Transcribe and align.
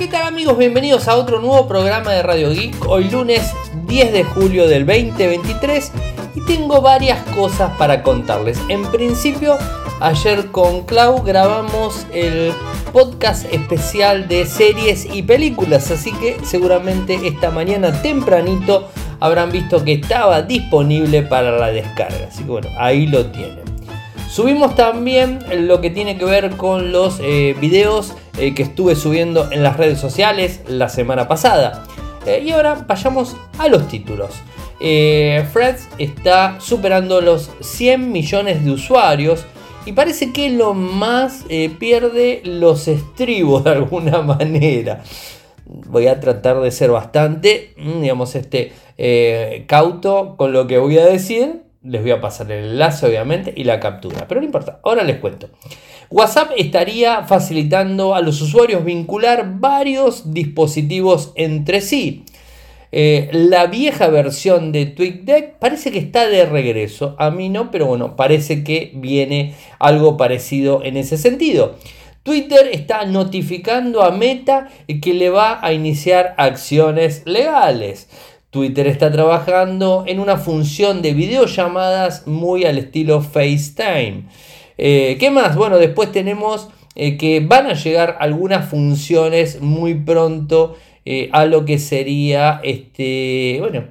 ¿Qué 0.00 0.08
tal 0.08 0.22
amigos? 0.22 0.56
Bienvenidos 0.56 1.08
a 1.08 1.16
otro 1.16 1.40
nuevo 1.40 1.68
programa 1.68 2.12
de 2.12 2.22
Radio 2.22 2.52
Geek. 2.52 2.86
Hoy 2.88 3.10
lunes 3.10 3.52
10 3.86 4.14
de 4.14 4.24
julio 4.24 4.66
del 4.66 4.86
2023 4.86 5.92
y 6.36 6.40
tengo 6.46 6.80
varias 6.80 7.22
cosas 7.34 7.76
para 7.76 8.02
contarles. 8.02 8.58
En 8.70 8.90
principio, 8.90 9.58
ayer 10.00 10.50
con 10.52 10.86
Clau 10.86 11.22
grabamos 11.22 12.06
el 12.14 12.50
podcast 12.94 13.44
especial 13.52 14.26
de 14.26 14.46
series 14.46 15.04
y 15.04 15.22
películas, 15.22 15.90
así 15.90 16.12
que 16.12 16.38
seguramente 16.44 17.20
esta 17.28 17.50
mañana 17.50 18.00
tempranito 18.00 18.88
habrán 19.20 19.52
visto 19.52 19.84
que 19.84 19.92
estaba 19.92 20.40
disponible 20.40 21.24
para 21.24 21.50
la 21.50 21.72
descarga. 21.72 22.28
Así 22.28 22.42
que 22.44 22.50
bueno, 22.50 22.68
ahí 22.78 23.06
lo 23.06 23.26
tienen. 23.26 23.64
Subimos 24.30 24.74
también 24.76 25.40
lo 25.66 25.82
que 25.82 25.90
tiene 25.90 26.16
que 26.16 26.24
ver 26.24 26.56
con 26.56 26.90
los 26.90 27.18
eh, 27.20 27.54
videos 27.60 28.14
eh, 28.40 28.54
que 28.54 28.62
estuve 28.62 28.96
subiendo 28.96 29.50
en 29.52 29.62
las 29.62 29.76
redes 29.76 30.00
sociales 30.00 30.62
la 30.66 30.88
semana 30.88 31.28
pasada. 31.28 31.84
Eh, 32.26 32.42
y 32.44 32.50
ahora 32.50 32.84
vayamos 32.86 33.36
a 33.58 33.68
los 33.68 33.86
títulos. 33.88 34.30
Fred 34.80 35.76
está 35.98 36.58
superando 36.58 37.20
los 37.20 37.50
100 37.60 38.10
millones 38.10 38.64
de 38.64 38.70
usuarios 38.70 39.44
y 39.84 39.92
parece 39.92 40.32
que 40.32 40.48
lo 40.48 40.72
más 40.72 41.44
pierde 41.78 42.40
los 42.44 42.88
estribos 42.88 43.64
de 43.64 43.70
alguna 43.70 44.22
manera. 44.22 45.02
Voy 45.66 46.06
a 46.06 46.18
tratar 46.18 46.60
de 46.60 46.70
ser 46.70 46.90
bastante, 46.90 47.74
mm, 47.76 48.00
digamos, 48.00 48.34
este, 48.34 48.72
cauto 49.66 50.36
con 50.36 50.52
lo 50.52 50.66
que 50.66 50.78
voy 50.78 50.96
a 50.96 51.04
decir 51.04 51.62
les 51.82 52.02
voy 52.02 52.10
a 52.10 52.20
pasar 52.20 52.50
el 52.52 52.72
enlace 52.72 53.06
obviamente 53.06 53.52
y 53.56 53.64
la 53.64 53.80
captura, 53.80 54.26
pero 54.28 54.40
no 54.40 54.46
importa, 54.46 54.80
ahora 54.82 55.02
les 55.02 55.18
cuento. 55.18 55.48
WhatsApp 56.10 56.50
estaría 56.56 57.22
facilitando 57.22 58.16
a 58.16 58.20
los 58.20 58.40
usuarios 58.42 58.84
vincular 58.84 59.60
varios 59.60 60.32
dispositivos 60.32 61.30
entre 61.36 61.80
sí. 61.80 62.24
Eh, 62.90 63.28
la 63.32 63.68
vieja 63.68 64.08
versión 64.08 64.72
de 64.72 64.86
TweetDeck 64.86 65.58
parece 65.60 65.92
que 65.92 66.00
está 66.00 66.26
de 66.26 66.46
regreso. 66.46 67.14
A 67.20 67.30
mí 67.30 67.48
no, 67.48 67.70
pero 67.70 67.86
bueno, 67.86 68.16
parece 68.16 68.64
que 68.64 68.90
viene 68.94 69.54
algo 69.78 70.16
parecido 70.16 70.82
en 70.82 70.96
ese 70.96 71.16
sentido. 71.16 71.76
Twitter 72.24 72.68
está 72.72 73.04
notificando 73.04 74.02
a 74.02 74.10
Meta 74.10 74.68
que 75.00 75.14
le 75.14 75.30
va 75.30 75.64
a 75.64 75.72
iniciar 75.72 76.34
acciones 76.38 77.22
legales. 77.24 78.08
Twitter 78.50 78.88
está 78.88 79.12
trabajando 79.12 80.02
en 80.08 80.18
una 80.18 80.36
función 80.36 81.02
de 81.02 81.14
videollamadas 81.14 82.26
muy 82.26 82.64
al 82.64 82.78
estilo 82.78 83.22
FaceTime. 83.22 84.24
Eh, 84.82 85.18
¿Qué 85.20 85.30
más? 85.30 85.56
Bueno, 85.56 85.76
después 85.76 86.10
tenemos 86.10 86.70
eh, 86.94 87.18
que 87.18 87.40
van 87.40 87.66
a 87.66 87.74
llegar 87.74 88.16
algunas 88.18 88.66
funciones 88.66 89.60
muy 89.60 89.92
pronto 89.92 90.74
eh, 91.04 91.28
a 91.32 91.44
lo 91.44 91.66
que 91.66 91.78
sería 91.78 92.62
este, 92.64 93.58
bueno, 93.60 93.84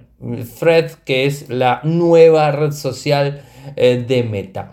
Thread, 0.59 0.89
que 1.05 1.27
es 1.27 1.47
la 1.47 1.81
nueva 1.83 2.51
red 2.51 2.71
social 2.71 3.43
de 3.75 4.23
Meta. 4.23 4.71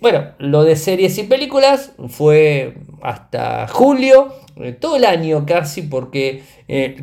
bueno, 0.00 0.26
lo 0.38 0.62
de 0.62 0.76
series 0.76 1.18
y 1.18 1.24
películas 1.24 1.92
fue 2.06 2.74
hasta 3.02 3.66
julio, 3.66 4.32
todo 4.78 4.94
el 4.94 5.04
año 5.04 5.44
casi, 5.44 5.82
porque 5.82 6.42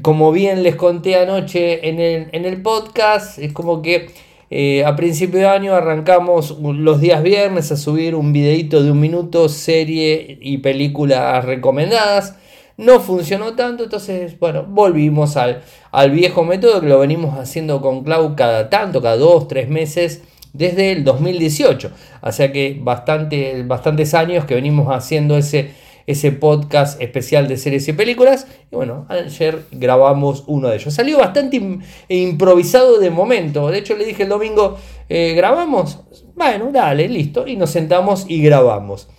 como 0.02 0.32
bien 0.32 0.64
les 0.64 0.78
conté 0.78 1.18
anoche 1.18 1.90
en 1.90 2.46
el, 2.46 2.62
podcast, 2.62 3.38
es 3.38 3.52
como 3.52 3.82
que 3.82 4.08
eh, 4.56 4.86
a 4.86 4.96
principio 4.96 5.40
de 5.40 5.48
año 5.48 5.74
arrancamos 5.74 6.60
los 6.60 7.02
días 7.02 7.24
viernes 7.24 7.72
a 7.72 7.76
subir 7.76 8.14
un 8.14 8.32
videito 8.32 8.84
de 8.84 8.92
un 8.92 9.00
minuto, 9.00 9.50
serie 9.50 10.38
y 10.40 10.60
películas 10.60 11.44
recomendadas. 11.44 12.36
No 12.78 13.00
funcionó 13.00 13.56
tanto, 13.56 13.86
entonces, 13.86 14.38
bueno, 14.40 14.64
volvimos 14.64 15.38
al, 15.38 15.64
al 15.92 16.12
viejo 16.12 16.44
método 16.44 16.82
que 16.82 16.88
lo 16.88 17.00
venimos 17.00 17.40
haciendo 17.40 17.82
con 17.82 18.04
Cloud 18.04 18.36
cada 18.36 18.70
tanto, 18.70 19.02
cada 19.02 19.18
dos, 19.18 19.48
tres 19.48 19.70
meses 19.70 20.22
desde 20.54 20.92
el 20.92 21.04
2018. 21.04 21.90
O 22.22 22.32
sea 22.32 22.52
que 22.52 22.80
bastante, 22.80 23.64
bastantes 23.64 24.14
años 24.14 24.46
que 24.46 24.54
venimos 24.54 24.96
haciendo 24.96 25.36
ese, 25.36 25.72
ese 26.08 26.32
podcast 26.32 27.02
especial 27.02 27.48
de 27.48 27.58
series 27.58 27.88
y 27.88 27.94
películas. 27.94 28.48
Y 28.72 28.76
bueno, 28.76 29.06
ayer 29.10 29.66
grabamos 29.72 30.44
uno 30.48 30.70
de 30.70 30.78
ellos. 30.78 30.94
Salió 30.94 31.20
bastante 31.20 31.62
improvisado 32.10 33.00
de 33.00 33.10
momento. 33.10 33.70
De 33.70 33.80
hecho, 33.80 33.96
le 33.96 34.06
dije 34.06 34.24
el 34.24 34.30
domingo, 34.30 34.78
eh, 35.10 35.34
¿grabamos? 35.36 36.00
Bueno, 36.36 36.70
dale, 36.72 37.08
listo. 37.08 37.48
Y 37.48 37.56
nos 37.56 37.70
sentamos 37.70 38.26
y 38.28 38.42
grabamos. 38.42 39.10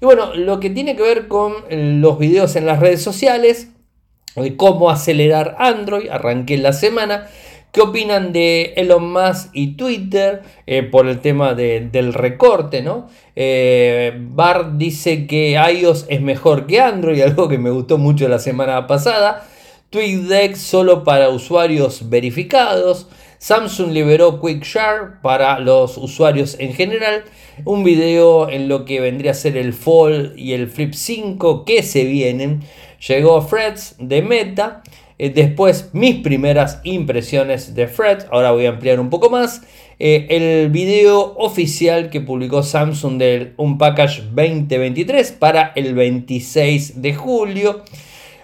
Y 0.00 0.04
bueno, 0.04 0.34
lo 0.34 0.58
que 0.58 0.70
tiene 0.70 0.96
que 0.96 1.02
ver 1.02 1.28
con 1.28 1.54
los 1.70 2.18
videos 2.18 2.56
en 2.56 2.66
las 2.66 2.80
redes 2.80 3.02
sociales, 3.02 3.68
de 4.34 4.56
cómo 4.56 4.90
acelerar 4.90 5.56
Android, 5.58 6.08
arranqué 6.10 6.58
la 6.58 6.72
semana. 6.72 7.28
¿Qué 7.72 7.80
opinan 7.80 8.34
de 8.34 8.74
Elon 8.76 9.14
Musk 9.14 9.48
y 9.54 9.76
Twitter 9.76 10.42
eh, 10.66 10.82
por 10.82 11.08
el 11.08 11.20
tema 11.20 11.54
del 11.54 12.12
recorte? 12.12 12.82
¿no? 12.82 13.08
Eh, 13.34 14.12
Bart 14.14 14.72
dice 14.76 15.26
que 15.26 15.52
iOS 15.52 16.04
es 16.10 16.20
mejor 16.20 16.66
que 16.66 16.82
Android, 16.82 17.20
algo 17.22 17.48
que 17.48 17.56
me 17.56 17.70
gustó 17.70 17.96
mucho 17.96 18.28
la 18.28 18.38
semana 18.38 18.86
pasada. 18.86 19.48
TweetDeck 19.88 20.54
solo 20.54 21.02
para 21.02 21.30
usuarios 21.30 22.10
verificados. 22.10 23.08
Samsung 23.38 23.92
liberó 23.92 24.40
Quick 24.40 24.64
Share 24.64 25.20
para 25.22 25.58
los 25.58 25.96
usuarios 25.96 26.56
en 26.60 26.74
general. 26.74 27.24
Un 27.64 27.84
video 27.84 28.50
en 28.50 28.68
lo 28.68 28.84
que 28.84 29.00
vendría 29.00 29.30
a 29.30 29.34
ser 29.34 29.56
el 29.56 29.72
Fall 29.72 30.34
y 30.36 30.52
el 30.52 30.68
Flip 30.68 30.92
5 30.92 31.64
que 31.64 31.82
se 31.82 32.04
vienen. 32.04 32.62
Llegó 33.08 33.40
Freds 33.40 33.96
de 33.98 34.20
Meta. 34.20 34.82
Eh, 35.18 35.30
después 35.30 35.90
mis 35.92 36.16
primeras 36.16 36.80
impresiones 36.84 37.74
de 37.74 37.86
Fred, 37.86 38.24
ahora 38.30 38.52
voy 38.52 38.66
a 38.66 38.70
ampliar 38.70 39.00
un 39.00 39.10
poco 39.10 39.30
más. 39.30 39.62
Eh, 39.98 40.26
el 40.30 40.70
video 40.70 41.34
oficial 41.36 42.10
que 42.10 42.20
publicó 42.20 42.62
Samsung 42.62 43.18
del 43.18 43.54
Unpackage 43.56 44.22
2023 44.34 45.32
para 45.32 45.72
el 45.76 45.94
26 45.94 47.02
de 47.02 47.14
julio. 47.14 47.82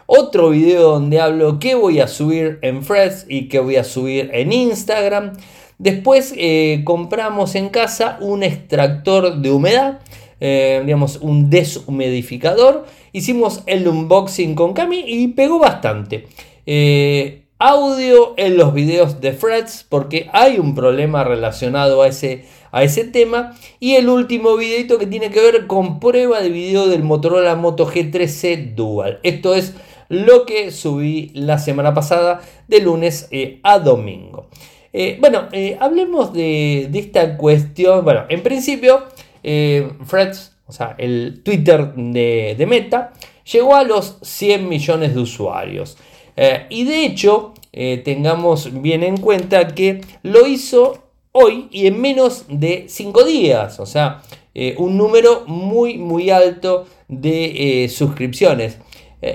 Otro 0.07 0.51
video 0.51 0.93
donde 0.93 1.21
hablo 1.21 1.59
qué 1.59 1.75
voy 1.75 2.01
a 2.01 2.09
subir 2.09 2.59
en 2.63 2.83
Freds 2.83 3.27
y 3.29 3.49
qué 3.49 3.59
voy 3.59 3.77
a 3.77 3.85
subir 3.85 4.31
en 4.33 4.53
Instagram. 4.53 5.33
Después 5.79 6.33
eh, 6.37 6.83
compramos 6.85 7.55
en 7.55 7.69
casa 7.69 8.19
un 8.21 8.43
extractor 8.43 9.37
de 9.37 9.51
humedad, 9.51 10.01
digamos 10.41 11.19
un 11.21 11.51
deshumidificador. 11.51 12.87
Hicimos 13.13 13.63
el 13.67 13.87
unboxing 13.87 14.55
con 14.55 14.73
Cami 14.73 15.03
y 15.07 15.29
pegó 15.29 15.59
bastante. 15.59 16.27
Eh, 16.71 17.45
audio 17.59 18.35
en 18.37 18.59
los 18.59 18.75
videos 18.75 19.23
de 19.23 19.33
Freds 19.33 19.87
porque 19.89 20.29
hay 20.35 20.59
un 20.59 20.75
problema 20.75 21.25
relacionado 21.25 22.03
a 22.03 22.09
ese, 22.09 22.45
a 22.73 22.83
ese 22.83 23.05
tema. 23.05 23.57
Y 23.81 23.95
el 23.95 24.11
último 24.11 24.55
videito 24.55 24.99
que 24.99 25.07
tiene 25.07 25.31
que 25.31 25.41
ver 25.41 25.67
con 25.67 25.99
prueba 25.99 26.43
de 26.43 26.51
video 26.51 26.87
del 26.87 27.03
Motorola 27.03 27.55
Moto 27.55 27.91
G13 27.91 28.75
Dual. 28.75 29.19
Esto 29.23 29.55
es 29.55 29.77
lo 30.11 30.45
que 30.45 30.71
subí 30.71 31.31
la 31.33 31.59
semana 31.59 31.95
pasada 31.95 32.43
de 32.69 32.81
lunes 32.81 33.29
eh, 33.31 33.61
a 33.63 33.79
domingo. 33.79 34.49
Eh, 34.93 35.17
bueno, 35.21 35.49
hablemos 35.81 36.35
de, 36.35 36.91
esta 36.93 37.39
cuestión. 37.39 38.05
Bueno, 38.05 38.27
en 38.29 38.43
principio, 38.43 39.05
Freds, 39.43 40.53
o 40.67 40.73
sea, 40.73 40.97
el 40.99 41.41
Twitter 41.43 41.95
de, 41.95 42.57
de 42.59 42.67
Meta, 42.67 43.15
llegó 43.51 43.75
a 43.75 43.85
los 43.85 44.19
100 44.21 44.69
millones 44.69 45.15
de 45.15 45.21
usuarios. 45.23 45.97
Eh, 46.41 46.67
y 46.71 46.85
de 46.85 47.05
hecho, 47.05 47.53
eh, 47.73 48.01
tengamos 48.05 48.81
bien 48.81 49.03
en 49.03 49.17
cuenta 49.17 49.67
que 49.75 50.03
lo 50.23 50.47
hizo 50.47 51.11
hoy 51.33 51.67
y 51.73 51.89
en 51.89 52.01
menos 52.01 52.45
de 52.49 52.85
5 52.89 53.25
días. 53.25 53.81
O 53.81 53.87
sea, 53.87 54.23
eh, 54.55 54.77
un 54.79 54.97
número 54.97 55.43
muy, 55.49 55.99
muy 55.99 56.31
alto 56.31 56.87
de 57.09 57.91
suscripciones. 57.93 58.79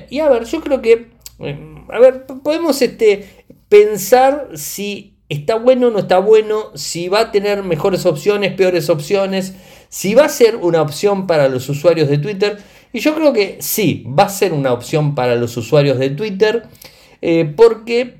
y 0.09 0.19
a 0.19 0.29
ver, 0.29 0.45
yo 0.45 0.61
creo 0.61 0.81
que, 0.81 1.09
a 1.89 1.99
ver, 1.99 2.25
podemos 2.25 2.81
este, 2.81 3.27
pensar 3.67 4.51
si 4.55 5.15
está 5.27 5.55
bueno 5.55 5.87
o 5.87 5.91
no 5.91 5.99
está 5.99 6.19
bueno, 6.19 6.71
si 6.75 7.09
va 7.09 7.19
a 7.19 7.31
tener 7.31 7.63
mejores 7.63 8.05
opciones, 8.05 8.53
peores 8.53 8.89
opciones, 8.89 9.55
si 9.89 10.15
va 10.15 10.25
a 10.25 10.29
ser 10.29 10.55
una 10.55 10.81
opción 10.81 11.27
para 11.27 11.49
los 11.49 11.67
usuarios 11.67 12.07
de 12.07 12.17
Twitter. 12.17 12.59
Y 12.93 12.99
yo 12.99 13.13
creo 13.13 13.33
que 13.33 13.57
sí, 13.59 14.05
va 14.07 14.23
a 14.23 14.29
ser 14.29 14.53
una 14.53 14.71
opción 14.71 15.15
para 15.15 15.35
los 15.35 15.57
usuarios 15.57 15.99
de 15.99 16.11
Twitter. 16.11 16.63
Eh, 17.25 17.45
porque 17.55 18.17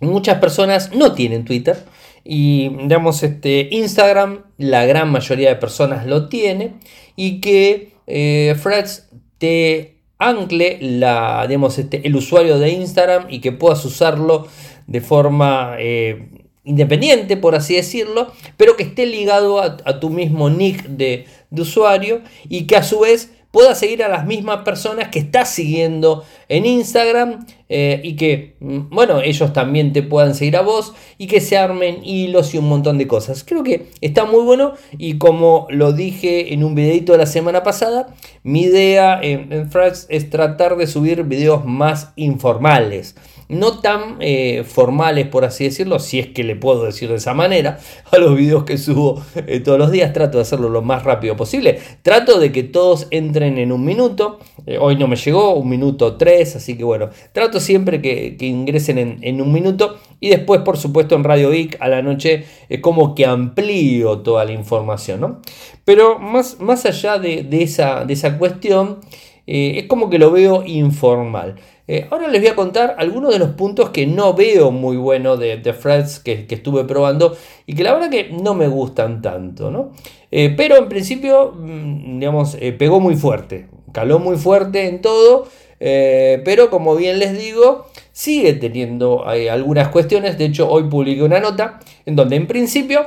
muchas 0.00 0.38
personas 0.38 0.94
no 0.94 1.12
tienen 1.12 1.44
Twitter 1.44 1.76
y 2.24 2.70
digamos 2.70 3.22
este 3.22 3.68
Instagram 3.70 4.44
la 4.56 4.86
gran 4.86 5.12
mayoría 5.12 5.50
de 5.50 5.56
personas 5.56 6.06
lo 6.06 6.30
tiene 6.30 6.76
y 7.16 7.42
que 7.42 7.92
eh, 8.06 8.56
Freds 8.58 9.10
te 9.36 9.98
ancle 10.16 10.78
la, 10.80 11.44
digamos, 11.46 11.78
este, 11.78 12.06
el 12.06 12.16
usuario 12.16 12.58
de 12.58 12.70
Instagram 12.70 13.26
y 13.28 13.40
que 13.40 13.52
puedas 13.52 13.84
usarlo 13.84 14.48
de 14.86 15.02
forma 15.02 15.74
eh, 15.78 16.30
independiente, 16.64 17.36
por 17.36 17.54
así 17.54 17.74
decirlo, 17.74 18.32
pero 18.56 18.74
que 18.74 18.84
esté 18.84 19.04
ligado 19.04 19.60
a, 19.60 20.00
tu 20.00 20.08
mismo 20.08 20.48
nick 20.48 20.84
de, 20.84 21.26
de, 21.50 21.60
usuario 21.60 22.22
y 22.48 22.66
que 22.66 22.76
a 22.76 22.84
su 22.84 23.00
vez 23.00 23.32
pueda 23.50 23.74
seguir 23.74 24.02
a 24.02 24.08
las 24.08 24.26
mismas 24.26 24.62
personas 24.62 25.08
que 25.08 25.18
estás 25.18 25.50
siguiendo 25.50 26.24
en 26.48 26.66
Instagram 26.66 27.46
eh, 27.68 28.00
y 28.02 28.16
que, 28.16 28.56
mm, 28.60 28.90
bueno, 28.90 29.20
ellos 29.20 29.52
también 29.52 29.92
te 29.92 30.02
puedan 30.02 30.34
seguir 30.34 30.56
a 30.56 30.62
vos 30.62 30.94
y 31.18 31.26
que 31.26 31.40
se 31.40 31.56
armen 31.56 32.04
hilos 32.04 32.54
y 32.54 32.58
un 32.58 32.68
montón 32.68 32.98
de 32.98 33.06
cosas. 33.06 33.44
Creo 33.44 33.62
que 33.62 33.86
está 34.00 34.24
muy 34.24 34.42
bueno 34.42 34.74
y 34.98 35.18
como 35.18 35.66
lo 35.70 35.92
dije 35.92 36.52
en 36.54 36.64
un 36.64 36.74
videito 36.74 37.12
de 37.12 37.18
la 37.18 37.26
semana 37.26 37.62
pasada, 37.62 38.14
mi 38.42 38.62
idea 38.62 39.20
en, 39.20 39.52
en 39.52 39.70
es 40.08 40.30
tratar 40.30 40.76
de 40.76 40.86
subir 40.86 41.24
videos 41.24 41.64
más 41.64 42.12
informales 42.16 43.14
no 43.50 43.80
tan 43.80 44.16
eh, 44.20 44.64
formales, 44.64 45.26
por 45.26 45.44
así 45.44 45.64
decirlo, 45.64 45.98
si 45.98 46.20
es 46.20 46.28
que 46.28 46.44
le 46.44 46.54
puedo 46.54 46.84
decir 46.84 47.08
de 47.08 47.16
esa 47.16 47.34
manera, 47.34 47.80
a 48.12 48.18
los 48.18 48.36
videos 48.36 48.64
que 48.64 48.78
subo 48.78 49.22
eh, 49.34 49.60
todos 49.60 49.78
los 49.78 49.90
días. 49.90 50.12
Trato 50.12 50.38
de 50.38 50.42
hacerlo 50.42 50.68
lo 50.68 50.82
más 50.82 51.02
rápido 51.02 51.36
posible. 51.36 51.80
Trato 52.02 52.38
de 52.38 52.52
que 52.52 52.62
todos 52.62 53.08
entren 53.10 53.58
en 53.58 53.72
un 53.72 53.84
minuto. 53.84 54.38
Eh, 54.66 54.78
hoy 54.78 54.96
no 54.96 55.08
me 55.08 55.16
llegó, 55.16 55.54
un 55.54 55.68
minuto 55.68 56.16
tres, 56.16 56.56
así 56.56 56.76
que 56.76 56.84
bueno, 56.84 57.10
trato 57.32 57.60
siempre 57.60 58.00
que, 58.00 58.36
ingresen 58.40 59.18
en, 59.20 59.42
un 59.42 59.52
minuto. 59.52 59.98
Y 60.20 60.28
después, 60.28 60.60
por 60.60 60.76
supuesto, 60.76 61.16
en 61.16 61.24
Radio 61.24 61.50
Geek 61.50 61.76
a 61.80 61.88
la 61.88 62.02
noche, 62.02 62.44
como 62.80 63.14
que 63.14 63.26
amplío 63.26 64.18
toda 64.18 64.44
la 64.44 64.52
información, 64.52 65.20
¿no? 65.20 65.40
Pero 65.84 66.18
más, 66.18 66.60
más 66.60 66.86
allá 66.86 67.18
de, 67.18 67.48
esa, 67.50 68.04
de 68.04 68.12
esa 68.12 68.38
cuestión, 68.38 69.00
es 69.46 69.86
como 69.86 70.10
que 70.10 70.18
lo 70.18 70.30
veo 70.30 70.62
informal. 70.64 71.56
Eh, 71.92 72.06
ahora 72.08 72.28
les 72.28 72.40
voy 72.40 72.50
a 72.50 72.54
contar 72.54 72.94
algunos 72.98 73.32
de 73.32 73.40
los 73.40 73.48
puntos 73.50 73.90
que 73.90 74.06
no 74.06 74.32
veo 74.34 74.70
muy 74.70 74.96
bueno 74.96 75.36
de, 75.36 75.60
Freds 75.72 76.20
que, 76.20 76.46
estuve 76.48 76.84
probando 76.84 77.36
y 77.66 77.74
que 77.74 77.82
la 77.82 77.92
verdad 77.92 78.10
que 78.10 78.28
no 78.30 78.54
me 78.54 78.68
gustan 78.68 79.20
tanto, 79.20 79.72
¿no? 79.72 79.90
Eh, 80.30 80.54
pero 80.56 80.76
en 80.76 80.88
principio, 80.88 81.50
mm, 81.50 82.20
digamos, 82.20 82.56
eh, 82.60 82.70
pegó 82.70 83.00
muy 83.00 83.16
fuerte, 83.16 83.66
caló 83.92 84.20
muy 84.20 84.36
fuerte 84.36 84.86
en 84.86 85.02
todo, 85.02 85.48
pero 85.80 86.70
como 86.70 86.94
bien 86.94 87.18
les 87.18 87.36
digo, 87.36 87.86
sigue 88.12 88.52
teniendo 88.52 89.24
algunas 89.26 89.88
cuestiones. 89.88 90.38
De 90.38 90.44
hecho, 90.44 90.70
hoy 90.70 90.84
publiqué 90.84 91.24
una 91.24 91.40
nota 91.40 91.80
en 92.06 92.14
donde 92.14 92.36
en 92.36 92.46
principio, 92.46 93.00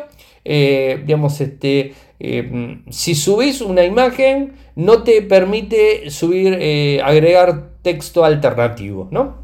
digamos, 0.44 1.40
este, 1.40 1.94
si 2.90 3.16
subís 3.16 3.62
una 3.62 3.86
imagen, 3.86 4.56
no 4.76 5.04
te 5.04 5.22
permite 5.22 6.10
subir, 6.10 6.56
agregar 7.02 7.73
texto 7.84 8.26
alternativo, 8.26 9.08
¿no? 9.12 9.44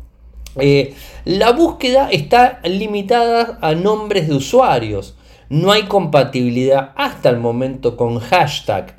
Eh, 0.57 0.95
la 1.25 1.51
búsqueda 1.51 2.09
está 2.11 2.59
limitada 2.63 3.59
a 3.61 3.75
nombres 3.75 4.27
de 4.27 4.35
usuarios. 4.35 5.15
No 5.49 5.71
hay 5.71 5.83
compatibilidad 5.83 6.91
hasta 6.95 7.29
el 7.29 7.37
momento 7.37 7.95
con 7.95 8.19
hashtag. 8.19 8.95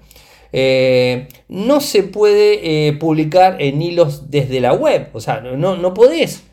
Eh, 0.53 1.29
no 1.49 1.81
se 1.81 2.03
puede 2.03 2.89
eh, 2.89 2.93
publicar 2.95 3.61
en 3.61 3.83
hilos 3.83 4.31
desde 4.31 4.61
la 4.61 4.73
web. 4.73 5.09
O 5.13 5.21
sea, 5.21 5.41
no, 5.41 5.77
no 5.77 5.95
podés 5.95 6.45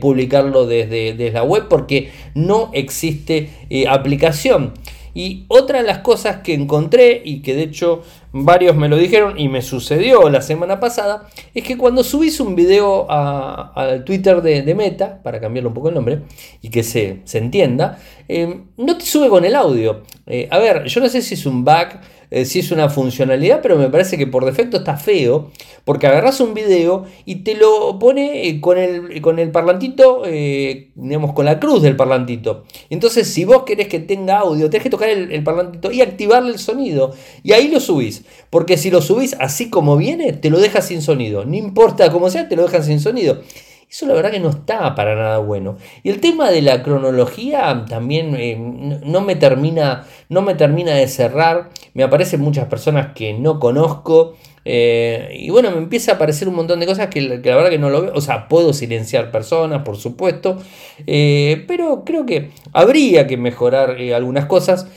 publicarlo 0.00 0.66
desde, 0.66 1.14
desde, 1.14 1.32
la 1.32 1.42
web 1.42 1.66
porque 1.68 2.12
no 2.34 2.70
existe 2.72 3.50
aplicación. 3.88 4.74
Y 5.16 5.46
otra 5.48 5.80
de 5.80 5.86
las 5.86 6.00
cosas 6.00 6.42
que 6.42 6.52
encontré 6.52 7.22
y 7.24 7.40
que 7.40 7.54
de 7.54 7.62
hecho 7.62 8.02
varios 8.32 8.76
me 8.76 8.86
lo 8.86 8.98
dijeron 8.98 9.38
y 9.38 9.48
me 9.48 9.62
sucedió 9.62 10.28
la 10.28 10.42
semana 10.42 10.78
pasada, 10.78 11.26
es 11.54 11.64
que 11.64 11.78
cuando 11.78 12.04
subís 12.04 12.38
un 12.38 12.54
video 12.54 13.10
al 13.10 14.04
Twitter 14.04 14.42
de, 14.42 14.74
Meta, 14.74 15.22
para 15.22 15.40
cambiarle 15.40 15.68
un 15.68 15.74
poco 15.74 15.88
el 15.88 15.94
nombre 15.94 16.20
y 16.60 16.68
que 16.68 16.82
se, 16.82 17.22
entienda, 17.32 17.98
eh, 18.28 18.60
no 18.76 18.98
te 18.98 19.06
sube 19.06 19.30
con 19.30 19.46
el 19.46 19.54
audio. 19.54 20.02
Eh, 20.26 20.48
a 20.50 20.58
ver, 20.58 20.84
yo 20.84 21.00
no 21.00 21.08
sé 21.08 21.22
si 21.22 21.32
es 21.32 21.46
un 21.46 21.64
bug 21.64 21.88
eh, 22.30 22.44
si 22.44 22.60
es 22.60 22.70
una 22.70 22.88
funcionalidad, 22.88 23.60
pero 23.62 23.76
me 23.76 23.88
parece 23.88 24.18
que 24.18 24.26
por 24.26 24.44
defecto 24.44 24.78
está 24.78 24.96
feo, 24.96 25.50
porque 25.84 26.06
agarras 26.06 26.40
un 26.40 26.54
video 26.54 27.04
y 27.24 27.36
te 27.36 27.54
lo 27.54 27.98
pone 27.98 28.48
eh, 28.48 28.60
con 28.60 28.78
el, 28.78 29.20
con 29.20 29.38
el 29.38 29.50
parlantito, 29.50 30.22
eh, 30.26 30.90
digamos, 30.94 31.32
con 31.32 31.44
la 31.44 31.60
cruz 31.60 31.82
del 31.82 31.96
parlantito. 31.96 32.64
Entonces, 32.90 33.28
si 33.28 33.44
vos 33.44 33.62
querés 33.64 33.88
que 33.88 34.00
tenga 34.00 34.38
audio, 34.38 34.68
tenés 34.70 34.82
que 34.82 34.90
tocar 34.90 35.08
el, 35.08 35.30
el, 35.32 35.44
parlantito 35.44 35.90
y 35.92 36.00
activarle 36.00 36.50
el 36.50 36.58
sonido, 36.58 37.14
y 37.42 37.52
ahí 37.52 37.68
lo 37.68 37.80
subís, 37.80 38.24
porque 38.50 38.76
si 38.76 38.90
lo 38.90 39.02
subís 39.02 39.36
así 39.38 39.70
como 39.70 39.96
viene, 39.96 40.32
te 40.32 40.50
lo 40.50 40.58
dejas 40.58 40.88
sin 40.88 41.02
sonido, 41.02 41.44
no 41.44 41.54
importa 41.54 42.10
cómo 42.10 42.30
sea, 42.30 42.48
te 42.48 42.56
lo 42.56 42.62
dejas 42.62 42.86
sin 42.86 43.00
sonido. 43.00 43.42
Eso 43.88 44.04
la 44.06 44.14
verdad 44.14 44.32
que 44.32 44.40
no 44.40 44.50
está 44.50 44.94
para 44.96 45.14
nada 45.14 45.38
bueno. 45.38 45.76
Y 46.02 46.10
el 46.10 46.20
tema 46.20 46.50
de 46.50 46.60
la 46.60 46.82
cronología 46.82 47.84
también 47.88 48.34
eh, 48.34 48.56
no, 48.58 49.20
me 49.20 49.36
termina, 49.36 50.06
no 50.28 50.42
me 50.42 50.54
termina 50.54 50.92
de 50.92 51.06
cerrar. 51.06 51.70
Me 51.94 52.02
aparecen 52.02 52.40
muchas 52.40 52.66
personas 52.66 53.14
que 53.14 53.32
no 53.32 53.60
conozco. 53.60 54.34
Eh, 54.64 55.36
y 55.38 55.50
bueno, 55.50 55.70
me 55.70 55.78
empieza 55.78 56.12
a 56.12 56.14
aparecer 56.16 56.48
un 56.48 56.56
montón 56.56 56.80
de 56.80 56.86
cosas 56.86 57.06
que, 57.06 57.20
la 57.20 57.38
verdad 57.38 57.70
que 57.70 57.78
no 57.78 57.88
lo 57.88 58.02
veo. 58.02 58.12
O 58.14 58.20
sea, 58.20 58.48
puedo 58.48 58.72
silenciar 58.72 59.30
personas, 59.30 59.82
por 59.82 59.96
supuesto. 59.96 60.58
Eh, 61.06 61.64
pero 61.68 62.02
creo 62.04 62.26
que 62.26 62.50
habría 62.72 63.28
que 63.28 63.36
mejorar 63.36 63.96
algunas 64.14 64.46
cosas. 64.46 64.88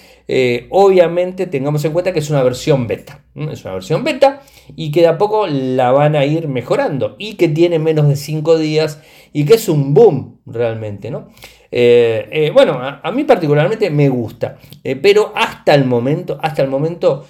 Obviamente 0.69 1.47
tengamos 1.47 1.83
en 1.85 1.91
cuenta 1.91 2.13
que 2.13 2.19
es 2.19 2.29
una 2.29 2.43
versión 2.43 2.87
beta. 2.87 3.23
Es 3.35 3.63
una 3.63 3.73
versión 3.73 4.03
beta 4.03 4.41
y 4.75 4.91
que 4.91 5.01
de 5.01 5.07
a 5.07 5.17
poco 5.17 5.47
la 5.47 5.91
van 5.91 6.15
a 6.15 6.25
ir 6.25 6.47
mejorando 6.47 7.15
y 7.17 7.35
que 7.35 7.47
tiene 7.47 7.79
menos 7.79 8.07
de 8.07 8.15
5 8.15 8.57
días 8.57 9.01
y 9.33 9.45
que 9.45 9.55
es 9.55 9.69
un 9.69 9.93
boom 9.93 10.39
realmente, 10.45 11.11
¿no? 11.11 11.29
Eh, 11.71 12.27
eh, 12.31 12.51
bueno, 12.51 12.79
a, 12.81 13.11
mí 13.11 13.23
particularmente 13.25 13.89
me 13.91 14.09
gusta, 14.09 14.57
eh, 14.83 14.95
pero 14.95 15.31
hasta 15.35 15.75
el 15.75 15.85
momento, 15.85 16.39
hasta 16.41 16.63
el 16.63 16.69
momento, 16.69 17.25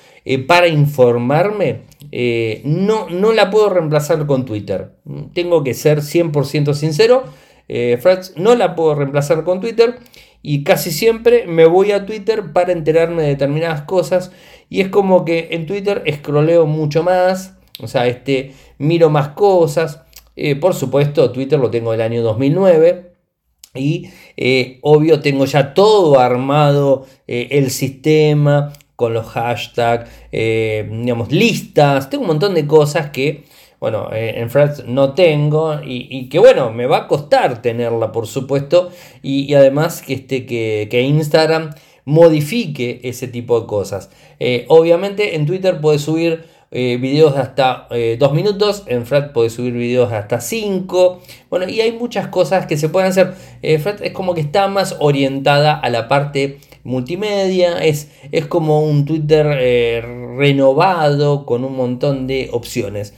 para 0.48 0.68
informarme, 0.68 1.82
no, 2.64 3.10
no 3.10 3.34
la 3.34 3.50
puedo 3.50 3.70
reemplazar 3.70 4.26
con 4.28 4.46
Twitter. 4.46 4.94
Tengo 5.34 5.64
que 5.64 5.74
ser 5.74 6.00
100% 6.00 6.74
sincero, 6.74 7.24
Freds, 7.68 8.34
no 8.36 8.56
la 8.56 8.76
puedo 8.76 8.96
reemplazar 8.96 9.44
con 9.44 9.60
Twitter 9.60 9.98
y 10.42 10.64
casi 10.64 10.92
siempre 10.92 11.46
me 11.48 11.66
voy 11.66 11.92
a 11.92 12.06
Twitter 12.06 12.54
para 12.54 12.72
enterarme 12.72 13.24
de 13.24 13.30
determinadas 13.30 13.82
cosas 13.84 14.32
y 14.70 14.82
es 14.82 14.90
como 14.90 15.26
que 15.26 15.50
en 15.52 15.66
Twitter 15.66 16.04
escroleo 16.06 16.66
mucho 16.68 17.04
más, 17.04 17.56
o 17.82 17.88
sea, 17.88 18.08
este, 18.08 18.54
miro 18.78 19.10
más 19.10 19.30
cosas. 19.30 20.04
Eh, 20.36 20.56
por 20.56 20.76
supuesto, 20.76 21.32
Twitter 21.32 21.60
lo 21.60 21.72
tengo 21.72 21.92
del 21.92 22.02
año 22.02 22.22
2009. 22.22 23.14
Y 23.76 24.10
eh, 24.38 24.80
obvio 24.82 25.20
tengo 25.22 25.46
ya 25.46 25.74
todo 25.74 26.20
armado, 26.20 27.06
eh, 27.28 27.50
el 27.52 27.70
sistema 27.70 28.74
con 28.96 29.14
los 29.14 29.28
hashtags, 29.28 30.10
digamos, 30.32 31.32
listas, 31.32 32.10
tengo 32.10 32.24
un 32.24 32.30
montón 32.30 32.54
de 32.54 32.68
cosas 32.68 33.12
que, 33.12 33.46
bueno, 33.80 34.10
en 34.12 34.50
Threads 34.50 34.86
no 34.86 35.14
tengo 35.14 35.80
y, 35.84 36.28
que, 36.30 36.40
bueno, 36.40 36.72
me 36.72 36.86
va 36.86 36.98
a 36.98 37.08
costar 37.08 37.62
tenerla, 37.62 38.12
por 38.12 38.28
supuesto, 38.28 38.90
y, 39.22 39.54
además 39.54 40.02
que, 40.02 40.14
este, 40.14 40.46
que, 40.46 40.88
que 40.92 41.02
Instagram 41.02 41.72
modifique 42.10 43.02
ese 43.04 43.28
tipo 43.28 43.60
de 43.62 43.68
cosas. 43.68 44.10
Eh, 44.40 44.66
obviamente 44.68 45.36
en 45.36 45.46
Twitter 45.46 45.80
puedes 45.80 46.02
subir 46.02 46.46
eh, 46.72 46.98
videos 47.00 47.36
de 47.36 47.42
hasta 47.42 47.88
2 47.90 47.92
eh, 47.92 48.20
minutos, 48.34 48.84
en 48.88 49.06
Fred 49.06 49.32
puedes 49.32 49.54
subir 49.54 49.74
videos 49.74 50.10
de 50.10 50.18
hasta 50.18 50.42
5. 50.42 51.22
Bueno, 51.50 51.70
y 51.70 51.82
hay 51.82 51.92
muchas 51.92 52.28
cosas 52.28 52.66
que 52.66 52.78
se 52.78 52.90
pueden 52.90 53.10
hacer. 53.10 53.34
Fred 53.62 54.02
es 54.02 54.12
como 54.12 54.34
que 54.34 54.42
está 54.42 54.68
más 54.68 54.96
orientada 55.00 55.74
a 55.80 55.90
la 55.90 56.08
parte 56.08 56.60
multimedia, 56.84 57.84
es, 57.84 58.10
es 58.32 58.46
como 58.46 58.82
un 58.82 59.06
Twitter 59.06 59.46
renovado 60.38 61.46
con 61.46 61.64
un 61.64 61.76
montón 61.76 62.28
de 62.28 62.50
opciones. 62.52 63.14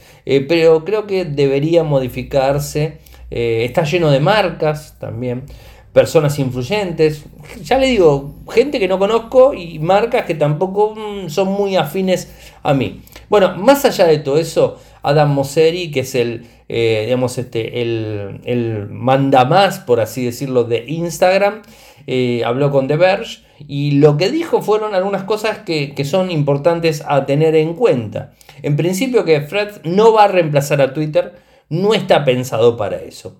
pero 0.48 0.84
creo 0.84 1.06
que 1.06 1.24
debería 1.24 1.84
modificarse. 1.84 2.98
está 3.30 3.84
lleno 3.84 4.10
de 4.10 4.20
marcas 4.20 4.98
también 4.98 5.44
personas 5.92 6.38
influyentes, 6.38 7.24
ya 7.62 7.78
le 7.78 7.86
digo, 7.86 8.34
gente 8.50 8.78
que 8.78 8.88
no 8.88 8.98
conozco 8.98 9.52
y 9.54 9.78
marcas 9.78 10.24
que 10.24 10.34
tampoco 10.34 10.94
mm, 10.96 11.28
son 11.28 11.48
muy 11.48 11.76
afines 11.76 12.30
a 12.62 12.72
mí. 12.72 13.02
Bueno, 13.28 13.56
más 13.56 13.84
allá 13.84 14.06
de 14.06 14.18
todo 14.18 14.38
eso, 14.38 14.78
Adam 15.02 15.32
Mosseri, 15.32 15.90
que 15.90 16.00
es 16.00 16.14
el, 16.14 16.46
eh, 16.68 17.02
digamos, 17.04 17.36
este, 17.38 17.82
el, 17.82 18.40
el 18.44 18.88
mandamás, 18.88 19.80
por 19.80 20.00
así 20.00 20.24
decirlo, 20.24 20.64
de 20.64 20.84
Instagram, 20.86 21.62
eh, 22.06 22.42
habló 22.44 22.70
con 22.70 22.88
The 22.88 22.96
Verge 22.96 23.42
y 23.66 23.92
lo 23.92 24.16
que 24.16 24.30
dijo 24.30 24.62
fueron 24.62 24.94
algunas 24.94 25.24
cosas 25.24 25.58
que, 25.58 25.94
que 25.94 26.04
son 26.04 26.30
importantes 26.30 27.02
a 27.06 27.26
tener 27.26 27.54
en 27.54 27.74
cuenta. 27.74 28.32
En 28.62 28.76
principio 28.76 29.24
que 29.24 29.40
Fred 29.40 29.82
no 29.84 30.12
va 30.12 30.24
a 30.24 30.28
reemplazar 30.28 30.80
a 30.80 30.92
Twitter, 30.92 31.34
no 31.68 31.94
está 31.94 32.24
pensado 32.24 32.76
para 32.76 32.96
eso. 32.96 33.36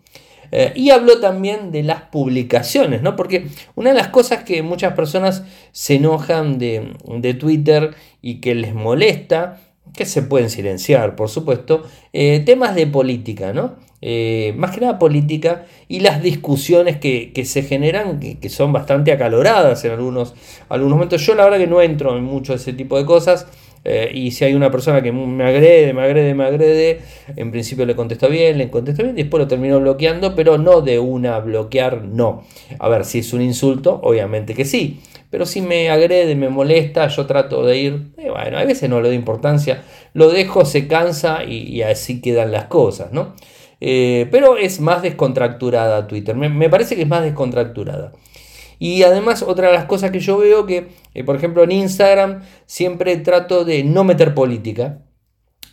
Eh, 0.55 0.71
y 0.77 0.91
habló 0.91 1.19
también 1.19 1.73
de 1.73 1.83
las 1.83 2.03
publicaciones, 2.03 3.01
¿no? 3.01 3.17
Porque 3.17 3.47
una 3.75 3.91
de 3.91 3.97
las 3.97 4.09
cosas 4.09 4.45
que 4.45 4.63
muchas 4.63 4.93
personas 4.93 5.45
se 5.73 5.95
enojan 5.95 6.59
de, 6.59 6.95
Twitter 7.41 7.95
y 8.21 8.41
que 8.41 8.55
les 8.55 8.75
molesta, 8.75 9.61
que 9.97 10.05
se 10.05 10.23
pueden 10.23 10.51
silenciar, 10.51 11.17
por 11.17 11.31
supuesto, 11.31 11.85
eh, 12.13 12.41
temas 12.41 12.75
de 12.75 12.87
política, 12.87 13.55
¿no? 13.55 13.77
Eh, 14.05 14.53
más 14.57 14.73
que 14.73 14.81
nada 14.81 14.99
política 14.99 15.65
y 15.87 16.01
las 16.01 16.21
discusiones 16.21 16.97
que, 16.97 17.33
se 17.45 17.63
generan, 17.63 18.19
que, 18.19 18.49
son 18.49 18.73
bastante 18.73 19.13
acaloradas 19.13 19.85
en 19.85 19.93
algunos, 19.93 20.35
algunos 20.69 20.97
momentos. 20.97 21.25
Yo 21.25 21.35
la 21.35 21.45
verdad 21.45 21.59
que 21.59 21.69
no 21.69 21.81
entro 21.81 22.17
en 22.17 22.25
mucho 22.25 22.53
ese 22.55 22.73
tipo 22.73 22.99
de 22.99 23.07
cosas. 23.07 23.47
Eh, 23.85 24.11
y 24.15 24.31
si 24.31 24.45
hay 24.45 24.55
una 24.55 24.71
persona 24.71 25.03
que 25.03 25.11
me 25.11 25.45
agrede, 25.45 25.93
me 25.93 26.03
agrede, 26.03 26.35
me 26.35 26.45
agrede, 26.45 27.01
en 27.35 27.51
principio 27.51 27.85
le 27.85 27.97
contesto 27.97 28.29
bien, 28.29 28.57
le 28.57 28.71
contesto 28.71 29.03
bien, 29.03 29.17
después 29.17 29.41
lo 29.41 29.49
termino 29.49 29.81
bloqueando, 29.81 30.37
pero 30.37 30.57
no 30.57 30.83
de 30.83 31.01
una 31.01 31.41
bloquear, 31.41 32.05
no. 32.05 32.45
A 32.79 32.89
ver, 32.89 33.05
si 33.05 33.21
es 33.21 33.33
un 33.33 33.43
insulto, 33.43 33.99
obviamente 34.05 34.55
que 34.55 34.65
sí. 34.65 35.01
Pero 35.33 35.47
si 35.47 35.63
me 35.63 35.91
agrede, 35.91 36.35
me 36.37 36.51
molesta, 36.51 37.09
yo 37.09 37.25
trato 37.25 37.65
de 37.65 37.79
ir, 37.79 38.13
eh, 38.19 38.29
bueno, 38.31 38.59
a 38.59 38.65
veces 38.65 38.91
no 38.91 39.01
le 39.01 39.09
doy 39.09 39.17
importancia, 39.17 39.83
lo 40.13 40.29
dejo, 40.31 40.67
se 40.67 40.87
cansa 40.87 41.43
y, 41.43 41.81
así 41.81 42.21
quedan 42.21 42.53
las 42.53 42.67
cosas, 42.67 43.13
¿no? 43.13 43.35
Eh, 43.85 44.29
pero 44.31 44.57
es 44.57 44.79
más 44.79 45.03
descontracturada 45.03 46.07
Twitter, 46.07 46.37
me 46.37 46.71
parece 46.71 46.95
que 46.95 47.03
es 47.03 47.09
más 47.09 47.25
descontracturada. 47.25 48.13
Y 48.79 49.03
además 49.03 49.43
otra 49.43 49.69
de 49.69 49.75
las 49.75 49.87
cosas 49.87 50.13
que 50.13 50.21
yo 50.21 50.39
veo 50.39 50.67
que, 50.67 50.87
eh, 51.15 51.25
por 51.25 51.35
ejemplo, 51.35 51.65
en 51.65 51.73
Instagram 51.73 52.43
siempre 52.65 53.17
trato 53.17 53.65
de 53.65 53.83
no 53.83 54.05
meter 54.05 54.35
política. 54.35 55.03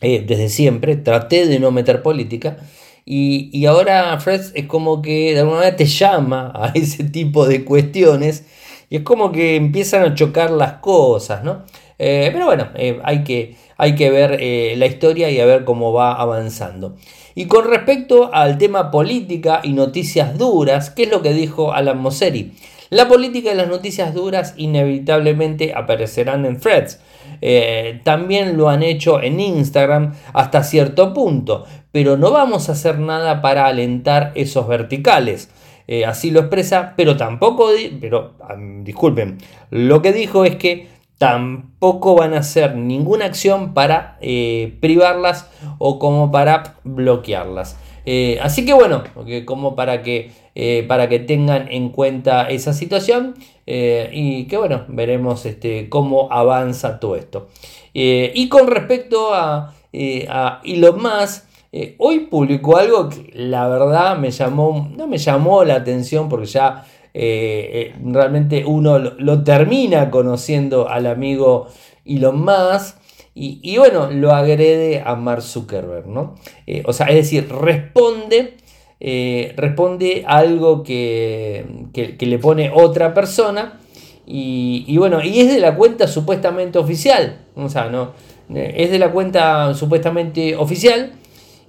Eh, 0.01 0.23
desde 0.27 0.49
siempre 0.49 0.95
traté 0.95 1.45
de 1.45 1.59
no 1.59 1.69
meter 1.69 2.01
política. 2.01 2.57
Y, 3.05 3.63
ahora 3.67 4.19
Fred 4.19 4.41
es 4.55 4.65
como 4.65 5.03
que 5.03 5.33
de 5.33 5.39
alguna 5.41 5.57
manera 5.59 5.75
te 5.75 5.85
llama 5.85 6.51
a 6.55 6.69
ese 6.73 7.03
tipo 7.03 7.47
de 7.47 7.63
cuestiones. 7.63 8.43
Y 8.89 8.97
es 8.97 9.01
como 9.03 9.31
que 9.31 9.55
empiezan 9.55 10.03
a 10.03 10.15
chocar 10.15 10.49
las 10.49 10.73
cosas, 10.73 11.43
¿no? 11.43 11.63
Pero 11.97 12.45
bueno, 12.45 12.69
hay, 13.03 13.23
que, 13.23 13.55
hay 13.77 13.93
que 13.95 14.09
ver 14.09 14.39
la 14.77 14.85
historia 14.85 15.29
y 15.29 15.39
a 15.39 15.45
ver 15.45 15.63
cómo 15.65 15.93
va 15.93 16.13
avanzando. 16.13 16.95
Y 17.39 17.45
con 17.45 17.69
respecto 17.69 18.31
al 18.33 18.57
tema 18.57 18.91
política 18.91 19.61
y 19.63 19.71
noticias 19.71 20.37
duras, 20.37 20.89
¿qué 20.89 21.03
es 21.03 21.09
lo 21.09 21.21
que 21.21 21.31
dijo 21.31 21.71
Alan 21.71 21.97
Mosseri? 21.97 22.51
La 22.89 23.07
política 23.07 23.53
y 23.53 23.55
las 23.55 23.69
noticias 23.69 24.13
duras 24.13 24.55
inevitablemente 24.57 25.73
aparecerán 25.73 26.43
en 26.45 26.59
threads. 26.59 26.99
Eh, 27.39 28.01
también 28.03 28.57
lo 28.57 28.67
han 28.67 28.83
hecho 28.83 29.21
en 29.21 29.39
Instagram 29.39 30.15
hasta 30.33 30.63
cierto 30.63 31.13
punto, 31.13 31.63
pero 31.93 32.17
no 32.17 32.31
vamos 32.31 32.67
a 32.67 32.73
hacer 32.73 32.99
nada 32.99 33.41
para 33.41 33.67
alentar 33.67 34.33
esos 34.35 34.67
verticales. 34.67 35.49
Eh, 35.87 36.03
así 36.03 36.31
lo 36.31 36.41
expresa, 36.41 36.93
pero 36.97 37.15
tampoco, 37.15 37.69
pero 38.01 38.33
disculpen, 38.81 39.37
lo 39.69 40.01
que 40.01 40.11
dijo 40.11 40.43
es 40.43 40.57
que 40.57 40.89
tampoco 41.19 42.15
van 42.15 42.33
a 42.33 42.39
hacer 42.39 42.75
ninguna 42.75 43.25
acción 43.25 43.75
para 43.75 44.17
eh, 44.21 44.75
privarlas 44.81 45.47
o 45.77 45.99
como 45.99 46.31
para 46.31 46.77
bloquearlas. 46.83 47.77
así 48.41 48.65
que 48.65 48.73
bueno, 48.73 49.03
como 49.45 49.75
para 49.75 50.01
que 50.01 50.31
eh, 50.61 50.83
para 50.89 51.07
que 51.07 51.19
tengan 51.19 51.71
en 51.71 51.87
cuenta 51.87 52.49
esa 52.49 52.73
situación 52.73 53.35
eh, 53.65 54.09
y 54.11 54.43
que 54.47 54.57
bueno, 54.57 54.83
veremos 54.89 55.45
este, 55.45 55.87
cómo 55.87 56.27
avanza 56.33 56.99
todo 56.99 57.15
esto. 57.15 57.47
Eh, 57.93 58.33
y 58.35 58.49
con 58.49 58.67
respecto 58.67 59.33
a, 59.33 59.73
a 60.27 60.61
Elon 60.65 61.01
Musk, 61.01 61.45
hoy 61.97 62.19
publicó 62.29 62.75
algo 62.75 63.07
que 63.07 63.31
la 63.35 63.69
verdad 63.69 64.17
me 64.17 64.31
llamó, 64.31 64.89
no 64.97 65.07
me 65.07 65.17
llamó 65.17 65.63
la 65.63 65.75
atención 65.75 66.27
porque 66.27 66.47
ya 66.47 66.83
realmente 68.03 68.63
uno 68.65 68.99
lo, 68.99 69.43
termina 69.43 70.09
conociendo 70.09 70.87
al 70.89 71.07
amigo 71.07 71.67
Elon 72.05 72.43
Musk. 72.43 72.97
Y, 73.35 73.59
y, 73.63 73.77
bueno, 73.77 74.09
lo 74.11 74.33
agrede 74.33 75.01
a 75.05 75.15
Mark 75.15 75.41
Zuckerberg, 75.41 76.07
¿no? 76.07 76.35
o 76.85 76.93
sea, 76.93 77.07
es 77.07 77.15
decir, 77.15 77.47
responde 77.49 78.57
eh, 79.01 79.53
responde 79.55 80.25
algo 80.27 80.83
que, 80.83 81.65
le 82.19 82.39
pone 82.39 82.71
otra 82.73 83.13
persona. 83.13 83.79
Y, 84.25 84.95
bueno, 84.97 85.23
y 85.23 85.39
es 85.39 85.51
de 85.53 85.59
la 85.59 85.75
cuenta 85.75 86.07
supuestamente 86.07 86.77
oficial. 86.77 87.45
O 87.55 87.69
sea, 87.69 87.89
no, 87.89 88.11
eh, 88.53 88.75
es 88.77 88.91
de 88.91 88.99
la 88.99 89.11
cuenta 89.11 89.73
supuestamente 89.73 90.55
oficial. 90.55 91.13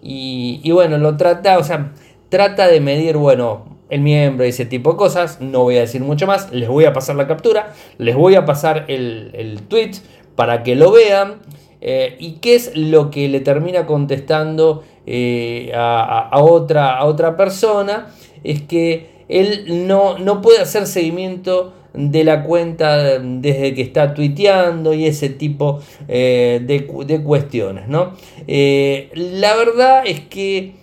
Y, 0.02 0.70
bueno, 0.72 0.98
lo 0.98 1.16
trata, 1.16 1.58
o 1.58 1.64
sea, 1.64 1.92
trata 2.28 2.68
de 2.68 2.80
medir, 2.80 3.16
bueno, 3.16 3.69
el 3.90 4.00
miembro 4.00 4.46
y 4.46 4.50
ese 4.50 4.64
tipo 4.64 4.92
de 4.92 4.96
cosas. 4.96 5.40
No 5.40 5.62
voy 5.62 5.76
a 5.76 5.80
decir 5.80 6.00
mucho 6.00 6.26
más. 6.26 6.50
Les 6.52 6.68
voy 6.68 6.84
a 6.84 6.92
pasar 6.92 7.16
la 7.16 7.26
captura. 7.26 7.74
Les 7.98 8.16
voy 8.16 8.34
a 8.34 8.44
pasar 8.44 8.86
el, 8.88 9.30
el 9.34 9.62
tweet 9.62 9.92
para 10.34 10.62
que 10.62 10.74
lo 10.74 10.92
vean. 10.92 11.40
Eh, 11.80 12.16
¿Y 12.18 12.32
qué 12.32 12.54
es 12.54 12.76
lo 12.76 13.10
que 13.10 13.28
le 13.28 13.40
termina 13.40 13.86
contestando 13.86 14.84
eh, 15.06 15.72
a, 15.74 16.30
otra, 16.40 16.96
a 16.96 17.04
otra 17.06 17.36
persona? 17.36 18.08
Es 18.44 18.62
que 18.62 19.24
él 19.28 19.86
no, 19.86 20.18
no 20.18 20.42
puede 20.42 20.60
hacer 20.60 20.86
seguimiento 20.86 21.72
de 21.92 22.22
la 22.24 22.44
cuenta 22.44 23.18
desde 23.18 23.74
que 23.74 23.82
está 23.82 24.14
tuiteando 24.14 24.94
y 24.94 25.06
ese 25.06 25.28
tipo 25.30 25.80
eh, 26.06 26.60
de, 26.62 27.22
cuestiones. 27.22 27.88
¿no? 27.88 28.12
la 28.46 29.56
verdad 29.56 30.02
es 30.06 30.20
que 30.20 30.74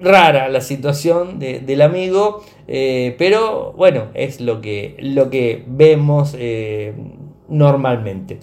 rara 0.00 0.48
la 0.48 0.60
situación 0.60 1.38
del 1.38 1.82
amigo, 1.82 2.42
pero 2.66 3.72
bueno, 3.76 4.08
es 4.14 4.40
lo 4.40 4.60
que, 4.60 4.96
lo 4.98 5.30
que 5.30 5.64
vemos 5.66 6.36
normalmente. 7.48 8.40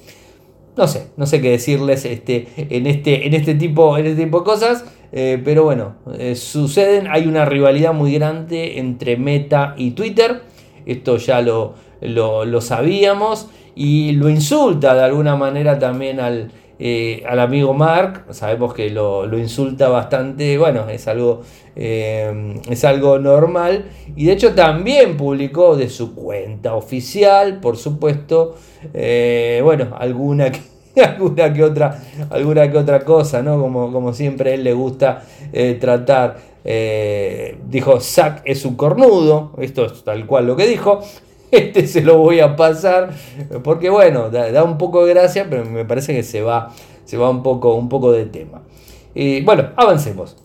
No 0.78 0.88
sé, 0.88 1.08
no 1.18 1.26
sé 1.26 1.42
qué 1.42 1.52
decirles 1.52 2.06
este, 2.06 2.48
en, 2.58 2.88
este, 2.88 3.28
en, 3.28 3.34
este 3.34 3.56
tipo, 3.56 3.98
en 3.98 4.06
este 4.06 4.24
tipo 4.24 4.40
de 4.40 4.46
cosas, 4.46 4.86
eh, 5.12 5.42
pero 5.44 5.64
bueno, 5.66 5.96
eh, 6.18 6.36
suceden, 6.36 7.08
hay 7.10 7.28
una 7.28 7.44
rivalidad 7.44 7.94
muy 7.94 8.14
grande 8.14 8.80
entre 8.80 9.18
Meta 9.18 9.76
y 9.78 9.92
Twitter, 9.92 10.42
esto 10.86 11.18
ya 11.18 11.42
lo, 11.42 11.74
lo, 12.00 12.62
sabíamos, 12.62 13.50
y 13.76 14.14
lo 14.14 14.30
insulta 14.30 14.96
de 14.96 15.04
alguna 15.04 15.36
manera 15.36 15.78
también 15.78 16.22
al, 16.22 16.52
eh, 16.84 17.24
al 17.30 17.40
amigo 17.40 17.74
Mark, 17.74 18.26
sabemos 18.32 18.74
que 18.74 18.90
lo, 18.90 19.38
insulta 19.38 19.88
bastante, 19.88 20.58
bueno, 20.58 20.90
es 20.90 21.08
algo, 21.08 21.42
es 21.76 22.84
algo 22.84 23.20
normal, 23.20 23.86
y 24.16 24.26
de 24.26 24.34
hecho 24.34 24.56
también 24.56 25.16
publicó 25.16 25.78
de 25.78 25.90
su 25.90 26.16
cuenta 26.16 26.74
oficial, 26.74 27.60
por 27.62 27.78
supuesto, 27.78 28.56
bueno, 29.64 29.96
alguna 29.98 30.52
que 30.52 30.72
alguna 31.04 31.54
que 31.54 31.64
otra, 31.64 32.00
alguna 32.30 32.70
que 32.72 32.78
otra 32.78 33.04
cosa, 33.04 33.42
¿no? 33.42 33.60
Como, 33.60 33.92
como 33.92 34.14
siempre 34.14 34.52
a 34.52 34.54
él 34.56 34.64
le 34.64 34.74
gusta 34.74 35.24
eh, 35.54 35.78
tratar. 35.80 36.52
Eh, 36.64 37.58
dijo, 37.68 38.00
Zack 38.00 38.44
es 38.46 38.66
un 38.66 38.76
cornudo, 38.76 39.54
esto 39.60 39.86
es 39.86 40.04
tal 40.04 40.26
cual 40.26 40.48
lo 40.48 40.56
que 40.56 40.68
dijo. 40.68 41.02
Este 41.52 41.86
se 41.86 42.02
lo 42.02 42.18
voy 42.18 42.40
a 42.40 42.56
pasar, 42.56 43.12
porque 43.64 43.90
bueno, 43.90 44.30
da, 44.30 44.64
un 44.64 44.78
poco 44.78 45.06
de 45.06 45.14
gracia, 45.14 45.48
pero 45.50 45.66
me 45.66 45.84
parece 45.84 46.14
que 46.14 46.24
se 46.24 46.42
va, 46.42 46.74
se 47.04 47.18
va 47.18 47.30
un, 47.30 47.44
poco, 47.44 47.76
un 47.76 47.90
poco 47.90 48.12
de 48.14 48.26
tema. 48.26 48.62
bueno, 49.44 49.70
avancemos. 49.76 50.38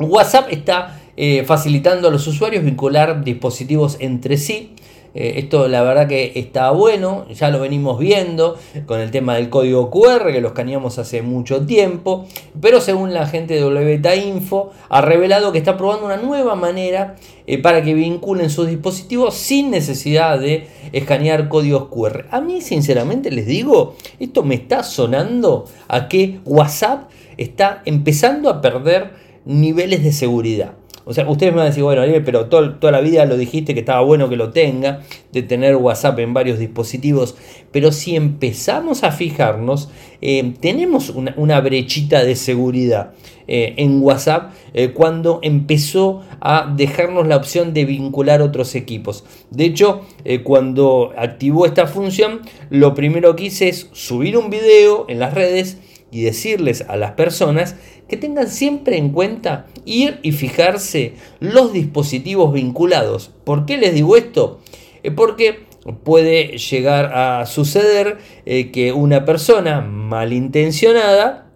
WhatsApp 0.00 0.48
está 0.50 0.98
eh, 1.16 1.44
facilitando 1.44 2.08
a 2.08 2.10
los 2.10 2.26
usuarios 2.26 2.64
vincular 2.64 3.22
dispositivos 3.22 3.96
entre 4.00 4.36
sí 4.38 4.74
eh, 5.14 5.34
esto 5.36 5.68
la 5.68 5.82
verdad 5.82 6.06
que 6.06 6.32
está 6.36 6.70
bueno, 6.70 7.26
ya 7.28 7.50
lo 7.50 7.60
venimos 7.60 7.98
viendo 7.98 8.56
con 8.86 9.00
el 9.00 9.10
tema 9.10 9.34
del 9.34 9.48
código 9.50 9.90
QR 9.90 10.32
que 10.32 10.40
lo 10.40 10.48
escaneamos 10.48 10.98
hace 10.98 11.22
mucho 11.22 11.66
tiempo, 11.66 12.26
pero 12.60 12.80
según 12.80 13.12
la 13.12 13.26
gente 13.26 13.54
de 13.54 13.64
WTA 13.64 14.16
Info 14.16 14.70
ha 14.88 15.00
revelado 15.00 15.52
que 15.52 15.58
está 15.58 15.76
probando 15.76 16.06
una 16.06 16.16
nueva 16.16 16.54
manera 16.54 17.16
eh, 17.46 17.58
para 17.58 17.82
que 17.82 17.94
vinculen 17.94 18.50
sus 18.50 18.68
dispositivos 18.68 19.34
sin 19.34 19.70
necesidad 19.70 20.38
de 20.38 20.68
escanear 20.92 21.48
códigos 21.48 21.88
QR. 21.88 22.26
A 22.30 22.40
mí 22.40 22.60
sinceramente 22.60 23.30
les 23.30 23.46
digo, 23.46 23.96
esto 24.18 24.42
me 24.42 24.54
está 24.54 24.82
sonando 24.82 25.64
a 25.88 26.08
que 26.08 26.40
WhatsApp 26.44 27.10
está 27.36 27.82
empezando 27.84 28.50
a 28.50 28.60
perder 28.60 29.12
niveles 29.44 30.04
de 30.04 30.12
seguridad. 30.12 30.74
O 31.04 31.14
sea, 31.14 31.28
ustedes 31.28 31.52
me 31.52 31.58
van 31.58 31.66
a 31.66 31.70
decir, 31.70 31.82
bueno, 31.82 32.02
pero 32.24 32.46
toda 32.46 32.92
la 32.92 33.00
vida 33.00 33.24
lo 33.24 33.36
dijiste 33.36 33.74
que 33.74 33.80
estaba 33.80 34.00
bueno 34.02 34.28
que 34.28 34.36
lo 34.36 34.50
tenga, 34.50 35.00
de 35.32 35.42
tener 35.42 35.76
WhatsApp 35.76 36.18
en 36.18 36.34
varios 36.34 36.58
dispositivos. 36.58 37.36
Pero 37.72 37.92
si 37.92 38.16
empezamos 38.16 39.02
a 39.04 39.12
fijarnos, 39.12 39.88
eh, 40.20 40.54
tenemos 40.60 41.10
una, 41.10 41.60
brechita 41.60 42.24
de 42.24 42.36
seguridad 42.36 43.12
eh, 43.48 43.74
en 43.78 44.02
WhatsApp 44.02 44.52
eh, 44.74 44.90
cuando 44.92 45.40
empezó 45.42 46.22
a 46.40 46.72
dejarnos 46.76 47.26
la 47.26 47.36
opción 47.36 47.72
de 47.72 47.84
vincular 47.84 48.42
otros 48.42 48.74
equipos. 48.74 49.24
De 49.50 49.64
hecho, 49.64 50.02
cuando 50.44 51.12
activó 51.16 51.66
esta 51.66 51.86
función, 51.86 52.40
lo 52.70 52.94
primero 52.94 53.36
que 53.36 53.44
hice 53.44 53.68
es 53.68 53.88
subir 53.92 54.36
un 54.36 54.50
video 54.50 55.06
en 55.08 55.18
las 55.18 55.34
redes 55.34 55.78
y 56.10 56.22
decirles 56.22 56.84
a 56.88 56.96
las 56.96 57.12
personas 57.12 57.76
que 58.08 58.16
tengan 58.16 58.48
siempre 58.48 58.96
en 58.96 59.10
cuenta 59.10 59.66
ir 59.84 60.18
y 60.22 60.32
fijarse 60.32 61.14
los 61.38 61.72
dispositivos 61.72 62.52
vinculados. 62.52 63.30
¿Por 63.44 63.66
qué 63.66 63.78
les 63.78 63.94
digo 63.94 64.16
esto? 64.16 64.60
Eh, 65.02 65.10
porque 65.10 65.66
puede 66.04 66.58
llegar 66.58 67.12
a 67.14 67.46
suceder 67.46 68.18
eh, 68.44 68.70
que 68.70 68.92
una 68.92 69.24
persona 69.24 69.80
malintencionada 69.80 71.50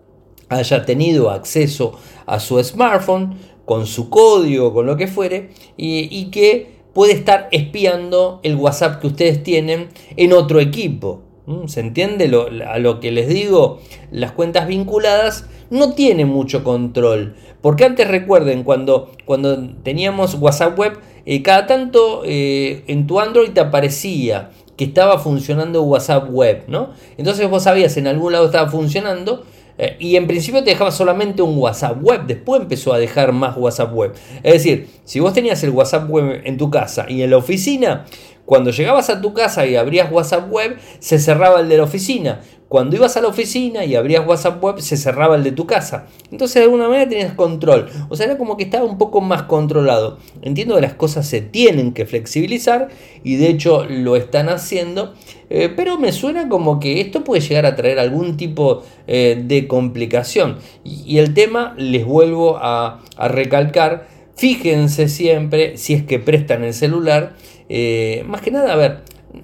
haya 0.49 0.85
tenido 0.85 1.31
acceso 1.31 1.99
a 2.27 2.39
su 2.39 2.63
smartphone 2.63 3.37
con 3.65 3.87
su 3.87 4.11
código, 4.11 4.73
con 4.73 4.87
lo 4.87 4.97
que 4.97 5.09
fuere, 5.09 5.51
y 5.77 6.27
que 6.27 6.75
puede 6.95 7.13
estar 7.13 7.49
espiando 7.51 8.41
el 8.43 8.55
WhatsApp 8.55 9.01
que 9.01 9.09
ustedes 9.09 9.43
tienen 9.43 9.89
en 10.17 10.33
otro 10.33 10.61
equipo. 10.61 11.24
¿Mm? 11.47 11.67
¿Se 11.67 11.81
entiende 11.81 12.31
a 12.67 12.79
lo 12.79 13.01
que 13.01 13.11
les 13.11 13.29
digo? 13.29 13.81
Las 14.11 14.33
cuentas 14.33 14.67
vinculadas 14.67 15.47
no 15.71 15.93
tienen 15.93 16.29
mucho 16.29 16.65
control. 16.65 17.35
Porque 17.61 17.85
antes 17.85 18.09
recuerden, 18.09 18.63
cuando, 18.63 19.11
cuando 19.25 19.69
teníamos 19.83 20.35
WhatsApp 20.35 20.79
Web, 20.79 20.99
eh, 21.27 21.43
cada 21.43 21.67
tanto 21.67 22.23
eh, 22.25 22.85
en 22.87 23.07
tu 23.07 23.21
Android 23.21 23.51
te 23.51 23.61
aparecía 23.61 24.51
que 24.77 24.85
estaba 24.85 25.19
funcionando 25.19 25.83
WhatsApp 25.83 26.29
Web, 26.31 26.65
¿no? 26.67 26.91
Entonces 27.17 27.49
vos 27.49 27.63
sabías 27.63 27.97
en 27.97 28.07
algún 28.07 28.33
lado 28.33 28.47
estaba 28.47 28.69
funcionando 28.69 29.45
eh, 29.79 29.97
y 29.99 30.17
en 30.17 30.27
principio 30.27 30.63
te 30.63 30.71
dejaba 30.71 30.91
solamente 30.91 31.43
un 31.43 31.59
WhatsApp 31.59 32.03
web, 32.03 32.27
después 32.27 32.63
empezó 32.63 32.93
a 32.93 32.99
dejar 32.99 33.33
más 33.33 33.57
WhatsApp 33.57 33.93
web. 33.93 34.13
Es 34.43 34.53
decir, 34.53 34.89
si 35.05 35.21
vos 35.21 35.33
tenías 35.33 35.63
el 35.65 35.71
WhatsApp 35.71 36.09
web 36.09 36.43
en 36.45 36.57
tu 36.57 36.71
casa 36.71 37.07
y 37.09 37.23
en 37.23 37.31
la 37.31 37.39
oficina, 37.39 38.05
cuando 38.45 38.71
llegabas 38.71 39.11
a 39.11 39.21
tu 39.21 39.33
casa 39.33 39.67
y 39.67 39.77
abrías 39.77 40.13
WhatsApp 40.13 40.51
web, 40.51 40.77
se 40.99 41.19
cerraba 41.19 41.61
el 41.61 41.69
de 41.69 41.79
la 41.79 41.85
oficina. 41.85 42.41
Cuando 42.69 42.97
ibas 42.97 43.17
a 43.17 43.21
la 43.21 43.29
oficina 43.29 43.85
y 43.85 43.95
abrías 43.95 44.27
WhatsApp 44.27 44.63
web, 44.63 44.81
se 44.81 44.97
cerraba 44.97 45.37
el 45.37 45.45
de 45.45 45.53
tu 45.53 45.65
casa. 45.67 46.07
Entonces 46.33 46.57
de 46.57 46.63
alguna 46.63 46.89
manera 46.89 47.09
tenías 47.09 47.35
control. 47.35 47.89
O 48.09 48.17
sea, 48.17 48.27
era 48.27 48.37
como 48.37 48.57
que 48.57 48.65
estaba 48.65 48.85
un 48.85 48.99
poco 48.99 49.21
más 49.21 49.43
controlado. 49.45 50.19
Entiendo 50.43 50.75
que 50.75 50.81
las 50.81 50.95
cosas 50.95 51.25
se 51.27 51.41
tienen 51.41 51.93
que 51.93 52.05
flexibilizar 52.05 52.89
y 53.23 53.37
de 53.37 53.49
hecho 53.49 53.85
lo 53.85 54.17
están 54.17 54.49
haciendo. 54.49 55.15
Eh, 55.51 55.73
pero 55.77 55.99
me 55.99 56.11
suena 56.11 56.49
como 56.49 56.81
que 56.81 57.01
esto 57.01 57.23
puede 57.23 57.43
llegar 57.43 57.65
a 57.65 57.77
traer 57.77 58.01
algún 58.01 58.37
tipo 58.37 58.83
eh, 59.07 59.41
de 59.45 59.69
complicación. 59.69 60.57
Y, 60.83 61.19
el 61.19 61.33
tema, 61.33 61.75
les 61.77 62.05
vuelvo 62.05 62.57
a, 62.61 63.03
recalcar, 63.17 64.09
fíjense 64.35 65.09
siempre 65.09 65.77
si 65.77 65.95
es 65.95 66.03
que 66.03 66.19
prestan 66.19 66.65
el 66.65 66.75
celular. 66.75 67.37
Eh, 67.69 68.25
más 68.27 68.41
que 68.41 68.51
nada, 68.51 68.73
a 68.73 68.77
ver, 68.77 68.99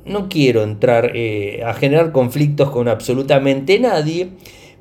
no 0.04 0.28
quiero 0.28 0.62
entrar 0.62 1.12
eh, 1.14 1.62
a 1.64 1.74
generar 1.74 2.12
conflictos 2.12 2.70
con 2.70 2.88
absolutamente 2.88 3.78
nadie, 3.78 4.30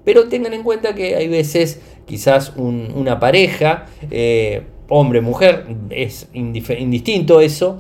pero 0.04 0.28
tengan 0.28 0.54
en 0.54 0.64
cuenta 0.64 0.96
que 0.96 1.16
hay 1.16 1.28
veces 1.28 1.82
quizás 2.06 2.54
una 2.56 3.20
pareja, 3.20 3.86
eh, 4.10 4.64
hombre-mujer, 4.88 5.66
es 5.92 6.30
indistinto 6.34 7.42
eso, 7.42 7.80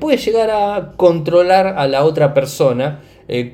puede 0.00 0.16
llegar 0.16 0.50
a 0.50 0.92
controlar 0.96 1.66
a 1.66 1.86
la 1.88 2.04
otra 2.04 2.34
persona 2.34 3.02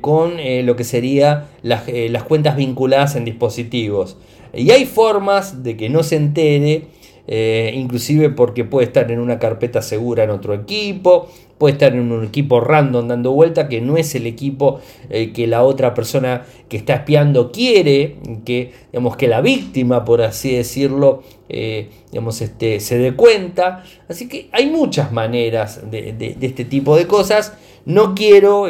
con 0.03 0.35
lo 0.37 0.77
que 0.77 0.85
serían 0.85 1.45
las, 1.63 1.85
las 1.89 2.23
cuentas 2.25 2.57
vinculadas 2.57 3.17
en 3.17 3.25
dispositivos. 3.25 4.19
Y 4.55 4.71
hay 4.71 4.85
formas 4.85 5.63
de 5.63 5.77
que 5.77 5.89
no 5.89 6.03
se 6.03 6.17
entere 6.17 6.89
eh, 7.29 7.73
inclusive 7.75 8.31
porque 8.31 8.65
puede 8.65 8.87
estar 8.87 9.11
en 9.13 9.21
una 9.21 9.39
carpeta 9.39 9.81
segura 9.81 10.25
en 10.25 10.31
otro 10.31 10.55
equipo, 10.55 11.29
puede 11.57 11.75
estar 11.75 11.95
en 11.95 12.11
un 12.11 12.25
equipo 12.25 12.61
random 12.61 13.07
dando 13.07 13.31
vuelta 13.31 13.69
que 13.69 13.81
no 13.81 13.97
es 13.97 14.17
el 14.17 14.27
equipo 14.27 14.81
eh, 15.09 15.33
que 15.33 15.47
la 15.47 15.63
otra 15.63 15.95
persona 15.95 16.45
que 16.69 16.77
está 16.77 16.95
espiando 16.95 17.53
quiere, 17.53 18.17
que, 18.45 18.73
digamos, 18.91 19.17
que 19.17 19.29
la 19.29 19.41
víctima, 19.41 20.05
por 20.05 20.23
así 20.23 20.57
decirlo, 20.57 21.23
eh, 21.49 21.91
este, 22.13 22.81
se 22.81 22.99
dé 22.99 23.15
cuenta. 23.15 23.85
Así 24.09 24.29
que 24.29 24.49
hay 24.51 24.69
muchas 24.69 25.13
maneras 25.13 25.89
de, 25.89 26.37
este 26.41 26.65
tipo 26.65 26.97
de 26.97 27.07
cosas. 27.07 27.57
No 27.85 28.15
quiero 28.15 28.67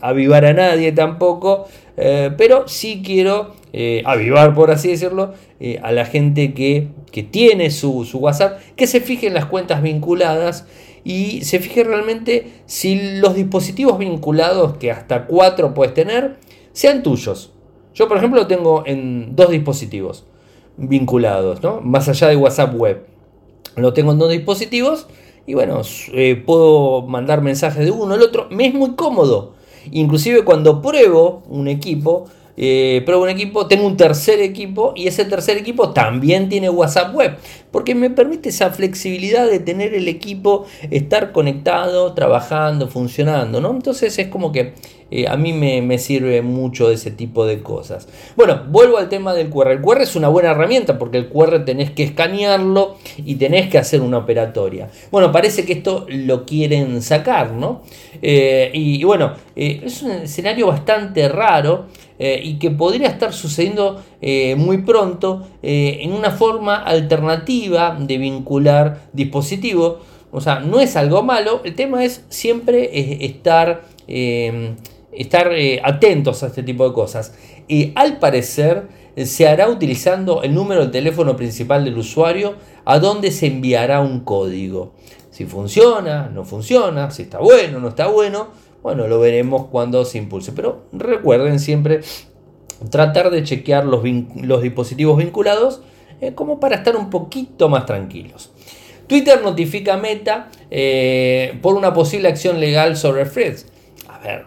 avivar 0.00 0.44
a 0.44 0.52
nadie 0.52 0.92
tampoco, 0.92 1.66
pero 1.96 2.68
sí 2.68 3.02
quiero 3.04 3.54
avivar, 4.04 4.54
por 4.54 4.70
así 4.70 4.90
decirlo, 4.90 5.34
a 5.82 5.90
la 5.90 6.04
gente 6.04 6.54
que 6.54 6.88
que 7.12 7.22
tiene 7.22 7.70
su, 7.70 8.04
WhatsApp, 8.14 8.58
que 8.74 8.88
se 8.88 9.00
fije 9.00 9.28
en 9.28 9.34
las 9.34 9.46
cuentas 9.46 9.82
vinculadas 9.82 10.66
y 11.04 11.44
se 11.44 11.60
fije 11.60 11.84
realmente 11.84 12.62
si 12.66 13.18
los 13.20 13.34
dispositivos 13.34 13.98
vinculados, 13.98 14.78
que 14.78 14.90
hasta 14.90 15.26
cuatro 15.26 15.74
puedes 15.74 15.94
tener, 15.94 16.38
sean 16.72 17.02
tuyos. 17.02 17.52
Yo, 17.94 18.08
por 18.08 18.16
ejemplo, 18.16 18.40
lo 18.40 18.46
tengo 18.46 18.82
en 18.86 19.36
dos 19.36 19.50
dispositivos 19.50 20.24
vinculados, 20.78 21.62
¿no? 21.62 21.80
más 21.82 22.08
allá 22.08 22.28
de 22.28 22.36
WhatsApp 22.36 22.74
web. 22.74 23.06
Lo 23.76 23.92
tengo 23.92 24.12
en 24.12 24.18
dos 24.18 24.30
dispositivos 24.30 25.06
y 25.46 25.54
bueno, 25.54 25.82
eh, 26.12 26.42
puedo 26.44 27.02
mandar 27.02 27.42
mensajes 27.42 27.84
de 27.84 27.90
uno 27.90 28.14
al 28.14 28.22
otro. 28.22 28.48
Me 28.50 28.66
es 28.66 28.74
muy 28.74 28.92
cómodo. 28.92 29.54
Inclusive 29.90 30.44
cuando 30.44 30.80
pruebo 30.80 31.42
un 31.48 31.68
equipo, 31.68 32.26
eh, 32.56 33.02
pruebo 33.04 33.22
un 33.22 33.30
equipo, 33.30 33.66
tengo 33.66 33.86
un 33.86 33.96
tercer 33.96 34.40
equipo 34.40 34.92
y 34.94 35.06
ese 35.06 35.24
tercer 35.24 35.56
equipo 35.56 35.90
también 35.90 36.48
tiene 36.48 36.68
WhatsApp 36.68 37.14
web, 37.14 37.36
porque 37.70 37.94
me 37.94 38.10
permite 38.10 38.50
esa 38.50 38.70
flexibilidad 38.70 39.48
de 39.48 39.58
tener 39.58 39.94
el 39.94 40.08
equipo, 40.08 40.66
estar 40.90 41.32
conectado, 41.32 42.12
trabajando, 42.12 42.88
funcionando, 42.88 43.60
¿no? 43.60 43.70
Entonces 43.70 44.18
es 44.18 44.28
como 44.28 44.52
que 44.52 44.74
eh, 45.14 45.28
a 45.28 45.36
mí 45.36 45.52
me, 45.52 45.98
sirve 45.98 46.40
mucho 46.40 46.90
ese 46.90 47.10
tipo 47.10 47.44
de 47.44 47.62
cosas. 47.62 48.08
Bueno, 48.34 48.62
vuelvo 48.68 48.96
al 48.96 49.10
tema 49.10 49.34
del 49.34 49.50
QR. 49.50 49.72
El 49.72 49.82
QR 49.82 50.00
es 50.00 50.16
una 50.16 50.28
buena 50.28 50.52
herramienta 50.52 50.98
porque 50.98 51.18
el 51.18 51.28
QR 51.28 51.66
tenés 51.66 51.90
que 51.90 52.02
escanearlo 52.02 52.96
y 53.18 53.34
tenés 53.34 53.68
que 53.68 53.76
hacer 53.76 54.00
una 54.00 54.16
operatoria. 54.16 54.88
Bueno, 55.10 55.30
parece 55.30 55.66
que 55.66 55.74
esto 55.74 56.06
lo 56.08 56.46
quieren 56.46 57.02
sacar, 57.02 57.52
¿no? 57.52 57.82
Eh, 58.22 58.70
y, 58.72 59.04
bueno, 59.04 59.34
eh, 59.54 59.82
es 59.84 60.02
un 60.02 60.12
escenario 60.12 60.68
bastante 60.68 61.28
raro. 61.28 61.88
Y 62.42 62.58
que 62.58 62.70
podría 62.70 63.08
estar 63.08 63.32
sucediendo 63.32 64.00
muy 64.56 64.78
pronto 64.78 65.46
en 65.62 66.12
una 66.12 66.30
forma 66.30 66.76
alternativa 66.76 67.96
de 67.98 68.18
vincular 68.18 69.08
dispositivos. 69.12 69.96
O 70.30 70.40
sea, 70.40 70.60
no 70.60 70.78
es 70.78 70.96
algo 70.96 71.22
malo, 71.22 71.60
el 71.64 71.74
tema 71.74 72.04
es 72.04 72.24
siempre 72.28 73.24
estar 73.26 73.82
estar 75.12 75.52
eh, 75.52 75.80
atentos 75.84 76.42
a 76.42 76.48
este 76.48 76.62
tipo 76.62 76.88
de 76.88 76.94
cosas. 76.94 77.34
Y 77.68 77.92
al 77.94 78.18
parecer 78.18 78.88
eh, 79.14 79.26
se 79.26 79.46
hará 79.46 79.68
utilizando 79.68 80.42
el 80.42 80.54
número 80.54 80.80
del 80.80 80.90
teléfono 80.90 81.36
principal 81.36 81.84
del 81.84 81.98
usuario 81.98 82.54
a 82.84 82.98
donde 82.98 83.30
se 83.30 83.46
enviará 83.46 84.00
un 84.00 84.20
código. 84.20 84.94
Si 85.30 85.46
funciona, 85.46 86.28
no 86.28 86.44
funciona, 86.44 87.10
si 87.10 87.22
está 87.22 87.38
bueno, 87.38 87.78
no 87.78 87.88
está 87.88 88.08
bueno, 88.08 88.48
bueno, 88.82 89.06
lo 89.06 89.20
veremos 89.20 89.66
cuando 89.66 90.04
se 90.04 90.18
impulse. 90.18 90.52
Pero 90.52 90.84
recuerden 90.92 91.60
siempre 91.60 92.00
tratar 92.90 93.30
de 93.30 93.44
chequear 93.44 93.84
los, 93.84 94.02
los 94.42 94.62
dispositivos 94.62 95.18
vinculados 95.18 95.82
eh, 96.20 96.34
como 96.34 96.60
para 96.60 96.76
estar 96.76 96.96
un 96.96 97.10
poquito 97.10 97.68
más 97.68 97.86
tranquilos. 97.86 98.50
Twitter 99.06 99.42
notifica 99.42 99.94
a 99.94 99.96
Meta 99.98 100.48
por 101.60 101.74
una 101.74 101.92
posible 101.92 102.28
acción 102.28 102.60
legal 102.60 102.96
sobre 102.96 103.26
Threads. 103.26 103.66
A 104.08 104.18
ver, 104.18 104.46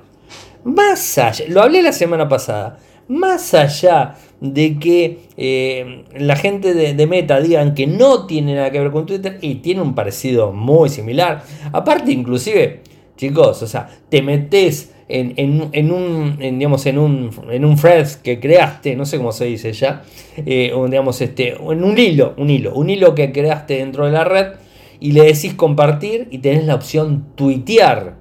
más 0.65 1.19
allá, 1.19 1.45
lo 1.47 1.61
hablé 1.61 1.83
la 1.83 1.91
semana 1.91 2.27
pasada, 2.27 2.79
más 3.07 3.53
allá 3.53 4.15
de 4.41 4.79
que 4.79 5.19
eh, 5.37 6.05
la 6.17 6.35
gente 6.35 6.73
de, 6.73 7.07
Meta 7.07 7.39
digan 7.39 7.75
que 7.75 7.85
no 7.85 8.25
tiene 8.25 8.55
nada 8.55 8.71
que 8.71 8.79
ver 8.79 8.91
con 8.91 9.05
Twitter 9.05 9.37
y 9.41 9.55
tiene 9.55 9.81
un 9.81 9.93
parecido 9.93 10.51
muy 10.51 10.89
similar. 10.89 11.43
Aparte, 11.71 12.11
inclusive, 12.11 12.81
chicos, 13.17 13.61
o 13.61 13.67
sea, 13.67 13.89
te 14.09 14.21
metes 14.21 14.91
en, 15.07 15.91
un, 15.91 16.37
digamos, 16.39 16.85
en 16.85 16.97
un, 16.97 17.29
en 17.49 17.65
un 17.65 17.75
thread 17.75 18.07
que 18.23 18.39
creaste, 18.39 18.95
no 18.95 19.05
sé 19.05 19.17
cómo 19.17 19.31
se 19.31 19.45
dice 19.45 19.71
ya, 19.73 20.03
eh, 20.37 20.73
digamos, 20.89 21.21
este, 21.21 21.53
en 21.53 21.83
un 21.83 21.97
hilo, 21.97 22.33
un 22.37 22.49
hilo, 22.49 22.73
un 22.73 22.89
hilo 22.89 23.13
que 23.13 23.31
creaste 23.31 23.77
dentro 23.77 24.05
de 24.05 24.11
la 24.11 24.23
red 24.23 24.53
y 24.99 25.11
le 25.11 25.23
decís 25.25 25.53
compartir 25.53 26.27
y 26.31 26.39
tenés 26.39 26.65
la 26.65 26.75
opción 26.75 27.25
tuitear. 27.35 28.15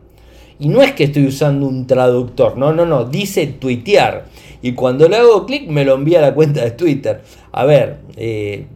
Y 0.58 0.68
no 0.68 0.82
es 0.82 0.92
que 0.92 1.04
estoy 1.04 1.26
usando 1.26 1.66
un 1.66 1.86
traductor, 1.86 2.56
no, 2.56 2.72
no, 2.72 2.86
no, 2.86 3.04
dice 3.04 3.46
tuitear. 3.46 4.26
Y 4.62 4.72
cuando 4.72 5.08
le 5.08 5.16
hago 5.16 5.46
clic 5.46 5.68
me 5.68 5.84
lo 5.84 5.94
envía 5.94 6.18
a 6.18 6.22
la 6.22 6.34
cuenta 6.34 6.62
de 6.64 6.70
Twitter. 6.70 7.22
A 7.52 7.64
ver, 7.64 7.98
eh, 8.16 8.66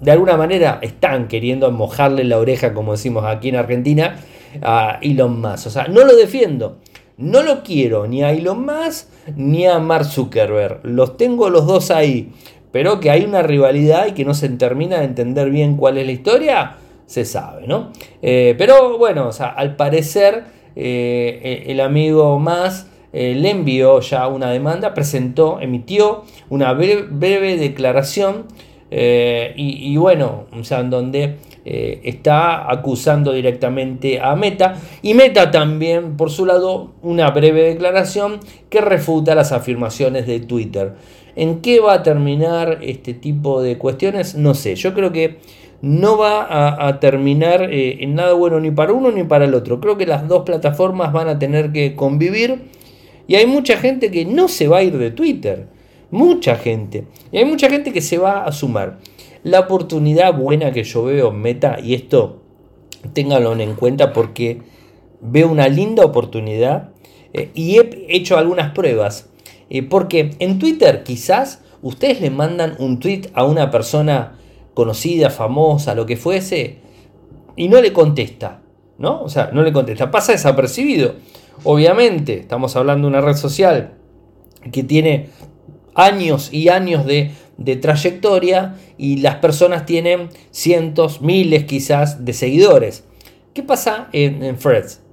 de 0.00 0.10
alguna 0.10 0.36
manera 0.36 0.78
están 0.82 1.28
queriendo 1.28 1.70
mojarle 1.70 2.24
la 2.24 2.38
oreja, 2.38 2.74
como 2.74 2.92
decimos 2.92 3.24
aquí 3.24 3.48
en 3.50 3.56
Argentina, 3.56 4.16
a 4.60 4.98
Elon 5.00 5.40
Musk. 5.40 5.66
O 5.66 5.70
sea, 5.70 5.88
no 5.88 6.04
lo 6.04 6.16
defiendo. 6.16 6.78
No 7.16 7.42
lo 7.42 7.62
quiero 7.62 8.06
ni 8.06 8.22
a 8.22 8.32
Elon 8.32 8.64
Musk 8.64 9.08
ni 9.36 9.66
a 9.66 9.78
Mark 9.78 10.04
Zuckerberg. 10.06 10.80
Los 10.82 11.16
tengo 11.16 11.50
los 11.50 11.66
dos 11.66 11.90
ahí. 11.90 12.32
Pero 12.72 13.00
que 13.00 13.10
hay 13.10 13.24
una 13.24 13.42
rivalidad 13.42 14.06
y 14.06 14.12
que 14.12 14.24
no 14.24 14.34
se 14.34 14.48
termina 14.48 14.98
de 14.98 15.04
entender 15.04 15.50
bien 15.50 15.76
cuál 15.76 15.98
es 15.98 16.06
la 16.06 16.12
historia, 16.12 16.76
se 17.04 17.26
sabe, 17.26 17.66
¿no? 17.66 17.92
Eh, 18.22 18.54
pero 18.56 18.96
bueno, 18.96 19.28
o 19.28 19.32
sea, 19.32 19.48
al 19.48 19.76
parecer 19.76 20.44
eh, 20.74 21.64
el 21.66 21.80
amigo 21.80 22.38
más 22.38 22.86
eh, 23.12 23.34
le 23.34 23.50
envió 23.50 24.00
ya 24.00 24.26
una 24.26 24.50
demanda, 24.50 24.94
presentó, 24.94 25.60
emitió 25.60 26.24
una 26.48 26.72
breve, 26.72 27.56
declaración 27.58 28.46
eh, 28.94 29.52
y, 29.56 29.96
bueno, 29.96 30.44
o 30.58 30.62
sea, 30.64 30.80
en 30.80 30.90
donde 30.90 31.36
está 31.64 32.70
acusando 32.70 33.32
directamente 33.32 34.20
a 34.20 34.34
Meta 34.34 34.74
y 35.00 35.14
Meta 35.14 35.52
también, 35.52 36.16
por 36.16 36.30
su 36.30 36.44
lado, 36.44 36.90
una 37.02 37.30
breve 37.30 37.62
declaración 37.62 38.40
que 38.68 38.80
refuta 38.80 39.36
las 39.36 39.52
afirmaciones 39.52 40.26
de 40.26 40.40
Twitter. 40.40 40.94
¿En 41.36 41.60
qué 41.60 41.80
va 41.80 41.94
a 41.94 42.02
terminar 42.02 42.80
este 42.82 43.14
tipo 43.14 43.62
de 43.62 43.78
cuestiones? 43.78 44.34
No 44.34 44.54
sé, 44.54 44.74
yo 44.74 44.92
creo 44.92 45.12
que 45.12 45.38
no 45.82 46.16
va 46.16 46.86
a, 46.86 47.00
terminar 47.00 47.68
eh, 47.72 47.98
en 48.00 48.14
nada 48.14 48.34
bueno 48.34 48.60
ni 48.60 48.70
para 48.70 48.92
uno 48.92 49.10
ni 49.10 49.24
para 49.24 49.44
el 49.46 49.54
otro. 49.54 49.80
Creo 49.80 49.98
que 49.98 50.06
las 50.06 50.28
dos 50.28 50.44
plataformas 50.44 51.12
van 51.12 51.28
a 51.28 51.38
tener 51.38 51.72
que 51.72 51.96
convivir 51.96 52.70
Y 53.26 53.34
hay 53.34 53.46
mucha 53.46 53.76
gente 53.76 54.10
que 54.10 54.24
no 54.24 54.48
se 54.48 54.68
va 54.68 54.78
a 54.78 54.82
ir 54.82 54.96
de 54.96 55.10
Twitter. 55.10 55.66
Mucha 56.12 56.56
gente. 56.56 57.06
Y 57.32 57.38
hay 57.38 57.46
mucha 57.46 57.70
gente 57.70 57.90
que 57.90 58.02
se 58.02 58.18
va 58.18 58.44
a 58.44 58.52
sumar. 58.52 58.98
La 59.44 59.60
oportunidad 59.60 60.34
buena 60.34 60.70
que 60.70 60.84
yo 60.84 61.04
veo 61.04 61.32
Meta, 61.32 61.78
y 61.82 61.94
esto 61.94 62.42
ténganlo 63.14 63.58
en 63.58 63.74
cuenta 63.74 64.12
porque 64.12 64.60
veo 65.22 65.50
una 65.50 65.68
linda 65.68 66.04
oportunidad 66.04 66.90
eh, 67.32 67.50
y 67.54 67.78
he 67.78 68.06
hecho 68.14 68.36
algunas 68.36 68.72
pruebas. 68.72 69.30
Eh, 69.70 69.82
porque 69.82 70.32
en 70.38 70.58
Twitter 70.58 71.02
quizás 71.02 71.62
ustedes 71.80 72.20
le 72.20 72.28
mandan 72.28 72.76
un 72.78 73.00
tweet 73.00 73.30
a 73.32 73.44
una 73.44 73.70
persona 73.70 74.38
conocida, 74.74 75.30
famosa, 75.30 75.94
lo 75.94 76.04
que 76.04 76.18
fuese, 76.18 76.80
y 77.56 77.68
no 77.68 77.80
le 77.80 77.94
contesta. 77.94 78.60
¿No? 78.98 79.22
O 79.22 79.30
sea, 79.30 79.50
no 79.50 79.62
le 79.62 79.72
contesta. 79.72 80.10
Pasa 80.10 80.32
desapercibido. 80.32 81.14
Obviamente, 81.64 82.38
estamos 82.38 82.76
hablando 82.76 83.08
de 83.08 83.16
una 83.16 83.22
red 83.22 83.34
social 83.34 83.94
que 84.70 84.84
tiene 84.84 85.30
años 85.94 86.52
y 86.52 86.68
años 86.68 87.06
de, 87.06 87.32
trayectoria 87.80 88.76
y 88.98 89.18
las 89.18 89.36
personas 89.36 89.86
tienen 89.86 90.28
cientos, 90.50 91.20
miles 91.20 91.64
quizás 91.64 92.24
de 92.24 92.32
seguidores. 92.32 93.04
¿Qué 93.54 93.62
pasa 93.62 94.08
en, 94.12 94.42
en? 94.42 94.56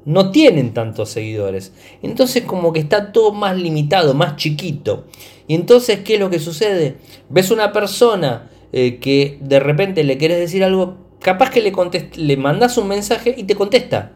No 0.06 0.32
tienen 0.32 0.74
tantos 0.74 1.10
seguidores. 1.10 1.74
Entonces 2.02 2.44
como 2.44 2.74
que 2.74 2.80
está 2.80 3.12
todo 3.12 3.34
más 3.34 3.58
limitado, 3.58 4.14
más 4.14 4.38
chiquito. 4.38 5.06
Y 5.48 5.56
entonces, 5.56 6.00
¿qué 6.00 6.16
es 6.16 6.20
lo 6.20 6.30
que 6.30 6.40
sucede? 6.40 6.98
Ves 7.30 7.52
una 7.52 7.72
persona 7.72 8.50
eh, 8.72 9.00
que 9.00 9.40
de 9.42 9.60
repente 9.60 10.04
le 10.04 10.18
quieres 10.18 10.40
decir 10.40 10.64
algo, 10.64 10.98
capaz 11.22 11.50
que 11.50 11.62
le, 11.62 11.74
le 12.16 12.38
mandas 12.38 12.78
un 12.78 12.88
mensaje 12.88 13.34
y 13.38 13.44
te 13.44 13.56
contesta. 13.56 14.14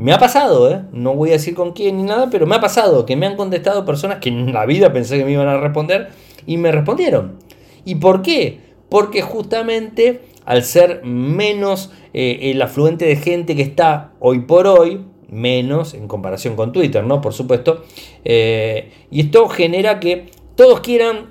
Me 0.00 0.14
ha 0.14 0.18
pasado, 0.18 0.70
¿eh? 0.70 0.80
no 0.92 1.14
voy 1.14 1.28
a 1.28 1.32
decir 1.32 1.54
con 1.54 1.72
quién 1.72 1.98
ni 1.98 2.04
nada, 2.04 2.28
pero 2.30 2.46
me 2.46 2.54
ha 2.54 2.60
pasado 2.60 3.04
que 3.04 3.16
me 3.16 3.26
han 3.26 3.36
contestado 3.36 3.84
personas 3.84 4.16
que 4.16 4.30
en 4.30 4.50
la 4.50 4.64
vida 4.64 4.94
pensé 4.94 5.18
que 5.18 5.26
me 5.26 5.32
iban 5.32 5.46
a 5.46 5.58
responder 5.58 6.08
y 6.46 6.56
me 6.56 6.72
respondieron. 6.72 7.36
¿Y 7.84 7.96
por 7.96 8.22
qué? 8.22 8.60
Porque 8.88 9.20
justamente 9.20 10.22
al 10.46 10.64
ser 10.64 11.04
menos 11.04 11.90
eh, 12.14 12.50
el 12.50 12.62
afluente 12.62 13.04
de 13.04 13.16
gente 13.16 13.54
que 13.54 13.60
está 13.60 14.12
hoy 14.20 14.38
por 14.38 14.66
hoy, 14.66 15.04
menos 15.28 15.92
en 15.92 16.08
comparación 16.08 16.56
con 16.56 16.72
Twitter, 16.72 17.04
¿no? 17.04 17.20
Por 17.20 17.34
supuesto. 17.34 17.84
Eh, 18.24 18.92
y 19.10 19.20
esto 19.20 19.50
genera 19.50 20.00
que 20.00 20.30
todos 20.56 20.80
quieran 20.80 21.28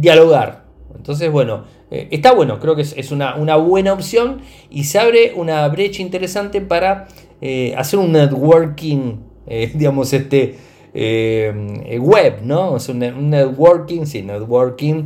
dialogar. 0.00 0.64
Entonces, 0.96 1.30
bueno, 1.30 1.64
está 1.90 2.32
bueno, 2.32 2.60
creo 2.60 2.76
que 2.76 2.82
es, 2.82 3.12
una, 3.12 3.36
una, 3.36 3.56
buena 3.56 3.92
opción 3.92 4.40
y 4.70 4.84
se 4.84 4.98
abre 4.98 5.34
una 5.36 5.68
brecha 5.68 6.00
interesante 6.00 6.62
para 6.62 7.08
eh, 7.40 7.74
hacer 7.76 7.98
un 7.98 8.12
networking, 8.12 9.16
eh, 9.46 9.70
digamos, 9.74 10.12
este 10.12 10.56
eh, 10.92 11.98
web, 12.00 12.40
¿no? 12.42 12.78
Sea, 12.78 12.94
un, 12.94 13.30
networking, 13.30 14.04
sí, 14.04 14.22
networking 14.22 15.04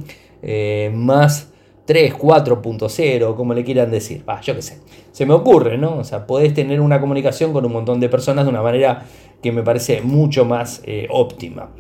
más 0.93 1.51
3, 1.87 2.15
4.0, 2.15 3.37
como 3.37 3.55
le 3.55 3.65
quieran 3.65 3.91
decir. 3.91 4.25
Yo 4.43 4.55
qué 4.55 4.63
sé. 4.63 4.79
Se 5.13 5.25
me 5.25 5.35
ocurre, 5.35 5.79
¿no? 5.79 5.99
O 5.99 6.05
sea, 6.05 6.27
podés 6.27 6.53
tener 6.53 6.81
una 6.81 7.01
comunicación 7.01 7.53
con 7.53 7.65
un 7.65 7.73
montón 7.73 8.01
de 8.01 8.09
personas 8.09 8.45
de 8.45 8.51
una 8.51 8.63
manera 8.63 9.07
que 9.43 9.53
me 9.53 9.63
parece 9.63 10.03
mucho 10.03 10.45
más 10.45 10.83
óptima. 11.09 11.71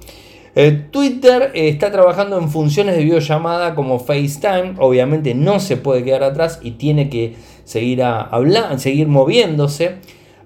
Twitter 0.90 1.50
está 1.54 1.90
trabajando 1.90 2.38
en 2.38 2.48
funciones 2.48 2.96
de 2.96 3.04
videollamada 3.04 3.74
como 3.74 3.98
FaceTime. 3.98 4.76
Obviamente 4.78 5.34
no 5.34 5.60
se 5.60 5.76
puede 5.76 6.04
quedar 6.04 6.22
atrás 6.22 6.60
y 6.62 6.72
tiene 6.72 7.10
que 7.10 7.34
seguir, 7.64 8.02
a 8.02 8.30
seguir 8.78 9.08
moviéndose. 9.08 9.96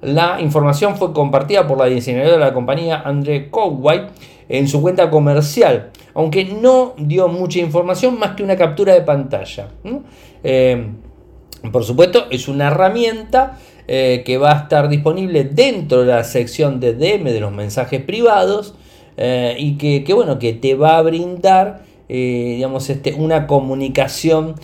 La 0.00 0.40
información 0.40 0.96
fue 0.96 1.12
compartida 1.12 1.66
por 1.66 1.78
la 1.78 1.86
diseñadora 1.86 2.34
de 2.34 2.38
la 2.38 2.54
compañía 2.54 3.02
Andre 3.04 3.50
Cowway 3.50 4.06
en 4.48 4.68
su 4.68 4.80
cuenta 4.80 5.10
comercial, 5.10 5.90
aunque 6.14 6.44
no 6.44 6.94
dio 6.96 7.28
mucha 7.28 7.58
información 7.58 8.18
más 8.18 8.34
que 8.34 8.42
una 8.42 8.56
captura 8.56 8.94
de 8.94 9.02
pantalla. 9.02 9.68
Eh, 10.44 10.86
por 11.72 11.84
supuesto, 11.84 12.26
es 12.30 12.48
una 12.48 12.68
herramienta 12.68 13.58
eh, 13.86 14.22
que 14.24 14.38
va 14.38 14.52
a 14.52 14.62
estar 14.62 14.88
disponible 14.88 15.44
dentro 15.44 16.02
de 16.02 16.06
la 16.06 16.24
sección 16.24 16.78
de 16.78 16.94
DM 16.94 17.24
de 17.24 17.40
los 17.40 17.52
mensajes 17.52 18.00
privados 18.02 18.74
eh, 19.16 19.56
y 19.58 19.76
que, 19.76 20.14
bueno, 20.14 20.38
que 20.38 20.52
te 20.52 20.74
va 20.74 20.98
a 20.98 21.02
brindar 21.02 21.88
digamos, 22.08 22.88
este, 22.88 23.12
una 23.12 23.46
comunicación 23.46 24.54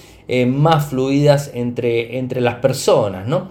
más 0.47 0.87
fluidas 0.87 1.51
entre, 1.53 2.16
entre 2.16 2.40
las 2.40 2.55
personas. 2.55 3.29
¿no? 3.29 3.51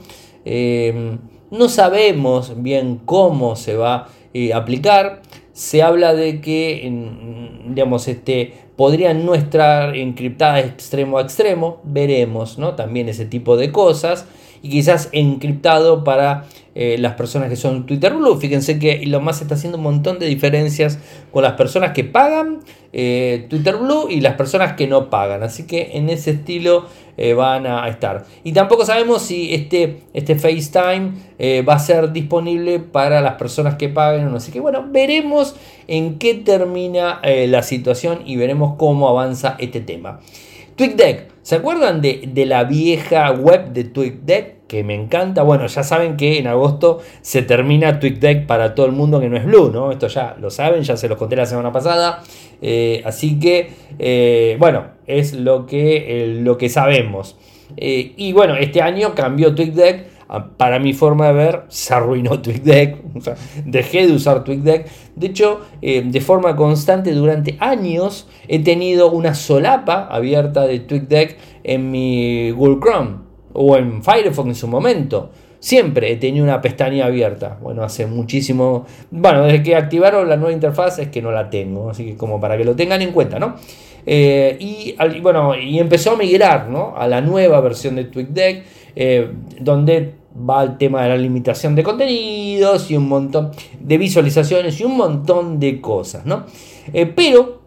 No 1.53 1.69
sabemos 1.69 2.63
bien 2.63 2.99
cómo 3.05 3.55
se 3.55 3.75
va 3.75 3.95
a 3.95 4.07
eh, 4.33 4.55
aplicar. 4.55 5.21
Se 5.51 5.83
habla 5.83 6.15
de 6.15 6.41
que 6.41 6.81
digamos, 7.67 8.07
este, 8.07 8.55
podrían 8.75 9.23
no 9.23 9.35
estar 9.35 9.95
encriptadas 9.95 10.65
extremo 10.65 11.19
a 11.19 11.21
extremo. 11.21 11.79
Veremos 11.83 12.57
¿no? 12.57 12.73
también 12.73 13.07
ese 13.07 13.27
tipo 13.27 13.55
de 13.55 13.71
cosas. 13.71 14.25
Y 14.63 14.69
quizás 14.71 15.09
encriptado 15.11 16.03
para 16.03 16.45
eh, 16.75 16.97
las 16.97 17.13
personas 17.13 17.49
que 17.49 17.55
son 17.55 17.85
Twitter 17.85 18.13
Blue. 18.13 18.35
Fíjense 18.37 18.79
que 18.79 19.05
lo 19.05 19.21
más 19.21 19.41
está 19.41 19.53
haciendo 19.53 19.77
un 19.77 19.83
montón 19.83 20.17
de 20.17 20.25
diferencias 20.25 20.97
con 21.31 21.43
las 21.43 21.53
personas 21.53 21.91
que 21.91 22.03
pagan 22.03 22.61
eh, 22.91 23.45
Twitter 23.47 23.75
Blue 23.77 24.07
y 24.09 24.21
las 24.21 24.33
personas 24.35 24.73
que 24.73 24.87
no 24.87 25.09
pagan. 25.11 25.43
Así 25.43 25.67
que 25.67 25.91
en 25.93 26.09
ese 26.09 26.31
estilo 26.31 26.85
eh, 27.15 27.35
van 27.35 27.67
a 27.67 27.87
estar. 27.87 28.25
Y 28.43 28.53
tampoco 28.53 28.85
sabemos 28.85 29.21
si 29.21 29.53
este, 29.53 30.01
este 30.13 30.35
FaceTime 30.35 31.63
va 31.63 31.75
a 31.75 31.79
ser 31.79 32.11
disponible 32.11 32.79
para 32.79 33.21
las 33.21 33.35
personas 33.35 33.75
que 33.75 33.89
paguen 33.89 34.25
o 34.25 34.29
no. 34.31 34.37
Así 34.37 34.51
que 34.51 34.59
bueno, 34.59 34.87
veremos 34.89 35.55
en 35.87 36.17
qué 36.17 36.33
termina 36.33 37.21
la 37.23 37.61
situación 37.61 38.21
y 38.25 38.37
veremos 38.37 38.75
cómo 38.77 39.09
avanza 39.09 39.57
este 39.59 39.81
tema. 39.81 40.21
TweetDeck, 40.75 41.27
¿se 41.43 41.55
acuerdan 41.55 42.01
de, 42.01 42.29
de 42.33 42.45
la 42.47 42.63
vieja 42.63 43.29
web 43.31 43.73
de 43.73 43.83
TweetDeck? 43.83 44.62
Que 44.73 44.83
me 44.83 44.95
encanta. 44.95 45.43
Bueno, 45.43 45.67
ya 45.67 45.83
saben 45.83 46.17
que 46.17 46.39
en 46.39 46.47
agosto 46.47 46.99
se 47.21 47.43
termina 47.43 47.99
TweetDeck 47.99 48.47
para 48.47 48.73
todo 48.73 48.87
el 48.87 48.91
mundo 48.91 49.19
que 49.19 49.29
no 49.29 49.37
es 49.37 49.45
Blue, 49.45 49.69
¿no? 49.71 49.91
Esto 49.91 50.07
ya 50.07 50.35
lo 50.41 50.49
saben, 50.49 50.81
ya 50.81 50.97
se 50.97 51.07
los 51.07 51.19
conté 51.19 51.35
la 51.35 51.45
semana 51.45 51.71
pasada. 51.71 52.23
Eh, 52.59 53.03
así 53.05 53.39
que, 53.39 53.69
eh, 53.99 54.57
bueno, 54.57 54.85
es 55.05 55.33
lo 55.33 55.67
que, 55.67 56.05
eh, 56.07 56.27
lo 56.41 56.57
que 56.57 56.69
sabemos. 56.69 57.37
y 57.77 58.33
bueno, 58.33 58.55
este 58.55 58.81
año 58.81 59.13
cambió 59.13 59.53
TweetDeck. 59.53 60.07
Ah, 60.27 60.49
para 60.57 60.79
mi 60.79 60.93
forma 60.93 61.27
de 61.27 61.33
ver, 61.33 61.63
se 61.67 61.93
arruinó 61.93 62.39
TweetDeck. 62.41 62.97
dejé 63.65 64.07
de 64.07 64.13
usar 64.13 64.43
TweetDeck. 64.43 64.87
De 65.15 65.27
hecho, 65.27 65.61
de 65.81 66.21
forma 66.21 66.55
constante 66.55 67.11
durante 67.11 67.57
años 67.59 68.27
he 68.47 68.57
tenido 68.57 69.11
una 69.11 69.35
solapa 69.35 70.07
abierta 70.07 70.65
de 70.65 70.79
TweetDeck 70.79 71.37
en 71.63 71.91
mi 71.91 72.49
Google 72.49 72.79
Chrome 72.79 73.32
o 73.53 73.77
en 73.77 74.03
Firefox 74.03 74.47
en 74.47 74.55
su 74.55 74.67
momento. 74.67 75.29
Siempre 75.59 76.11
he 76.11 76.17
tenido 76.17 76.43
una 76.43 76.61
pestaña 76.61 77.05
abierta. 77.05 77.57
Bueno, 77.61 77.83
hace 77.83 78.05
muchísimo. 78.05 78.85
Bueno, 79.11 79.45
desde 79.45 79.63
que 79.63 79.75
activaron 79.75 80.27
la 80.27 80.35
nueva 80.35 80.51
interfaz 80.51 80.99
es 80.99 81.07
que 81.07 81.21
no 81.21 81.31
la 81.31 81.49
tengo. 81.49 81.89
Así 81.89 82.05
que, 82.05 82.17
como 82.17 82.39
para 82.41 82.57
que 82.57 82.65
lo 82.65 82.75
tengan 82.75 83.01
en 83.01 83.11
cuenta, 83.13 83.39
¿no? 83.39 83.55
Eh, 84.05 84.57
y, 84.59 84.95
bueno, 85.21 85.55
y 85.55 85.79
empezó 85.79 86.11
a 86.11 86.17
migrar 86.17 86.69
¿no? 86.69 86.93
a 86.97 87.07
la 87.07 87.21
nueva 87.21 87.61
versión 87.61 87.95
de 87.95 88.05
TweetDeck, 88.05 88.63
eh, 88.95 89.31
donde 89.59 90.15
va 90.37 90.63
el 90.63 90.77
tema 90.77 91.03
de 91.03 91.09
la 91.09 91.17
limitación 91.17 91.75
de 91.75 91.83
contenidos 91.83 92.89
y 92.89 92.97
un 92.97 93.07
montón 93.07 93.51
de 93.79 93.97
visualizaciones 93.97 94.79
y 94.79 94.83
un 94.83 94.97
montón 94.97 95.59
de 95.59 95.79
cosas, 95.79 96.25
¿no? 96.25 96.45
Eh, 96.91 97.05
pero, 97.05 97.61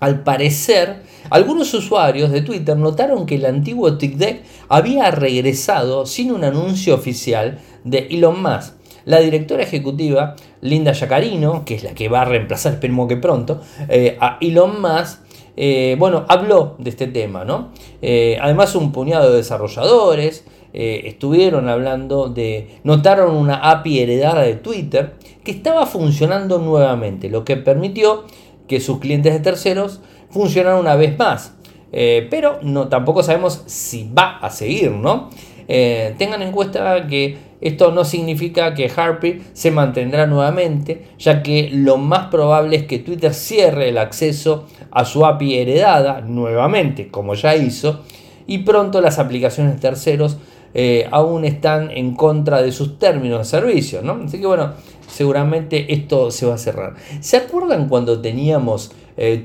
al 0.00 0.22
parecer, 0.22 1.02
algunos 1.30 1.72
usuarios 1.74 2.30
de 2.30 2.42
Twitter 2.42 2.76
notaron 2.76 3.26
que 3.26 3.36
el 3.36 3.46
antiguo 3.46 3.98
TweetDeck 3.98 4.42
había 4.68 5.10
regresado 5.10 6.06
sin 6.06 6.32
un 6.32 6.44
anuncio 6.44 6.94
oficial 6.94 7.58
de 7.84 8.08
Elon 8.10 8.42
Musk. 8.42 8.74
La 9.04 9.20
directora 9.20 9.62
ejecutiva, 9.62 10.36
Linda 10.60 10.92
Yacarino, 10.92 11.64
que 11.64 11.76
es 11.76 11.82
la 11.82 11.94
que 11.94 12.08
va 12.08 12.22
a 12.22 12.24
reemplazar, 12.26 12.74
esperemos 12.74 13.08
que 13.08 13.16
pronto, 13.16 13.60
eh, 13.88 14.18
a 14.20 14.36
Elon 14.40 14.82
Musk, 14.82 15.20
eh, 15.56 15.96
bueno, 15.98 16.24
habló 16.28 16.76
de 16.78 16.90
este 16.90 17.06
tema, 17.06 17.44
¿no? 17.44 17.70
Eh, 18.02 18.36
además, 18.40 18.74
un 18.74 18.92
puñado 18.92 19.30
de 19.30 19.38
desarrolladores 19.38 20.44
estuvieron 20.70 21.68
hablando 21.68 22.28
de. 22.28 22.78
notaron 22.84 23.34
una 23.34 23.70
API 23.70 24.00
heredada 24.00 24.42
de 24.42 24.54
Twitter 24.54 25.14
que 25.42 25.50
estaba 25.50 25.86
funcionando 25.86 26.58
nuevamente, 26.58 27.30
lo 27.30 27.44
que 27.44 27.56
permitió 27.56 28.24
que 28.68 28.78
sus 28.80 28.98
clientes 29.00 29.32
de 29.32 29.40
terceros 29.40 30.00
funcionar 30.30 30.74
una 30.78 30.96
vez 30.96 31.18
más. 31.18 31.54
Eh, 31.90 32.26
pero 32.30 32.58
no, 32.62 32.88
tampoco 32.88 33.22
sabemos 33.22 33.62
si 33.66 34.10
va 34.12 34.38
a 34.38 34.50
seguir, 34.50 34.90
¿no? 34.92 35.30
Eh, 35.68 36.14
tengan 36.18 36.42
en 36.42 36.52
cuenta 36.52 37.06
que 37.06 37.36
esto 37.60 37.90
no 37.90 38.04
significa 38.04 38.74
que 38.74 38.90
Harpy 38.94 39.42
se 39.52 39.70
mantendrá 39.70 40.26
nuevamente, 40.26 41.06
ya 41.18 41.42
que 41.42 41.70
lo 41.72 41.96
más 41.96 42.26
probable 42.26 42.76
es 42.76 42.84
que 42.84 42.98
Twitter 42.98 43.34
cierre 43.34 43.88
el 43.88 43.98
acceso 43.98 44.66
a 44.90 45.04
su 45.04 45.26
API 45.26 45.58
heredada 45.58 46.20
nuevamente, 46.20 47.08
como 47.08 47.34
ya 47.34 47.56
hizo, 47.56 48.00
y 48.46 48.58
pronto 48.58 49.00
las 49.00 49.18
aplicaciones 49.18 49.80
terceros 49.80 50.38
eh, 50.74 51.08
aún 51.10 51.44
están 51.44 51.90
en 51.90 52.14
contra 52.14 52.62
de 52.62 52.72
sus 52.72 52.98
términos 52.98 53.38
de 53.38 53.44
servicio, 53.44 54.02
¿no? 54.02 54.20
Así 54.24 54.38
que 54.38 54.46
bueno, 54.46 54.72
seguramente 55.18 55.92
esto 55.92 56.30
se 56.30 56.46
va 56.46 56.54
a 56.54 56.58
cerrar. 56.58 56.94
¿Se 57.18 57.36
acuerdan 57.36 57.88
cuando 57.88 58.20
teníamos 58.20 58.92
eh, 59.16 59.44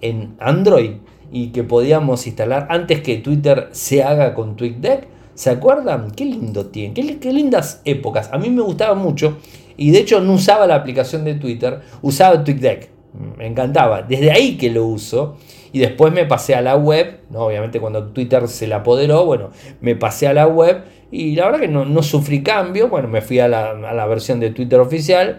en 0.00 0.34
Android 0.40 0.94
y 1.30 1.50
que 1.50 1.62
podíamos 1.62 2.26
instalar 2.26 2.66
antes 2.70 3.02
que 3.02 3.18
Twitter 3.18 3.68
se 3.70 4.02
haga 4.02 4.34
con 4.34 4.56
TweetDeck? 4.56 5.06
¿Se 5.34 5.50
acuerdan? 5.50 6.10
Qué 6.10 6.24
lindo 6.24 6.66
tiene, 6.66 6.92
qué, 6.92 7.20
qué 7.20 7.32
lindas 7.32 7.82
épocas. 7.84 8.30
A 8.32 8.38
mí 8.38 8.50
me 8.50 8.62
gustaba 8.62 8.96
mucho 8.96 9.36
y 9.76 9.92
de 9.92 10.00
hecho 10.00 10.20
no 10.20 10.32
usaba 10.32 10.66
la 10.66 10.74
aplicación 10.74 11.22
de 11.24 11.34
Twitter, 11.34 11.82
usaba 12.02 12.42
TweetDeck. 12.42 12.90
Me 13.38 13.46
encantaba. 13.46 14.02
Desde 14.02 14.32
ahí 14.32 14.56
que 14.56 14.70
lo 14.70 14.86
uso. 14.86 15.36
Y 15.72 15.78
después 15.78 16.12
me 16.12 16.24
pasé 16.24 16.56
a 16.56 16.62
la 16.62 16.74
web, 16.74 17.20
¿no? 17.30 17.46
obviamente 17.46 17.78
cuando 17.78 18.08
Twitter 18.08 18.48
se 18.48 18.66
la 18.66 18.76
apoderó, 18.76 19.24
bueno, 19.24 19.50
me 19.80 19.94
pasé 19.94 20.26
a 20.26 20.32
la 20.32 20.48
web 20.48 20.82
y 21.10 21.36
la 21.36 21.46
verdad 21.46 21.60
que 21.60 21.68
no, 21.68 22.02
sufrí 22.02 22.42
cambio, 22.42 22.88
bueno, 22.88 23.08
me 23.08 23.20
fui 23.20 23.38
a 23.38 23.48
la, 23.48 24.06
versión 24.06 24.40
de 24.40 24.50
Twitter 24.50 24.80
oficial 24.80 25.38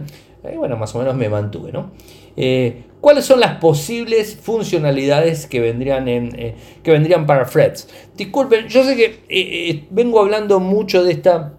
y 0.52 0.56
bueno, 0.56 0.78
más 0.78 0.96
o 0.96 1.00
menos 1.00 1.16
me 1.16 1.30
mantuve, 1.30 1.72
¿no? 1.72 1.92
Eh, 2.36 2.84
¿Cuáles 3.02 3.26
son 3.26 3.40
las 3.40 3.58
posibles 3.58 4.38
funcionalidades 4.42 5.46
que 5.46 5.60
vendrían, 5.60 6.08
en, 6.08 6.32
eh, 6.40 6.56
que 6.84 6.92
vendrían 6.92 7.26
para 7.26 7.46
Threads? 7.46 7.90
Disculpen, 8.16 8.68
yo 8.68 8.84
sé 8.84 8.96
que 8.96 9.24
eh, 9.30 9.86
vengo 9.90 10.20
hablando 10.20 10.60
mucho 10.60 11.04
de 11.04 11.12
esta, 11.12 11.54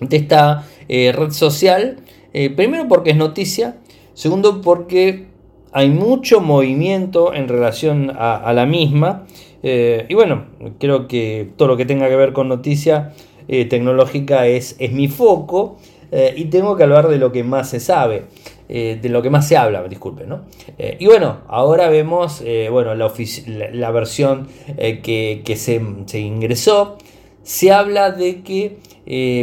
de 0.00 0.16
esta 0.16 0.64
red 0.88 1.30
social, 1.30 1.98
primero 2.32 2.88
porque 2.88 3.10
es 3.10 3.16
noticia, 3.16 3.76
segundo 4.14 4.60
porque 4.60 5.30
hay 5.72 5.90
mucho 5.90 6.40
movimiento 6.40 7.34
en 7.34 7.48
relación 7.48 8.12
a, 8.16 8.52
la 8.52 8.66
misma. 8.66 9.26
Eh, 9.62 10.06
y 10.08 10.14
bueno, 10.14 10.46
creo 10.78 11.06
que 11.06 11.50
todo 11.56 11.68
lo 11.68 11.76
que 11.76 11.84
tenga 11.84 12.08
que 12.08 12.16
ver 12.16 12.32
con 12.32 12.48
noticia 12.48 13.12
eh, 13.52 13.64
tecnológica 13.66 14.46
es, 14.46 14.76
es, 14.78 14.92
mi 14.92 15.08
foco. 15.08 15.76
Eh, 16.12 16.34
y 16.36 16.46
tengo 16.46 16.76
que 16.76 16.84
hablar 16.84 17.08
de 17.08 17.18
lo 17.18 17.32
que 17.32 17.44
más 17.44 17.70
se 17.70 17.80
sabe, 17.80 18.24
de 18.68 19.08
lo 19.08 19.20
que 19.20 19.30
más 19.30 19.48
se 19.48 19.56
habla, 19.56 19.82
disculpen. 19.88 20.28
¿no? 20.28 20.42
y 20.78 21.06
bueno, 21.06 21.38
ahora 21.48 21.88
vemos 21.88 22.42
bueno, 22.70 22.94
la, 22.94 23.90
versión 23.90 24.46
que, 24.76 25.42
que 25.44 25.56
se, 25.56 25.82
ingresó. 26.18 26.96
Se 27.42 27.72
habla 27.72 28.12
de 28.12 28.42
que 28.42 28.78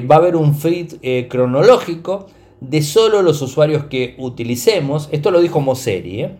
va 0.09 0.15
a 0.15 0.17
haber 0.17 0.35
un 0.37 0.55
feed 0.55 1.27
cronológico 1.27 2.27
de 2.59 2.81
solo 2.81 3.21
los 3.21 3.41
usuarios 3.41 3.85
que 3.85 4.15
utilicemos. 4.17 5.09
Esto 5.11 5.31
lo 5.31 5.41
dijo 5.41 5.61
Mosseri. 5.61 6.21
¿eh? 6.21 6.31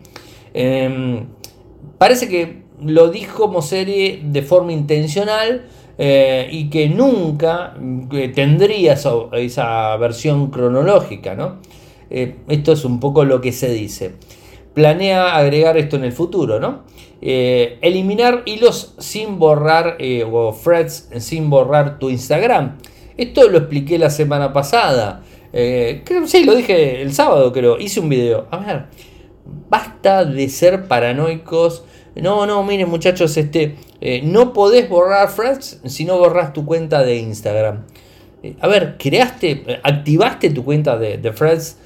Em, 0.54 1.26
parece 1.98 2.28
que 2.28 2.62
lo 2.82 3.10
dijo 3.10 3.48
Mosseri 3.48 4.22
de 4.24 4.42
forma 4.42 4.72
intencional 4.72 5.66
eh, 5.98 6.48
y 6.50 6.70
que 6.70 6.88
nunca 6.88 7.74
eh, 8.12 8.28
tendría 8.28 8.94
esa, 8.94 9.96
versión 9.96 10.50
cronológica. 10.50 11.34
¿no? 11.34 11.56
esto 12.08 12.72
es 12.72 12.86
un 12.86 13.00
poco 13.00 13.24
lo 13.24 13.40
que 13.40 13.52
se 13.52 13.70
dice. 13.70 14.12
Planea 14.72 15.36
agregar 15.36 15.76
esto 15.76 15.96
en 15.96 16.04
el 16.04 16.12
futuro, 16.12 16.58
¿no? 16.60 16.84
eliminar 17.20 18.44
hilos 18.46 18.94
sin 18.98 19.40
borrar 19.40 19.98
o 20.32 20.56
threads 20.64 21.10
sin 21.18 21.50
borrar 21.50 21.98
tu 21.98 22.10
Instagram. 22.10 22.78
Esto 23.18 23.48
lo 23.48 23.58
expliqué 23.58 23.98
la 23.98 24.10
semana 24.10 24.52
pasada. 24.52 25.22
Eh, 25.52 26.04
sí, 26.26 26.44
lo 26.44 26.54
dije 26.54 27.02
el 27.02 27.12
sábado, 27.12 27.52
creo. 27.52 27.78
Hice 27.78 28.00
un 28.00 28.08
video. 28.08 28.46
A 28.50 28.58
ver, 28.58 28.86
basta 29.68 30.24
de 30.24 30.48
ser 30.48 30.86
paranoicos. 30.86 31.84
No, 32.22 32.46
no, 32.46 32.62
miren 32.62 32.88
muchachos, 32.88 33.36
este, 33.36 33.76
eh, 34.00 34.20
no 34.24 34.52
podés 34.52 34.88
borrar 34.88 35.28
Freds 35.28 35.80
si 35.84 36.04
no 36.04 36.18
borras 36.18 36.52
tu 36.52 36.64
cuenta 36.64 37.02
de 37.02 37.16
Instagram. 37.16 37.84
Eh, 38.42 38.56
a 38.60 38.68
ver, 38.68 38.96
creaste, 38.98 39.80
activaste 39.82 40.50
tu 40.50 40.64
cuenta 40.64 40.98
de, 40.98 41.18
de 41.18 41.32
Freds 41.32 41.78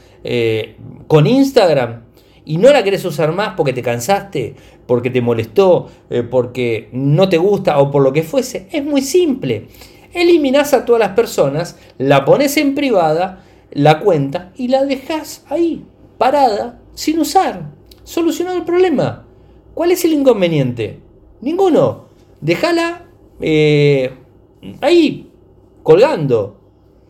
con 1.08 1.26
Instagram 1.26 2.02
y 2.44 2.56
no 2.56 2.72
la 2.72 2.84
querés 2.84 3.04
usar 3.04 3.32
más 3.32 3.54
porque 3.56 3.72
te 3.72 3.82
cansaste, 3.82 4.54
porque 4.86 5.10
te 5.10 5.20
molestó, 5.20 5.88
porque 6.30 6.88
no 6.92 7.28
te 7.28 7.38
gusta 7.38 7.80
o 7.80 7.90
por 7.90 8.02
lo 8.04 8.12
que 8.12 8.22
fuese. 8.22 8.68
Es 8.70 8.84
muy 8.84 9.02
simple. 9.02 9.66
Eliminás 10.14 10.74
a 10.74 10.84
todas 10.84 11.00
las 11.00 11.10
personas, 11.10 11.76
la 11.98 12.24
pones 12.24 12.56
en 12.56 12.76
privada 12.76 13.42
la 13.72 14.00
cuenta 14.00 14.52
y 14.56 14.68
la 14.68 14.84
dejas 14.84 15.44
ahí, 15.48 15.84
parada, 16.18 16.80
sin 16.94 17.18
usar. 17.18 17.70
Solucionado 18.04 18.58
el 18.58 18.64
problema. 18.64 19.21
¿Cuál 19.74 19.92
es 19.92 20.04
el 20.04 20.12
inconveniente? 20.12 20.98
Ninguno. 21.40 22.06
Déjala 22.40 23.06
eh, 23.40 24.12
ahí, 24.80 25.30
colgando. 25.82 26.56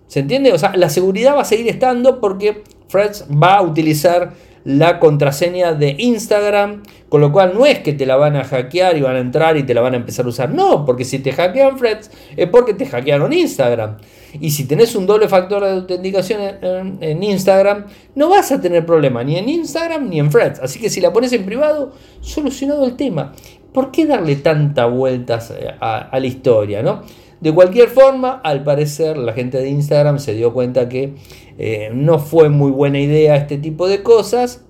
¿Se 0.07 0.21
entiende? 0.21 0.53
O 0.53 0.59
sea, 0.59 0.77
la 0.77 0.91
seguridad 0.91 1.37
va 1.37 1.43
a 1.43 1.47
seguir 1.47 1.69
estando 1.69 2.21
porque 2.21 2.65
Freds 2.89 3.27
va 3.31 3.57
a 3.57 3.63
utilizar 3.63 4.35
la 4.65 5.01
contraseña 5.01 5.73
de 5.73 5.97
Instagram, 5.99 6.83
con 7.09 7.21
lo 7.21 7.33
cual 7.33 7.53
no 7.55 7.67
es 7.67 7.81
que 7.81 7.93
te 7.93 8.07
la 8.07 8.17
van 8.17 8.37
a 8.37 8.45
hackear 8.45 8.97
y 8.97 9.01
van 9.01 9.17
a 9.17 9.21
entrar 9.21 9.57
y 9.57 9.65
te 9.65 9.75
la 9.75 9.81
van 9.81 9.95
a 9.95 9.97
empezar 9.97 10.25
a 10.25 10.29
usar, 10.29 10.51
no, 10.51 10.85
porque 10.85 11.05
si 11.05 11.19
te 11.19 11.33
hackean 11.33 11.79
Freds 11.79 12.11
es 12.37 12.49
porque 12.49 12.75
te 12.75 12.87
hackearon 12.87 13.33
Instagram. 13.33 13.97
Y 14.41 14.51
si 14.51 14.65
tenés 14.65 14.95
un 14.95 15.07
doble 15.07 15.29
factor 15.29 15.63
de 15.63 15.73
autenticación 15.73 16.41
en, 16.63 17.23
Instagram, 17.23 17.85
no 18.15 18.31
vas 18.31 18.51
a 18.51 18.61
tener 18.61 18.87
problema 18.87 19.23
ni 19.23 19.37
en 19.37 19.49
Instagram 19.49 20.09
ni 20.09 20.21
en 20.21 20.31
Threads. 20.31 20.61
Así 20.61 20.81
que 20.81 20.89
si 20.89 21.01
la 21.01 21.13
pones 21.13 21.33
en 21.33 21.45
privado, 21.45 21.93
solucionado 22.21 22.87
el 22.87 22.97
tema. 22.97 23.35
¿Por 23.75 23.91
qué 23.91 24.07
darle 24.07 24.37
tanta 24.37 24.87
vueltas 24.87 25.51
eh, 25.51 25.71
a, 25.81 26.19
la 26.19 26.27
historia? 26.27 26.83
¿no? 26.83 27.03
De 27.43 27.53
cualquier 27.53 27.89
forma, 27.89 28.41
al 28.45 28.63
parecer 28.63 29.19
la 29.19 29.33
gente 29.33 29.59
de 29.59 29.69
Instagram 29.69 30.21
se 30.21 30.33
dio 30.33 30.53
cuenta 30.53 30.89
que 30.89 31.15
eh, 31.59 31.91
no 31.93 32.21
fue 32.21 32.51
muy 32.51 32.71
buena 32.71 33.01
idea 33.01 33.35
este 33.35 33.59
tipo 33.59 33.89
de 33.89 34.05
cosas 34.05 34.65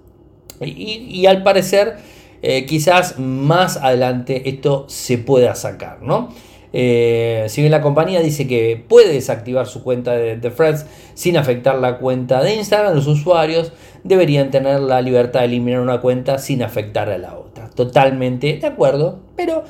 y, 0.59 1.27
al 1.27 1.43
parecer 1.43 1.97
eh, 2.41 2.65
quizás 2.65 3.19
más 3.19 3.77
adelante 3.77 4.49
esto 4.49 4.87
se 4.89 5.19
pueda 5.19 5.55
sacar, 5.55 6.01
¿no? 6.01 6.31
Eh, 6.73 7.45
si 7.49 7.61
bien 7.61 7.73
la 7.73 7.83
compañía 7.83 8.21
dice 8.21 8.47
que 8.47 8.83
puede 8.89 9.13
desactivar 9.13 9.67
su 9.67 9.83
cuenta 9.83 10.13
de, 10.13 10.39
de 10.39 10.51
Friends 10.51 10.87
sin 11.13 11.37
afectar 11.37 11.79
la 11.79 11.99
cuenta 11.99 12.43
de 12.43 12.55
Instagram, 12.55 12.95
los 12.95 13.07
usuarios 13.07 13.75
deberían 14.03 14.51
tener 14.51 14.81
la 14.81 15.03
libertad 15.03 15.41
de 15.41 15.47
eliminar 15.47 15.83
una 15.83 16.01
cuenta 16.01 16.39
sin 16.39 16.63
afectar 16.63 17.11
a 17.11 17.19
la 17.19 17.37
otra. 17.37 17.69
Totalmente 17.69 18.57
de 18.57 18.67
acuerdo, 18.67 19.21
pero 19.37 19.63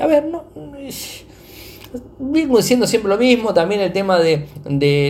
a 0.00 0.06
ver, 0.06 0.26
no 0.26 0.44
Vengo 2.18 2.56
diciendo 2.56 2.86
siempre 2.86 3.08
lo 3.08 3.18
mismo, 3.18 3.54
también 3.54 3.80
el 3.80 3.92
tema 3.92 4.18
de, 4.18 4.48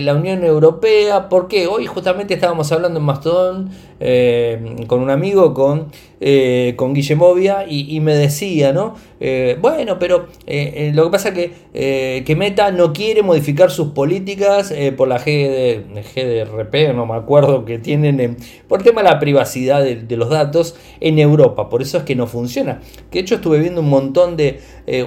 la 0.03 0.13
Unión 0.13 0.43
Europea, 0.43 1.29
porque 1.29 1.67
hoy 1.67 1.85
justamente 1.85 2.33
estábamos 2.33 2.71
hablando 2.71 2.99
en 2.99 3.05
Mastodon 3.05 3.69
eh, 3.99 4.75
con 4.87 5.01
un 5.01 5.09
amigo, 5.09 5.53
con, 5.53 5.87
eh, 6.19 6.73
con 6.75 6.93
Guillemovia, 6.93 7.65
y, 7.67 7.95
y, 7.95 7.99
me 7.99 8.13
decía, 8.13 8.71
¿no? 8.71 8.95
Eh, 9.19 9.57
bueno, 9.59 9.97
pero 9.97 10.27
lo 10.47 11.03
que 11.05 11.09
pasa 11.09 11.29
es 11.29 11.33
que, 11.33 12.23
que, 12.23 12.35
Meta 12.35 12.71
no 12.71 12.93
quiere 12.93 13.23
modificar 13.23 13.71
sus 13.71 13.89
políticas 13.89 14.73
por 14.95 15.07
la 15.07 15.17
GD, 15.17 15.85
GDRP, 16.15 16.93
no 16.93 17.07
me 17.07 17.15
acuerdo 17.15 17.65
que 17.65 17.79
tienen, 17.79 18.37
por 18.67 18.79
el 18.79 18.85
tema 18.85 19.01
de 19.01 19.09
la 19.09 19.19
privacidad 19.19 19.83
de, 19.83 20.17
los 20.17 20.29
datos 20.29 20.75
en 20.99 21.17
Europa, 21.17 21.69
por 21.69 21.81
eso 21.81 21.97
es 21.97 22.03
que 22.03 22.15
no 22.15 22.27
funciona. 22.27 22.81
De 23.11 23.19
hecho 23.19 23.35
estuve 23.35 23.59
viendo 23.59 23.81
un 23.81 23.89
montón 23.89 24.37
de, 24.37 24.59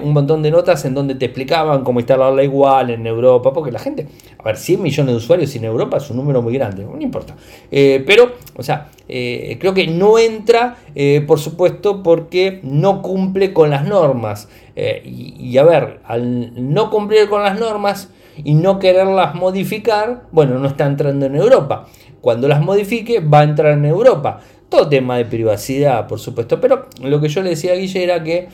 un 0.03 0.13
montón 0.13 0.41
de 0.41 0.51
notas 0.51 0.83
en 0.85 0.93
donde 0.93 1.15
te 1.15 1.25
explicaban 1.25 1.83
cómo 1.83 1.99
instalarla 1.99 2.43
igual 2.43 2.89
en 2.89 3.07
Europa, 3.07 3.53
porque 3.53 3.71
la 3.71 3.79
gente, 3.79 4.07
a 4.41 4.43
ver, 4.43 4.57
100 4.57 4.81
millones 4.81 5.13
de 5.13 5.17
usuarios 5.17 5.55
en 5.55 5.65
Europa 5.65 5.97
es 5.97 6.09
un 6.09 6.17
número 6.17 6.41
muy 6.41 6.53
grande, 6.53 6.83
no 6.83 6.99
importa. 7.01 7.35
pero, 7.69 8.33
o 8.55 8.63
sea, 8.63 8.89
eh, 9.13 9.57
creo 9.59 9.73
que 9.73 9.87
no 9.87 10.17
entra, 10.17 10.77
eh, 10.95 11.21
por 11.27 11.37
supuesto, 11.37 12.01
porque 12.01 12.61
no 12.63 13.01
cumple 13.01 13.51
con 13.51 13.69
las 13.69 13.85
normas. 13.85 14.47
Eh, 14.77 15.01
y, 15.03 15.57
a 15.57 15.63
ver, 15.63 15.99
al 16.05 16.73
no 16.73 16.89
cumplir 16.89 17.27
con 17.27 17.43
las 17.43 17.59
normas 17.59 18.09
y 18.37 18.53
no 18.53 18.79
quererlas 18.79 19.35
modificar, 19.35 20.23
bueno, 20.31 20.59
no 20.59 20.67
está 20.69 20.85
entrando 20.85 21.25
en 21.25 21.35
Europa. 21.35 21.87
Cuando 22.21 22.47
las 22.47 22.61
modifique, 22.61 23.19
va 23.19 23.41
a 23.41 23.43
entrar 23.43 23.73
en 23.73 23.83
Europa. 23.83 24.39
Todo 24.69 24.87
tema 24.87 25.17
de 25.17 25.25
privacidad, 25.25 26.07
por 26.07 26.19
supuesto. 26.19 26.61
Pero 26.61 26.85
lo 27.03 27.19
que 27.19 27.27
yo 27.27 27.41
le 27.41 27.49
decía 27.49 27.73
a 27.73 27.75
Guille 27.75 28.03
era 28.03 28.23
que 28.23 28.47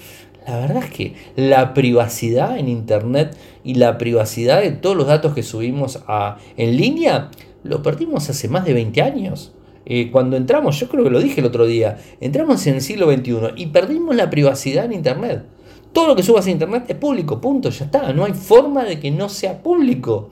la 0.48 0.60
verdad 0.60 0.84
es 0.86 0.92
que 0.92 1.14
la 1.36 1.74
privacidad 1.74 2.58
en 2.58 2.70
Internet 2.70 3.36
y 3.66 3.76
la 3.76 3.98
privacidad 3.98 4.62
de 4.62 4.72
todos 4.72 4.96
los 4.96 5.08
datos 5.08 5.34
que 5.34 5.44
subimos 5.44 6.02
a, 6.08 6.38
en 6.56 6.78
línea, 6.78 7.30
lo 7.64 7.84
perdimos 7.84 8.30
hace 8.30 8.48
más 8.48 8.64
de 8.64 8.74
20 8.74 9.02
años. 9.02 9.52
Eh, 9.86 10.10
cuando 10.10 10.38
entramos, 10.38 10.80
yo 10.80 10.88
creo 10.88 11.04
que 11.04 11.10
lo 11.10 11.20
dije 11.20 11.42
el 11.42 11.48
otro 11.48 11.66
día, 11.66 11.98
entramos 12.22 12.66
en 12.68 12.76
el 12.76 12.82
siglo 12.82 13.12
XXI 13.12 13.54
y 13.58 13.68
perdimos 13.68 14.16
la 14.16 14.30
privacidad 14.30 14.86
en 14.86 14.94
Internet. 14.94 15.44
Todo 15.92 16.08
lo 16.08 16.16
que 16.16 16.24
subas 16.24 16.48
a 16.48 16.52
Internet 16.52 16.86
es 16.88 16.96
público, 16.96 17.42
punto, 17.42 17.70
ya 17.70 17.86
está. 17.86 18.14
No 18.14 18.24
hay 18.24 18.34
forma 18.34 18.86
de 18.86 19.00
que 19.00 19.12
no 19.12 19.28
sea 19.28 19.62
público. 19.62 20.30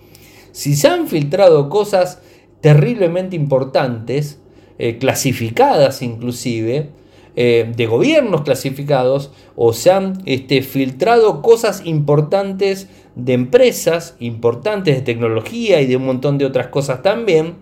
Si 0.52 0.76
se 0.76 0.88
han 0.88 1.08
filtrado 1.08 1.70
cosas 1.70 2.22
terriblemente 2.62 3.36
importantes, 3.36 4.40
eh, 4.78 4.98
clasificadas 4.98 6.02
inclusive, 6.02 6.90
eh, 7.36 7.72
de 7.76 7.86
gobiernos 7.86 8.42
clasificados, 8.42 9.32
o 9.56 9.74
se 9.74 9.92
han 9.92 10.22
este, 10.26 10.62
filtrado 10.62 11.42
cosas 11.42 11.82
importantes 11.86 12.88
de 13.16 13.34
empresas, 13.34 14.16
importantes 14.20 14.96
de 14.96 15.02
tecnología 15.02 15.82
y 15.82 15.86
de 15.86 15.98
un 15.98 16.06
montón 16.06 16.38
de 16.38 16.46
otras 16.46 16.68
cosas 16.68 17.02
también, 17.02 17.56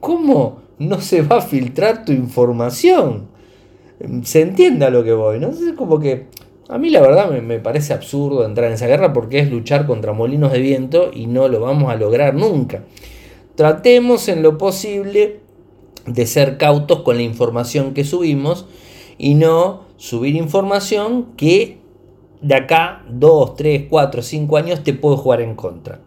¿cómo 0.00 0.62
no 0.78 1.00
se 1.00 1.22
va 1.22 1.38
a 1.38 1.42
filtrar 1.42 2.04
tu 2.04 2.12
información? 2.12 3.28
Se 4.22 4.40
entienda 4.40 4.90
lo 4.90 5.04
que 5.04 5.12
voy, 5.12 5.38
¿no? 5.38 5.48
Es 5.48 5.58
como 5.76 5.98
que 5.98 6.26
a 6.70 6.78
mí 6.78 6.88
la 6.88 7.00
verdad 7.00 7.28
me, 7.30 7.58
parece 7.58 7.92
absurdo 7.92 8.46
entrar 8.46 8.68
en 8.68 8.74
esa 8.74 8.86
guerra 8.86 9.12
porque 9.12 9.40
es 9.40 9.50
luchar 9.50 9.86
contra 9.86 10.12
molinos 10.12 10.52
de 10.52 10.60
viento 10.60 11.10
y 11.12 11.26
no 11.26 11.48
lo 11.48 11.60
vamos 11.60 11.90
a 11.90 11.96
lograr 11.96 12.34
nunca. 12.34 12.84
Tratemos 13.56 14.28
en 14.28 14.42
lo 14.42 14.56
posible 14.56 15.40
de 16.06 16.26
ser 16.26 16.58
cautos 16.58 17.00
con 17.00 17.16
la 17.16 17.22
información 17.22 17.92
que 17.92 18.04
subimos 18.04 18.66
y 19.20 19.34
no 19.34 19.82
subir 19.98 20.34
información 20.34 21.26
que 21.36 21.78
de 22.40 22.54
acá 22.54 23.04
2, 23.10 23.54
3, 23.54 23.86
4, 23.90 24.22
5 24.22 24.56
años 24.56 24.82
te 24.82 24.94
puede 24.94 25.18
jugar 25.18 25.42
en 25.42 25.54
contra. 25.54 26.00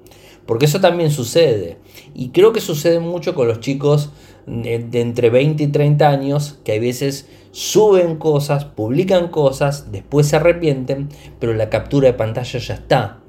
Porque 0.47 0.65
eso 0.65 0.81
también 0.81 1.11
sucede. 1.11 1.77
Y 2.15 2.29
creo 2.29 2.53
que 2.53 2.59
sucede 2.59 2.99
mucho 2.99 3.35
con 3.35 3.47
los 3.47 3.59
chicos 3.59 4.09
de, 4.47 4.87
entre 4.99 5.29
20 5.29 5.63
y 5.63 5.67
30 5.67 6.09
años 6.09 6.59
que 6.65 6.73
a 6.75 6.79
veces 6.79 7.29
suben 7.51 8.17
cosas, 8.17 8.65
publican 8.65 9.27
cosas, 9.27 9.91
después 9.91 10.27
se 10.27 10.37
arrepienten, 10.37 11.09
pero 11.39 11.53
la 11.53 11.69
captura 11.69 12.07
de 12.07 12.13
pantalla 12.13 12.59
ya 12.59 12.73
está. 12.73 13.19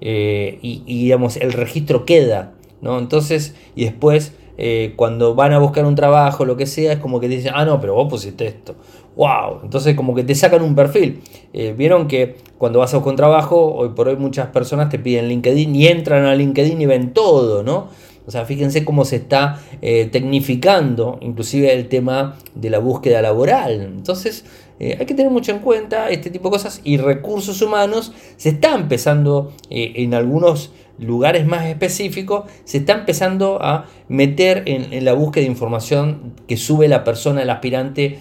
Eh, 0.00 0.60
y, 0.62 0.84
digamos, 0.86 1.36
el 1.38 1.52
registro 1.52 2.04
queda. 2.04 2.54
¿no? 2.80 3.00
Entonces, 3.00 3.56
y 3.74 3.84
después, 3.84 4.32
eh, 4.58 4.92
cuando 4.94 5.34
van 5.34 5.52
a 5.52 5.58
buscar 5.58 5.84
un 5.86 5.96
trabajo, 5.96 6.44
lo 6.44 6.56
que 6.56 6.66
sea, 6.66 6.92
es 6.92 6.98
como 7.00 7.18
que 7.18 7.26
dicen, 7.28 7.52
ah, 7.54 7.64
no, 7.64 7.80
pero 7.80 7.94
vos 7.94 8.08
pusiste 8.08 8.46
esto. 8.46 8.76
¡Wow! 9.16 9.60
Entonces, 9.62 9.94
como 9.94 10.14
que 10.14 10.24
te 10.24 10.34
sacan 10.34 10.62
un 10.62 10.74
perfil. 10.74 11.22
Eh, 11.52 11.74
vieron 11.76 12.08
que 12.08 12.36
cuando 12.58 12.80
vas 12.80 12.92
a 12.94 12.96
buscar 12.96 13.12
un 13.12 13.16
trabajo, 13.16 13.74
hoy 13.74 13.90
por 13.90 14.08
hoy 14.08 14.16
muchas 14.16 14.48
personas 14.48 14.88
te 14.88 14.98
piden 14.98 15.28
LinkedIn 15.28 15.74
y 15.74 15.86
entran 15.86 16.24
a 16.24 16.34
LinkedIn 16.34 16.80
y 16.80 16.86
ven 16.86 17.12
todo, 17.12 17.62
¿no? 17.62 17.88
O 18.26 18.30
sea, 18.30 18.44
fíjense 18.46 18.84
cómo 18.84 19.04
se 19.04 19.16
está 19.16 19.60
eh, 19.82 20.08
tecnificando 20.10 21.18
inclusive 21.20 21.72
el 21.74 21.88
tema 21.88 22.38
de 22.54 22.70
la 22.70 22.78
búsqueda 22.78 23.20
laboral. 23.20 23.82
Entonces, 23.82 24.46
eh, 24.80 24.96
hay 24.98 25.06
que 25.06 25.14
tener 25.14 25.30
mucho 25.30 25.52
en 25.52 25.58
cuenta 25.58 26.08
este 26.08 26.30
tipo 26.30 26.48
de 26.48 26.52
cosas 26.52 26.80
y 26.84 26.96
recursos 26.96 27.60
humanos 27.60 28.12
se 28.36 28.48
está 28.48 28.74
empezando 28.74 29.52
en 29.68 30.14
algunos 30.14 30.72
lugares 30.98 31.46
más 31.46 31.66
específicos, 31.66 32.44
se 32.64 32.78
está 32.78 32.94
empezando 32.94 33.62
a 33.62 33.86
meter 34.08 34.62
en, 34.66 35.04
la 35.04 35.12
búsqueda 35.12 35.44
de 35.44 35.50
información 35.50 36.34
que 36.48 36.56
sube 36.56 36.88
la 36.88 37.04
persona, 37.04 37.42
el 37.42 37.50
aspirante 37.50 38.18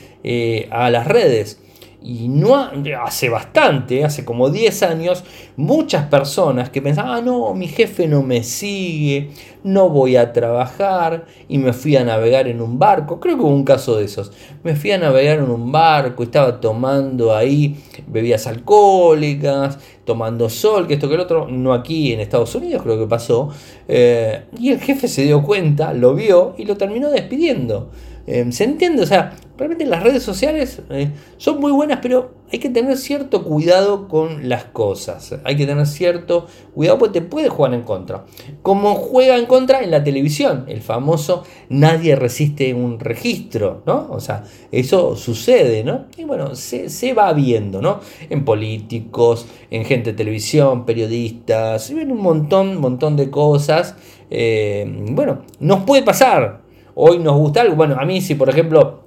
a 0.71 0.89
las 0.89 1.07
redes. 1.07 1.62
Y 2.03 2.27
no 2.27 2.53
hace 3.01 3.29
bastante, 3.29 4.03
hace 4.03 4.25
como 4.25 4.49
10 4.49 4.83
años, 4.83 5.23
muchas 5.55 6.05
personas 6.07 6.69
que 6.69 6.81
pensaban, 6.81 7.11
ah, 7.11 7.21
no, 7.21 7.53
mi 7.53 7.69
jefe 7.69 8.07
no 8.07 8.21
me 8.21 8.43
sigue, 8.43 9.29
no 9.63 9.87
voy 9.87 10.17
a 10.17 10.33
trabajar 10.33 11.25
y 11.47 11.59
me 11.59 11.71
fui 11.71 11.95
a 11.95 12.03
navegar 12.03 12.49
en 12.49 12.61
un 12.61 12.77
barco. 12.77 13.21
Creo 13.21 13.37
que 13.37 13.43
hubo 13.43 13.55
un 13.55 13.63
caso 13.63 13.95
de 13.95 14.03
esos. 14.03 14.33
Me 14.63 14.75
fui 14.75 14.91
a 14.91 14.97
navegar 14.97 15.39
en 15.39 15.49
un 15.49 15.71
barco, 15.71 16.23
estaba 16.23 16.59
tomando 16.59 17.33
ahí 17.33 17.77
bebidas 18.07 18.47
alcohólicas, 18.47 19.79
tomando 20.03 20.49
sol, 20.49 20.87
que 20.87 20.95
esto 20.95 21.07
que 21.07 21.15
el 21.15 21.21
otro, 21.21 21.47
no 21.47 21.73
aquí 21.73 22.11
en 22.11 22.19
Estados 22.19 22.53
Unidos 22.55 22.83
creo 22.83 22.99
que 22.99 23.07
pasó. 23.07 23.49
Eh, 23.87 24.43
y 24.59 24.71
el 24.71 24.81
jefe 24.81 25.07
se 25.07 25.23
dio 25.23 25.41
cuenta, 25.41 25.93
lo 25.93 26.13
vio 26.15 26.53
y 26.57 26.65
lo 26.65 26.75
terminó 26.75 27.09
despidiendo. 27.09 27.89
Eh, 28.25 28.51
¿Se 28.51 28.63
entiende? 28.63 29.03
O 29.03 29.05
sea, 29.05 29.35
realmente 29.57 29.85
las 29.85 30.01
redes 30.01 30.23
sociales 30.23 30.81
eh, 30.89 31.11
son 31.37 31.59
muy 31.59 31.71
buenas, 31.71 31.99
pero 32.01 32.35
hay 32.51 32.59
que 32.59 32.69
tener 32.69 32.97
cierto 32.97 33.43
cuidado 33.43 34.07
con 34.07 34.47
las 34.47 34.65
cosas. 34.65 35.35
Hay 35.43 35.57
que 35.57 35.65
tener 35.65 35.85
cierto 35.87 36.47
cuidado 36.73 36.99
porque 36.99 37.19
te 37.19 37.25
puede 37.25 37.49
jugar 37.49 37.73
en 37.73 37.81
contra. 37.81 38.25
Como 38.61 38.95
juega 38.95 39.37
en 39.37 39.45
contra 39.45 39.81
en 39.81 39.91
la 39.91 40.03
televisión, 40.03 40.65
el 40.67 40.81
famoso 40.81 41.43
nadie 41.69 42.15
resiste 42.15 42.73
un 42.73 42.99
registro, 42.99 43.83
¿no? 43.85 44.07
O 44.09 44.19
sea, 44.19 44.43
eso 44.71 45.15
sucede, 45.15 45.83
¿no? 45.83 46.05
Y 46.17 46.23
bueno, 46.23 46.55
se, 46.55 47.13
va 47.13 47.33
viendo, 47.33 47.81
¿no? 47.81 47.99
En 48.29 48.45
políticos, 48.45 49.47
en 49.69 49.83
gente 49.83 50.11
de 50.11 50.17
televisión, 50.17 50.85
periodistas, 50.85 51.89
en 51.89 52.11
un 52.11 52.21
montón, 52.21 52.79
montón 52.79 53.17
de 53.17 53.29
cosas. 53.29 53.95
Eh, 54.29 54.85
bueno, 55.11 55.41
nos 55.59 55.83
puede 55.83 56.03
pasar, 56.03 56.62
hoy 56.95 57.19
nos 57.19 57.37
gusta 57.37 57.61
algo. 57.61 57.75
Bueno, 57.75 57.97
a 57.99 58.05
mí 58.05 58.21
si 58.21 58.35
por 58.35 58.49
ejemplo 58.49 59.03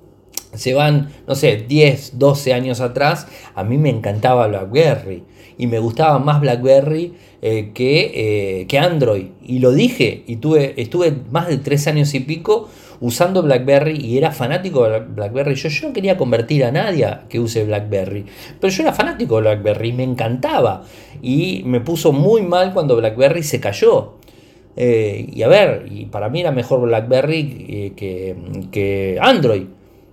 se 0.55 0.75
van, 0.75 1.11
no 1.27 1.35
sé, 1.35 1.65
10, 1.69 2.19
12 2.19 2.55
años 2.55 2.81
atrás, 2.81 3.27
a 3.55 3.65
mí 3.65 3.79
me 3.79 3.91
encantaba 3.91 4.47
BlackBerry 4.47 5.23
y 5.59 5.67
me 5.67 5.79
gustaba 5.79 6.19
más 6.19 6.41
BlackBerry 6.41 7.15
eh, 7.43 7.73
que, 7.75 8.61
eh, 8.61 8.67
que, 8.67 8.79
Android. 8.79 9.27
Y 9.43 9.59
lo 9.59 9.73
dije, 9.73 10.25
y 10.27 10.37
tuve, 10.37 10.75
estuve 10.81 11.15
más 11.31 11.49
de 11.49 11.59
3 11.59 11.87
años 11.89 12.15
y 12.15 12.21
pico 12.21 12.69
usando 13.01 13.43
BlackBerry 13.43 13.99
y 13.99 14.17
era 14.17 14.33
fanático 14.33 14.89
de 14.89 15.01
BlackBerry. 15.01 15.55
Yo, 15.55 15.69
yo 15.69 15.89
no 15.89 15.95
quería 15.95 16.17
convertir 16.17 16.65
a 16.65 16.73
nadie 16.73 17.07
que 17.29 17.41
use 17.41 17.65
BlackBerry, 17.65 18.25
pero 18.61 18.73
yo 18.73 18.83
era 18.83 18.93
fanático 18.93 19.37
de 19.37 19.43
BlackBerry, 19.43 19.93
me 19.93 20.05
encantaba. 20.05 20.85
Y 21.23 21.63
me 21.65 21.81
puso 21.81 22.13
muy 22.13 22.43
mal 22.43 22.73
cuando 22.73 22.97
BlackBerry 22.97 23.43
se 23.43 23.61
cayó. 23.61 24.16
Eh, 24.77 25.31
y 25.33 25.43
a 25.43 25.49
ver, 25.49 25.87
y 25.91 26.05
para 26.07 26.29
mí 26.29 26.41
era 26.41 26.53
mejor 26.53 26.83
BlackBerry 26.83 27.67
eh, 27.69 27.93
que, 27.97 28.37
que, 28.71 29.19
Android. 29.21 29.65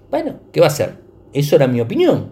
Bueno, 0.10 0.36
¿qué 0.52 0.62
va 0.62 0.68
a 0.68 0.72
ser? 0.72 0.96
Eso 1.34 1.56
era 1.56 1.68
mi 1.68 1.82
opinión. 1.82 2.32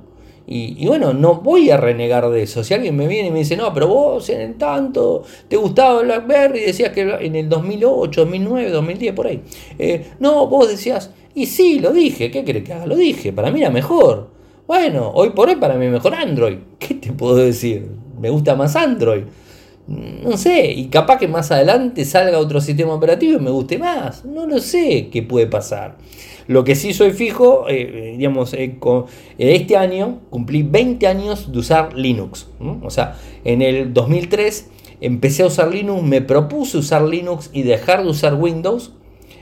Y, 0.53 0.85
bueno, 0.85 1.13
no 1.13 1.35
voy 1.35 1.69
a 1.69 1.77
renegar 1.77 2.29
de 2.29 2.43
eso. 2.43 2.61
Si 2.61 2.73
alguien 2.73 2.95
me 2.97 3.07
viene 3.07 3.29
y 3.29 3.31
me 3.31 3.39
dice, 3.39 3.55
no, 3.55 3.73
pero 3.73 3.87
vos 3.87 4.27
en 4.29 4.57
tanto 4.57 5.23
te 5.47 5.55
gustaba 5.55 6.01
BlackBerry, 6.01 6.59
decías 6.59 6.89
que 6.89 7.01
en 7.01 7.35
el 7.37 7.47
2008, 7.47 8.21
2009, 8.21 8.69
2010, 8.69 9.13
por 9.13 9.27
ahí. 9.27 9.41
Eh, 9.79 10.07
no, 10.19 10.47
vos 10.47 10.67
decías, 10.67 11.11
y 11.33 11.45
sí, 11.45 11.79
lo 11.79 11.93
dije, 11.93 12.29
¿qué 12.31 12.43
crees 12.43 12.65
que 12.65 12.73
haga? 12.73 12.85
Lo 12.85 12.97
dije, 12.97 13.31
para 13.31 13.49
mí 13.49 13.61
era 13.61 13.69
mejor. 13.69 14.29
Bueno, 14.67 15.11
hoy 15.13 15.29
por 15.29 15.47
hoy 15.47 15.55
para 15.55 15.75
mí 15.75 15.87
mejor 15.87 16.15
Android. 16.15 16.57
¿Qué 16.79 16.95
te 16.95 17.13
puedo 17.13 17.37
decir? 17.37 17.87
Me 18.19 18.29
gusta 18.29 18.55
más 18.55 18.75
Android 18.75 19.23
no 19.87 20.37
sé, 20.37 20.71
y 20.71 20.87
capaz 20.87 21.17
que 21.17 21.27
más 21.27 21.51
adelante 21.51 22.05
salga 22.05 22.37
otro 22.37 22.61
sistema 22.61 22.93
operativo 22.93 23.37
y 23.37 23.41
me 23.41 23.49
guste 23.49 23.77
más. 23.77 24.23
No 24.25 24.45
lo 24.45 24.59
sé 24.59 25.09
qué 25.11 25.23
puede 25.23 25.47
pasar. 25.47 25.97
Lo 26.47 26.63
que 26.63 26.75
sí 26.75 26.93
soy 26.93 27.11
fijo, 27.11 27.65
eh, 27.69 28.15
digamos, 28.17 28.53
eh, 28.53 28.77
este 29.37 29.77
año 29.77 30.19
cumplí 30.29 30.63
20 30.63 31.07
años 31.07 31.51
de 31.51 31.59
usar 31.59 31.93
Linux. 31.93 32.47
O 32.83 32.89
sea, 32.89 33.17
en 33.43 33.61
el 33.61 33.93
2003 33.93 34.69
empecé 35.01 35.43
a 35.43 35.47
usar 35.47 35.73
Linux, 35.73 36.03
me 36.03 36.21
propuse 36.21 36.77
usar 36.77 37.03
Linux 37.03 37.49
y 37.53 37.63
dejar 37.63 38.03
de 38.03 38.09
usar 38.09 38.35
Windows. 38.35 38.93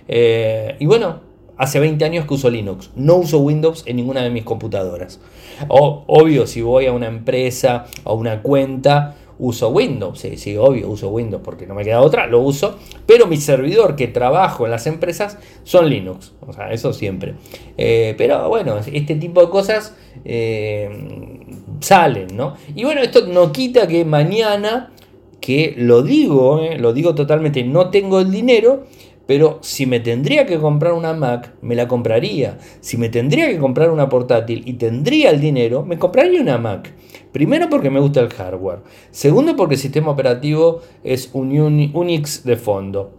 Eh, 0.08 0.76
y 0.80 0.86
bueno, 0.86 1.22
hace 1.58 1.80
20 1.80 2.04
años 2.06 2.26
que 2.26 2.34
uso 2.34 2.50
Linux. 2.50 2.92
No 2.96 3.16
uso 3.16 3.40
Windows 3.40 3.84
en 3.86 3.96
ninguna 3.96 4.22
de 4.22 4.30
mis 4.30 4.44
computadoras. 4.44 5.20
obvio, 5.68 6.48
si 6.48 6.62
voy 6.62 6.86
a 6.86 6.94
una 6.94 7.08
empresa, 7.08 7.86
a 8.04 8.14
una 8.14 8.42
cuenta, 8.42 9.16
uso 9.40 9.70
Windows, 9.70 10.20
sí, 10.20 10.36
sí, 10.36 10.58
obvio, 10.58 10.90
uso 10.90 11.10
Windows 11.10 11.42
porque 11.44 11.66
no 11.66 11.74
me 11.74 11.84
queda 11.84 12.02
otra, 12.02 12.28
lo 12.28 12.42
uso, 12.42 12.78
pero 13.06 13.26
mi 13.26 13.38
servidor 13.38 13.96
que 13.96 14.08
trabajo 14.08 14.66
en 14.66 14.72
las 14.72 14.86
empresas 14.86 15.38
son 15.64 15.90
Linux, 15.90 16.34
o 16.46 16.52
sea, 16.52 16.72
eso 16.72 16.92
siempre. 16.92 17.36
Eh, 17.78 18.16
pero 18.18 18.50
bueno, 18.50 18.78
este 18.78 19.16
tipo 19.16 19.42
de 19.42 19.50
cosas 19.50 19.96
eh, 20.26 20.90
salen, 21.80 22.36
¿no? 22.36 22.56
Y 22.76 22.84
bueno, 22.84 23.02
esto 23.02 23.26
no 23.28 23.54
quita 23.54 23.88
que 23.88 24.04
mañana, 24.04 24.92
que 25.40 25.74
lo 25.78 26.04
digo, 26.04 26.62
eh, 26.62 26.78
lo 26.78 26.92
digo 26.92 27.16
totalmente, 27.16 27.64
no 27.64 27.90
tengo 27.90 28.20
el 28.20 28.32
dinero, 28.32 28.84
pero 29.30 29.60
si 29.62 29.86
me 29.86 30.00
tendría 30.00 30.48
que 30.48 30.58
comprar 30.58 30.94
una 30.94 31.14
Mac, 31.14 31.54
me 31.62 31.76
la 31.76 31.88
compraría. 31.88 32.58
Si 32.82 32.98
me 32.98 33.10
tendría 33.10 33.48
que 33.48 33.60
comprar 33.60 33.92
una 33.92 34.10
portátil 34.10 34.64
y 34.66 34.74
tendría 34.74 35.30
el 35.30 35.40
dinero, 35.40 35.86
me 35.86 36.00
compraría 36.00 36.42
una 36.42 36.58
Mac. 36.58 36.92
Primero 37.32 37.70
porque 37.70 37.92
me 37.92 38.00
gusta 38.00 38.22
el 38.22 38.30
hardware. 38.30 38.80
Segundo 39.12 39.56
porque 39.56 39.76
el 39.76 39.82
sistema 39.82 40.10
operativo 40.10 40.82
es 41.04 41.30
un 41.34 41.56
Unix 41.94 42.44
de 42.44 42.56
fondo 42.56 43.12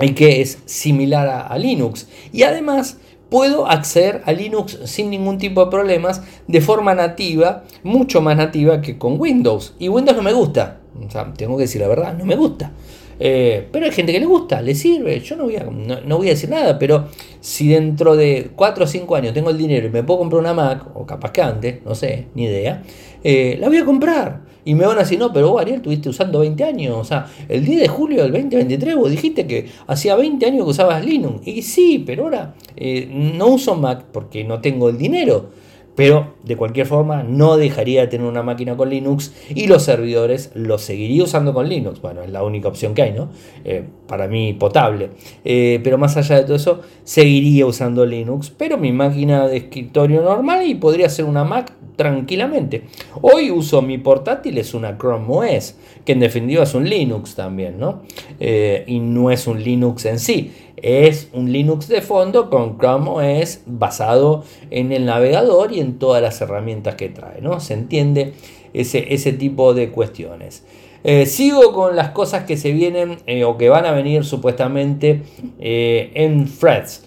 y 0.00 0.14
que 0.14 0.40
es 0.40 0.58
similar 0.64 1.46
a, 1.48 1.56
Linux. 1.56 2.08
Y 2.32 2.42
además 2.42 2.98
puedo 3.28 3.68
acceder 3.68 4.22
a 4.24 4.32
Linux 4.32 4.80
sin 4.86 5.08
ningún 5.08 5.38
tipo 5.38 5.64
de 5.64 5.70
problemas 5.70 6.22
de 6.48 6.60
forma 6.62 6.96
nativa, 6.96 7.62
mucho 7.84 8.20
más 8.20 8.36
nativa 8.36 8.80
que 8.80 8.98
con 8.98 9.20
Windows. 9.20 9.76
Y 9.78 9.88
Windows 9.88 10.16
no 10.16 10.24
me 10.24 10.32
gusta. 10.32 10.80
O 11.00 11.08
sea, 11.08 11.32
tengo 11.32 11.56
que 11.56 11.62
decir 11.62 11.80
la 11.80 11.86
verdad, 11.86 12.18
no 12.18 12.24
me 12.24 12.34
gusta. 12.34 12.72
Eh, 13.18 13.68
pero 13.70 13.86
hay 13.86 13.92
gente 13.92 14.12
que 14.12 14.20
le 14.20 14.26
gusta, 14.26 14.60
le 14.60 14.74
sirve. 14.74 15.20
Yo 15.20 15.36
no 15.36 15.44
voy, 15.44 15.56
a, 15.56 15.64
no, 15.64 16.16
voy 16.16 16.28
a 16.28 16.30
decir 16.30 16.50
nada, 16.50 16.78
pero 16.78 17.08
si 17.40 17.68
dentro 17.68 18.16
de 18.16 18.50
4 18.54 18.84
o 18.84 18.86
5 18.86 19.16
años 19.16 19.34
tengo 19.34 19.50
el 19.50 19.58
dinero 19.58 19.86
y 19.86 19.90
me 19.90 20.02
puedo 20.02 20.20
comprar 20.20 20.40
una 20.40 20.54
Mac, 20.54 20.86
o 20.94 21.06
capaz 21.06 21.32
que 21.32 21.42
antes, 21.42 21.84
no 21.84 21.94
sé, 21.94 22.26
ni 22.34 22.44
idea, 22.44 22.82
eh, 23.22 23.56
la 23.60 23.68
voy 23.68 23.78
a 23.78 23.84
comprar. 23.84 24.42
Y 24.66 24.74
me 24.74 24.86
van 24.86 24.96
a 24.96 25.00
decir, 25.00 25.18
no, 25.18 25.32
pero 25.32 25.50
vos, 25.50 25.60
Ariel, 25.60 25.76
estuviste 25.76 26.08
usando 26.08 26.40
20 26.40 26.64
años. 26.64 26.96
O 26.96 27.04
sea, 27.04 27.26
el 27.48 27.64
10 27.64 27.80
de 27.80 27.88
julio 27.88 28.22
del 28.22 28.32
2023 28.32 28.96
vos 28.96 29.10
dijiste 29.10 29.46
que 29.46 29.68
hacía 29.86 30.16
20 30.16 30.46
años 30.46 30.64
que 30.64 30.70
usabas 30.70 31.04
Linux. 31.04 31.46
Y 31.46 31.62
sí, 31.62 32.02
pero 32.04 32.24
ahora 32.24 32.54
eh, 32.76 33.08
no 33.10 33.48
uso 33.48 33.74
Mac 33.74 34.04
porque 34.10 34.44
no 34.44 34.60
tengo 34.60 34.88
el 34.88 34.96
dinero. 34.96 35.50
Pero 35.94 36.34
de 36.42 36.56
cualquier 36.56 36.86
forma 36.86 37.22
no 37.22 37.56
dejaría 37.56 38.00
de 38.02 38.06
tener 38.08 38.26
una 38.26 38.42
máquina 38.42 38.76
con 38.76 38.90
Linux 38.90 39.32
y 39.48 39.66
los 39.66 39.84
servidores 39.84 40.50
los 40.54 40.82
seguiría 40.82 41.24
usando 41.24 41.54
con 41.54 41.68
Linux. 41.68 42.00
Bueno, 42.00 42.22
es 42.22 42.30
la 42.30 42.42
única 42.42 42.68
opción 42.68 42.94
que 42.94 43.02
hay, 43.02 43.12
¿no? 43.12 43.28
Eh, 43.64 43.84
para 44.08 44.26
mí 44.26 44.52
potable. 44.54 45.10
Eh, 45.44 45.80
pero 45.84 45.96
más 45.98 46.16
allá 46.16 46.36
de 46.36 46.44
todo 46.44 46.56
eso, 46.56 46.80
seguiría 47.04 47.66
usando 47.66 48.04
Linux. 48.04 48.50
Pero 48.56 48.76
mi 48.76 48.92
máquina 48.92 49.46
de 49.46 49.58
escritorio 49.58 50.22
normal 50.22 50.66
y 50.66 50.74
podría 50.74 51.08
ser 51.08 51.26
una 51.26 51.44
Mac 51.44 51.72
tranquilamente. 51.96 52.84
Hoy 53.20 53.50
uso 53.50 53.82
mi 53.82 53.98
portátil, 53.98 54.58
es 54.58 54.74
una 54.74 54.96
Chrome 54.98 55.26
OS, 55.28 55.76
que 56.04 56.12
en 56.12 56.20
definitiva 56.20 56.64
es 56.64 56.74
un 56.74 56.88
Linux 56.88 57.34
también, 57.34 57.78
¿no? 57.78 58.02
Eh, 58.40 58.84
y 58.86 59.00
no 59.00 59.30
es 59.30 59.46
un 59.46 59.62
Linux 59.62 60.04
en 60.06 60.18
sí 60.18 60.52
es 60.84 61.30
un 61.32 61.50
Linux 61.50 61.88
de 61.88 62.02
fondo 62.02 62.50
con 62.50 62.76
Chrome 62.76 63.08
OS 63.42 63.60
basado 63.64 64.44
en 64.70 64.92
el 64.92 65.06
navegador 65.06 65.72
y 65.72 65.80
en 65.80 65.98
todas 65.98 66.20
las 66.20 66.38
herramientas 66.42 66.96
que 66.96 67.08
trae, 67.08 67.40
¿no? 67.40 67.58
Se 67.58 67.72
entiende 67.72 68.34
ese, 68.74 69.14
ese 69.14 69.32
tipo 69.32 69.72
de 69.72 69.90
cuestiones. 69.90 70.62
Eh, 71.02 71.24
sigo 71.24 71.72
con 71.72 71.96
las 71.96 72.10
cosas 72.10 72.44
que 72.44 72.58
se 72.58 72.72
vienen 72.72 73.16
eh, 73.26 73.44
o 73.44 73.56
que 73.56 73.70
van 73.70 73.86
a 73.86 73.92
venir 73.92 74.24
supuestamente 74.24 75.22
en 75.58 76.52
threads. 76.58 77.04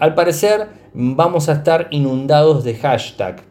al 0.00 0.14
parecer 0.14 0.66
vamos 0.92 1.48
a 1.48 1.52
estar 1.52 1.86
inundados 1.92 2.64
de 2.64 2.74
hashtag 2.74 3.47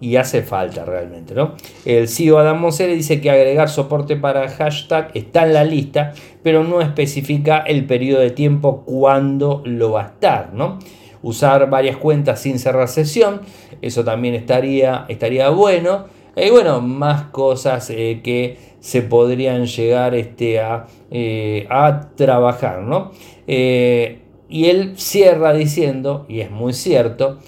y 0.00 0.16
hace 0.16 0.42
falta 0.42 0.84
realmente. 0.84 1.34
¿no? 1.34 1.54
El 1.84 2.08
CEO 2.08 2.38
Adam 2.38 2.60
Mosseri 2.60 2.94
dice 2.94 3.20
que 3.20 3.30
agregar 3.30 3.68
soporte 3.68 4.16
para 4.16 4.48
hashtag 4.48 5.10
está 5.14 5.44
en 5.44 5.54
la 5.54 5.64
lista, 5.64 6.12
pero 6.42 6.64
no 6.64 6.80
especifica 6.80 7.58
el 7.58 7.86
periodo 7.86 8.20
de 8.20 8.30
tiempo 8.30 8.82
cuando 8.84 9.62
lo 9.64 9.92
va 9.92 10.02
a 10.02 10.06
estar. 10.06 10.52
¿no? 10.52 10.78
Usar 11.22 11.70
varias 11.70 11.96
cuentas 11.96 12.40
sin 12.40 12.58
cerrar 12.58 12.88
sesión, 12.88 13.40
eso 13.82 14.04
también 14.04 14.34
estaría, 14.34 15.06
estaría 15.08 15.48
bueno. 15.50 16.04
Y 16.36 16.50
bueno, 16.50 16.82
más 16.82 17.28
cosas 17.30 17.88
eh, 17.88 18.20
que 18.22 18.58
se 18.80 19.00
podrían 19.00 19.64
llegar 19.64 20.14
este, 20.14 20.60
a, 20.60 20.86
eh, 21.10 21.66
a 21.70 22.10
trabajar. 22.14 22.82
¿no? 22.82 23.12
Eh, 23.46 24.20
y 24.48 24.66
él 24.66 24.92
cierra 24.96 25.54
diciendo, 25.54 26.26
y 26.28 26.40
es 26.40 26.50
muy 26.50 26.74
cierto, 26.74 27.38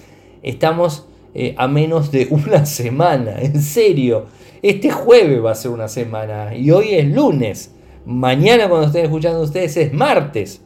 estamos 0.42 1.07
eh, 1.40 1.54
a 1.56 1.68
menos 1.68 2.10
de 2.10 2.26
una 2.30 2.66
semana. 2.66 3.36
En 3.40 3.62
serio, 3.62 4.26
este 4.60 4.90
jueves 4.90 5.42
va 5.44 5.52
a 5.52 5.54
ser 5.54 5.70
una 5.70 5.86
semana 5.86 6.56
y 6.56 6.72
hoy 6.72 6.94
es 6.94 7.06
lunes. 7.06 7.70
Mañana 8.04 8.68
cuando 8.68 8.88
estén 8.88 9.04
escuchando 9.04 9.42
ustedes 9.42 9.76
es 9.76 9.92
martes. 9.92 10.62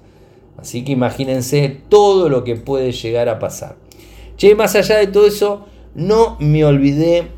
Así 0.57 0.83
que 0.83 0.93
imagínense 0.93 1.77
todo 1.91 2.31
lo 2.31 2.43
que 2.43 2.57
puede 2.57 2.93
llegar 2.93 3.29
a 3.29 3.39
pasar. 3.39 3.77
Che, 4.39 4.55
más 4.55 4.75
allá 4.75 4.97
de 4.97 5.09
todo 5.09 5.27
eso, 5.27 5.66
no 5.95 6.39
me 6.41 6.64
olvidé 6.64 7.29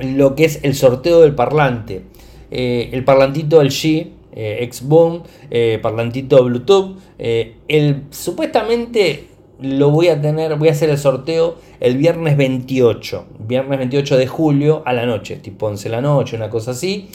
lo 0.00 0.34
que 0.34 0.46
es 0.46 0.60
el 0.62 0.74
sorteo 0.74 1.20
del 1.20 1.34
parlante. 1.34 2.02
Eh, 2.50 2.88
el 2.92 3.04
parlantito 3.04 3.62
LG, 3.62 4.10
eh, 4.32 4.58
X-Boom, 4.62 5.22
eh, 5.50 5.78
parlantito 5.82 6.42
Bluetooth. 6.42 6.96
el, 7.18 8.04
supuestamente 8.08 9.33
lo 9.60 9.90
voy 9.90 10.08
a 10.08 10.20
tener, 10.20 10.56
voy 10.56 10.68
a 10.68 10.72
hacer 10.72 10.90
el 10.90 10.98
sorteo 10.98 11.56
el 11.80 11.96
viernes 11.96 12.36
28, 12.36 13.26
viernes 13.38 13.78
28 13.78 14.16
de 14.16 14.26
julio 14.26 14.82
a 14.84 14.92
la 14.92 15.06
noche, 15.06 15.36
tipo 15.36 15.66
11 15.66 15.84
de 15.84 15.94
la 15.94 16.00
noche, 16.00 16.36
una 16.36 16.50
cosa 16.50 16.72
así. 16.72 17.08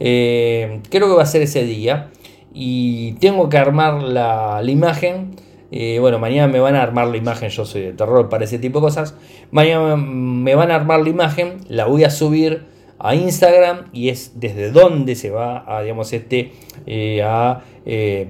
Eh, 0.00 0.80
creo 0.90 1.08
que 1.08 1.14
va 1.14 1.22
a 1.22 1.26
ser 1.26 1.42
ese 1.42 1.64
día 1.64 2.10
y 2.54 3.12
tengo 3.14 3.48
que 3.48 3.58
armar 3.58 4.02
la, 4.02 4.62
imagen. 4.66 5.36
Eh, 5.70 5.98
bueno, 6.00 6.18
mañana 6.18 6.52
me 6.52 6.60
van 6.60 6.74
a 6.76 6.82
armar 6.82 7.08
la 7.08 7.16
imagen, 7.16 7.48
yo 7.48 7.64
soy 7.64 7.82
de 7.82 7.92
terror 7.92 8.28
para 8.28 8.44
ese 8.44 8.58
tipo 8.58 8.80
de 8.80 8.84
cosas. 8.84 9.14
Mañana 9.50 9.96
me 9.96 10.54
van 10.54 10.70
a 10.70 10.76
armar 10.76 11.00
la 11.00 11.08
imagen, 11.08 11.58
la 11.68 11.86
voy 11.86 12.04
a 12.04 12.10
subir 12.10 12.71
a 13.02 13.14
Instagram 13.14 13.90
y 13.92 14.08
es 14.08 14.40
desde 14.40 14.70
donde 14.70 15.14
se 15.16 15.30
va 15.30 15.64
a, 15.66 15.82
digamos, 15.82 16.12
este, 16.12 16.52
eh, 16.86 17.22
a, 17.22 17.62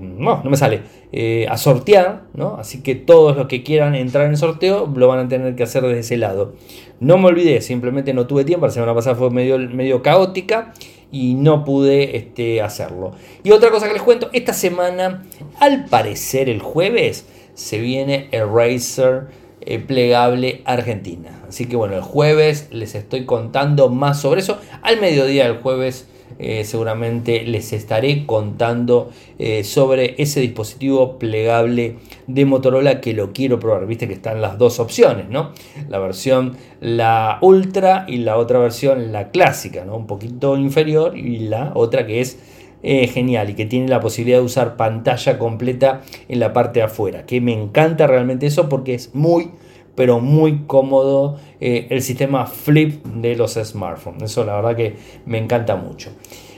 no, 0.01 0.43
no 0.43 0.51
me 0.51 0.57
sale, 0.57 0.81
eh, 1.14 1.47
a 1.51 1.59
sortear, 1.59 2.23
¿no? 2.33 2.57
Así 2.57 2.83
que 2.83 2.95
todos 2.95 3.37
los 3.37 3.47
que 3.47 3.62
quieran 3.62 3.95
entrar 3.95 4.27
en 4.29 4.39
sorteo 4.39 4.91
lo 4.97 5.09
van 5.09 5.18
a 5.18 5.29
tener 5.29 5.55
que 5.55 5.62
hacer 5.62 5.83
desde 5.83 5.99
ese 5.99 6.16
lado. 6.16 6.55
No 7.01 7.18
me 7.18 7.27
olvidé, 7.27 7.61
simplemente 7.61 8.14
no 8.14 8.27
tuve 8.27 8.47
tiempo, 8.47 8.64
la 8.64 8.73
semana 8.73 8.95
pasada 8.95 9.14
fue 9.14 9.29
medio, 9.31 9.59
medio 9.59 10.01
caótica 10.01 10.73
y 11.11 11.35
no 11.35 11.66
pude 11.66 12.16
este, 12.16 12.62
hacerlo. 12.62 13.12
Y 13.45 13.51
otra 13.51 13.70
cosa 13.70 13.89
que 13.89 13.93
les 13.93 14.03
cuento, 14.03 14.31
esta 14.33 14.55
semana, 14.55 15.23
al 15.61 15.85
parecer 15.85 16.49
el 16.49 16.61
jueves, 16.62 17.27
se 17.53 17.79
viene 17.79 18.31
eh, 18.33 19.79
plegable 19.87 20.62
Argentina. 20.64 21.41
Así 21.53 21.66
que 21.66 21.76
bueno, 21.76 21.96
el 21.96 22.00
jueves 22.00 22.68
les 22.70 22.94
estoy 22.94 23.26
contando 23.26 23.90
más 23.90 24.18
sobre 24.18 24.40
eso. 24.40 24.59
Al 24.80 24.98
mediodía 25.03 25.44
del 25.44 25.59
jueves 25.59 26.09
eh, 26.38 26.64
seguramente 26.64 27.42
les 27.42 27.74
estaré 27.74 28.24
contando 28.24 29.11
eh, 29.38 29.62
sobre 29.62 30.14
ese 30.16 30.40
dispositivo 30.40 31.18
plegable 31.18 31.96
de 32.26 32.46
Motorola 32.46 33.03
que 33.03 33.12
lo 33.12 33.34
quiero 33.34 33.61
probar. 33.61 33.86
Viste 33.86 34.09
que 34.09 34.14
están 34.14 34.40
las 34.40 34.57
dos 34.57 34.80
opciones, 34.80 35.28
¿no? 35.28 35.53
La 35.90 35.98
versión 35.98 36.57
la 36.80 37.36
Ultra 37.42 38.07
y 38.09 38.16
la 38.16 38.38
otra 38.38 38.59
versión 38.59 39.12
la 39.12 39.30
clásica, 39.30 39.84
¿no? 39.84 39.94
Un 39.94 40.07
poquito 40.07 40.57
inferior 40.57 41.18
y 41.18 41.40
la 41.40 41.72
otra 41.74 42.07
que 42.07 42.22
es 42.22 42.38
eh, 42.82 43.09
genial 43.09 43.50
y 43.50 43.55
que 43.57 43.66
tiene 43.66 43.88
la 43.88 44.00
posibilidad 44.00 44.38
de 44.38 44.44
usar 44.44 44.78
pantalla 44.78 45.38
completa 45.38 46.00
en 46.30 46.40
la 46.40 46.55
parte 46.55 46.80
de 46.80 46.86
afuera. 46.86 47.26
Que 47.26 47.42
me 47.42 47.53
encanta 47.53 48.07
realmente 48.07 48.46
eso 48.46 48.70
porque 48.70 48.94
es 48.94 49.14
muy 49.14 49.50
pero 49.95 50.20
muy 50.20 50.64
cómodo 50.66 51.38
eh, 51.61 51.86
el 51.90 52.03
sistema 52.03 52.47
flip 52.47 53.05
de 53.05 53.36
los 53.36 53.55
smartphones. 53.55 54.22
Eso 54.24 54.45
la 54.45 54.57
verdad 54.57 54.76
que 54.76 54.97
me 55.26 55.38
encanta 55.38 55.76
mucho. 55.76 56.11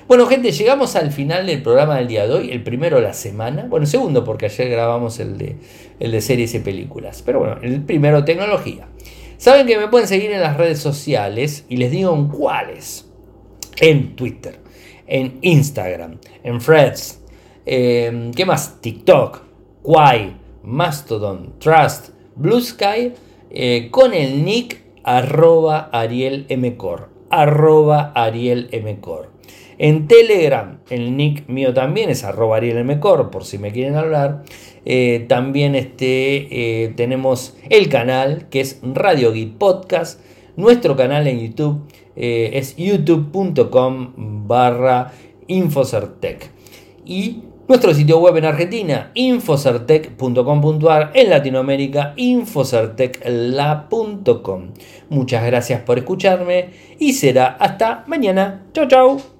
Bueno, 0.06 0.26
gente, 0.26 0.52
llegamos 0.52 0.96
al 0.96 1.10
final 1.12 1.46
del 1.46 1.62
programa 1.62 1.96
del 1.96 2.08
día 2.08 2.26
de 2.26 2.34
hoy, 2.34 2.50
el 2.50 2.62
primero 2.62 2.96
de 2.96 3.02
la 3.02 3.14
semana. 3.14 3.66
Bueno, 3.68 3.86
segundo, 3.86 4.22
porque 4.22 4.46
ayer 4.46 4.68
grabamos 4.68 5.18
el 5.18 5.38
de, 5.38 5.56
el 5.98 6.12
de 6.12 6.20
series 6.20 6.54
y 6.54 6.58
películas. 6.58 7.22
Pero 7.24 7.38
bueno, 7.38 7.56
el 7.62 7.82
primero, 7.82 8.22
tecnología. 8.24 8.86
Saben 9.38 9.66
que 9.66 9.78
me 9.78 9.88
pueden 9.88 10.06
seguir 10.06 10.30
en 10.30 10.42
las 10.42 10.58
redes 10.58 10.78
sociales 10.78 11.64
y 11.68 11.78
les 11.78 11.90
digo 11.90 12.14
en 12.14 12.28
cuáles. 12.28 13.10
En 13.80 14.14
Twitter, 14.14 14.60
en 15.06 15.38
Instagram, 15.40 16.18
en 16.44 16.58
Threads, 16.58 17.20
eh, 17.66 18.30
¿qué 18.36 18.46
más? 18.46 18.80
TikTok, 18.80 19.40
Quai, 19.82 20.36
Mastodon, 20.62 21.58
Trust, 21.58 22.10
Blue 22.36 22.60
Sky 22.60 23.12
eh, 23.56 23.88
con 23.92 24.14
el 24.14 24.44
nick 24.44 24.82
arroba 25.04 25.88
Ariel 25.92 26.46
Arroba 27.30 28.10
Ariel 28.16 28.68
En 29.78 30.08
Telegram, 30.08 30.80
el 30.90 31.16
nick 31.16 31.48
mío 31.48 31.72
también 31.72 32.10
es 32.10 32.24
arroba 32.24 32.56
Ariel 32.56 32.84
por 33.30 33.44
si 33.44 33.58
me 33.58 33.70
quieren 33.70 33.94
hablar. 33.94 34.42
Eh, 34.84 35.24
también 35.28 35.76
este, 35.76 36.82
eh, 36.84 36.88
tenemos 36.96 37.56
el 37.70 37.88
canal 37.88 38.48
que 38.50 38.60
es 38.60 38.80
Radio 38.82 39.32
Geek 39.32 39.56
Podcast. 39.56 40.20
Nuestro 40.56 40.96
canal 40.96 41.28
en 41.28 41.38
YouTube 41.38 41.86
es 42.16 42.76
youtube.com 42.76 44.46
barra 44.48 45.12
Infocertec. 45.46 46.50
Y 47.04 47.44
nuestro 47.68 47.94
sitio 47.94 48.18
web 48.18 48.36
en 48.36 48.44
Argentina, 48.44 49.10
infocertec.com.ar, 49.14 51.12
en 51.14 51.30
Latinoamérica, 51.30 52.12
infocertecla.com. 52.16 54.70
Muchas 55.08 55.44
gracias 55.44 55.80
por 55.82 55.98
escucharme 55.98 56.70
y 56.98 57.12
será 57.14 57.56
hasta 57.58 58.04
mañana. 58.06 58.62
Chau, 58.72 58.86
chau. 58.88 59.24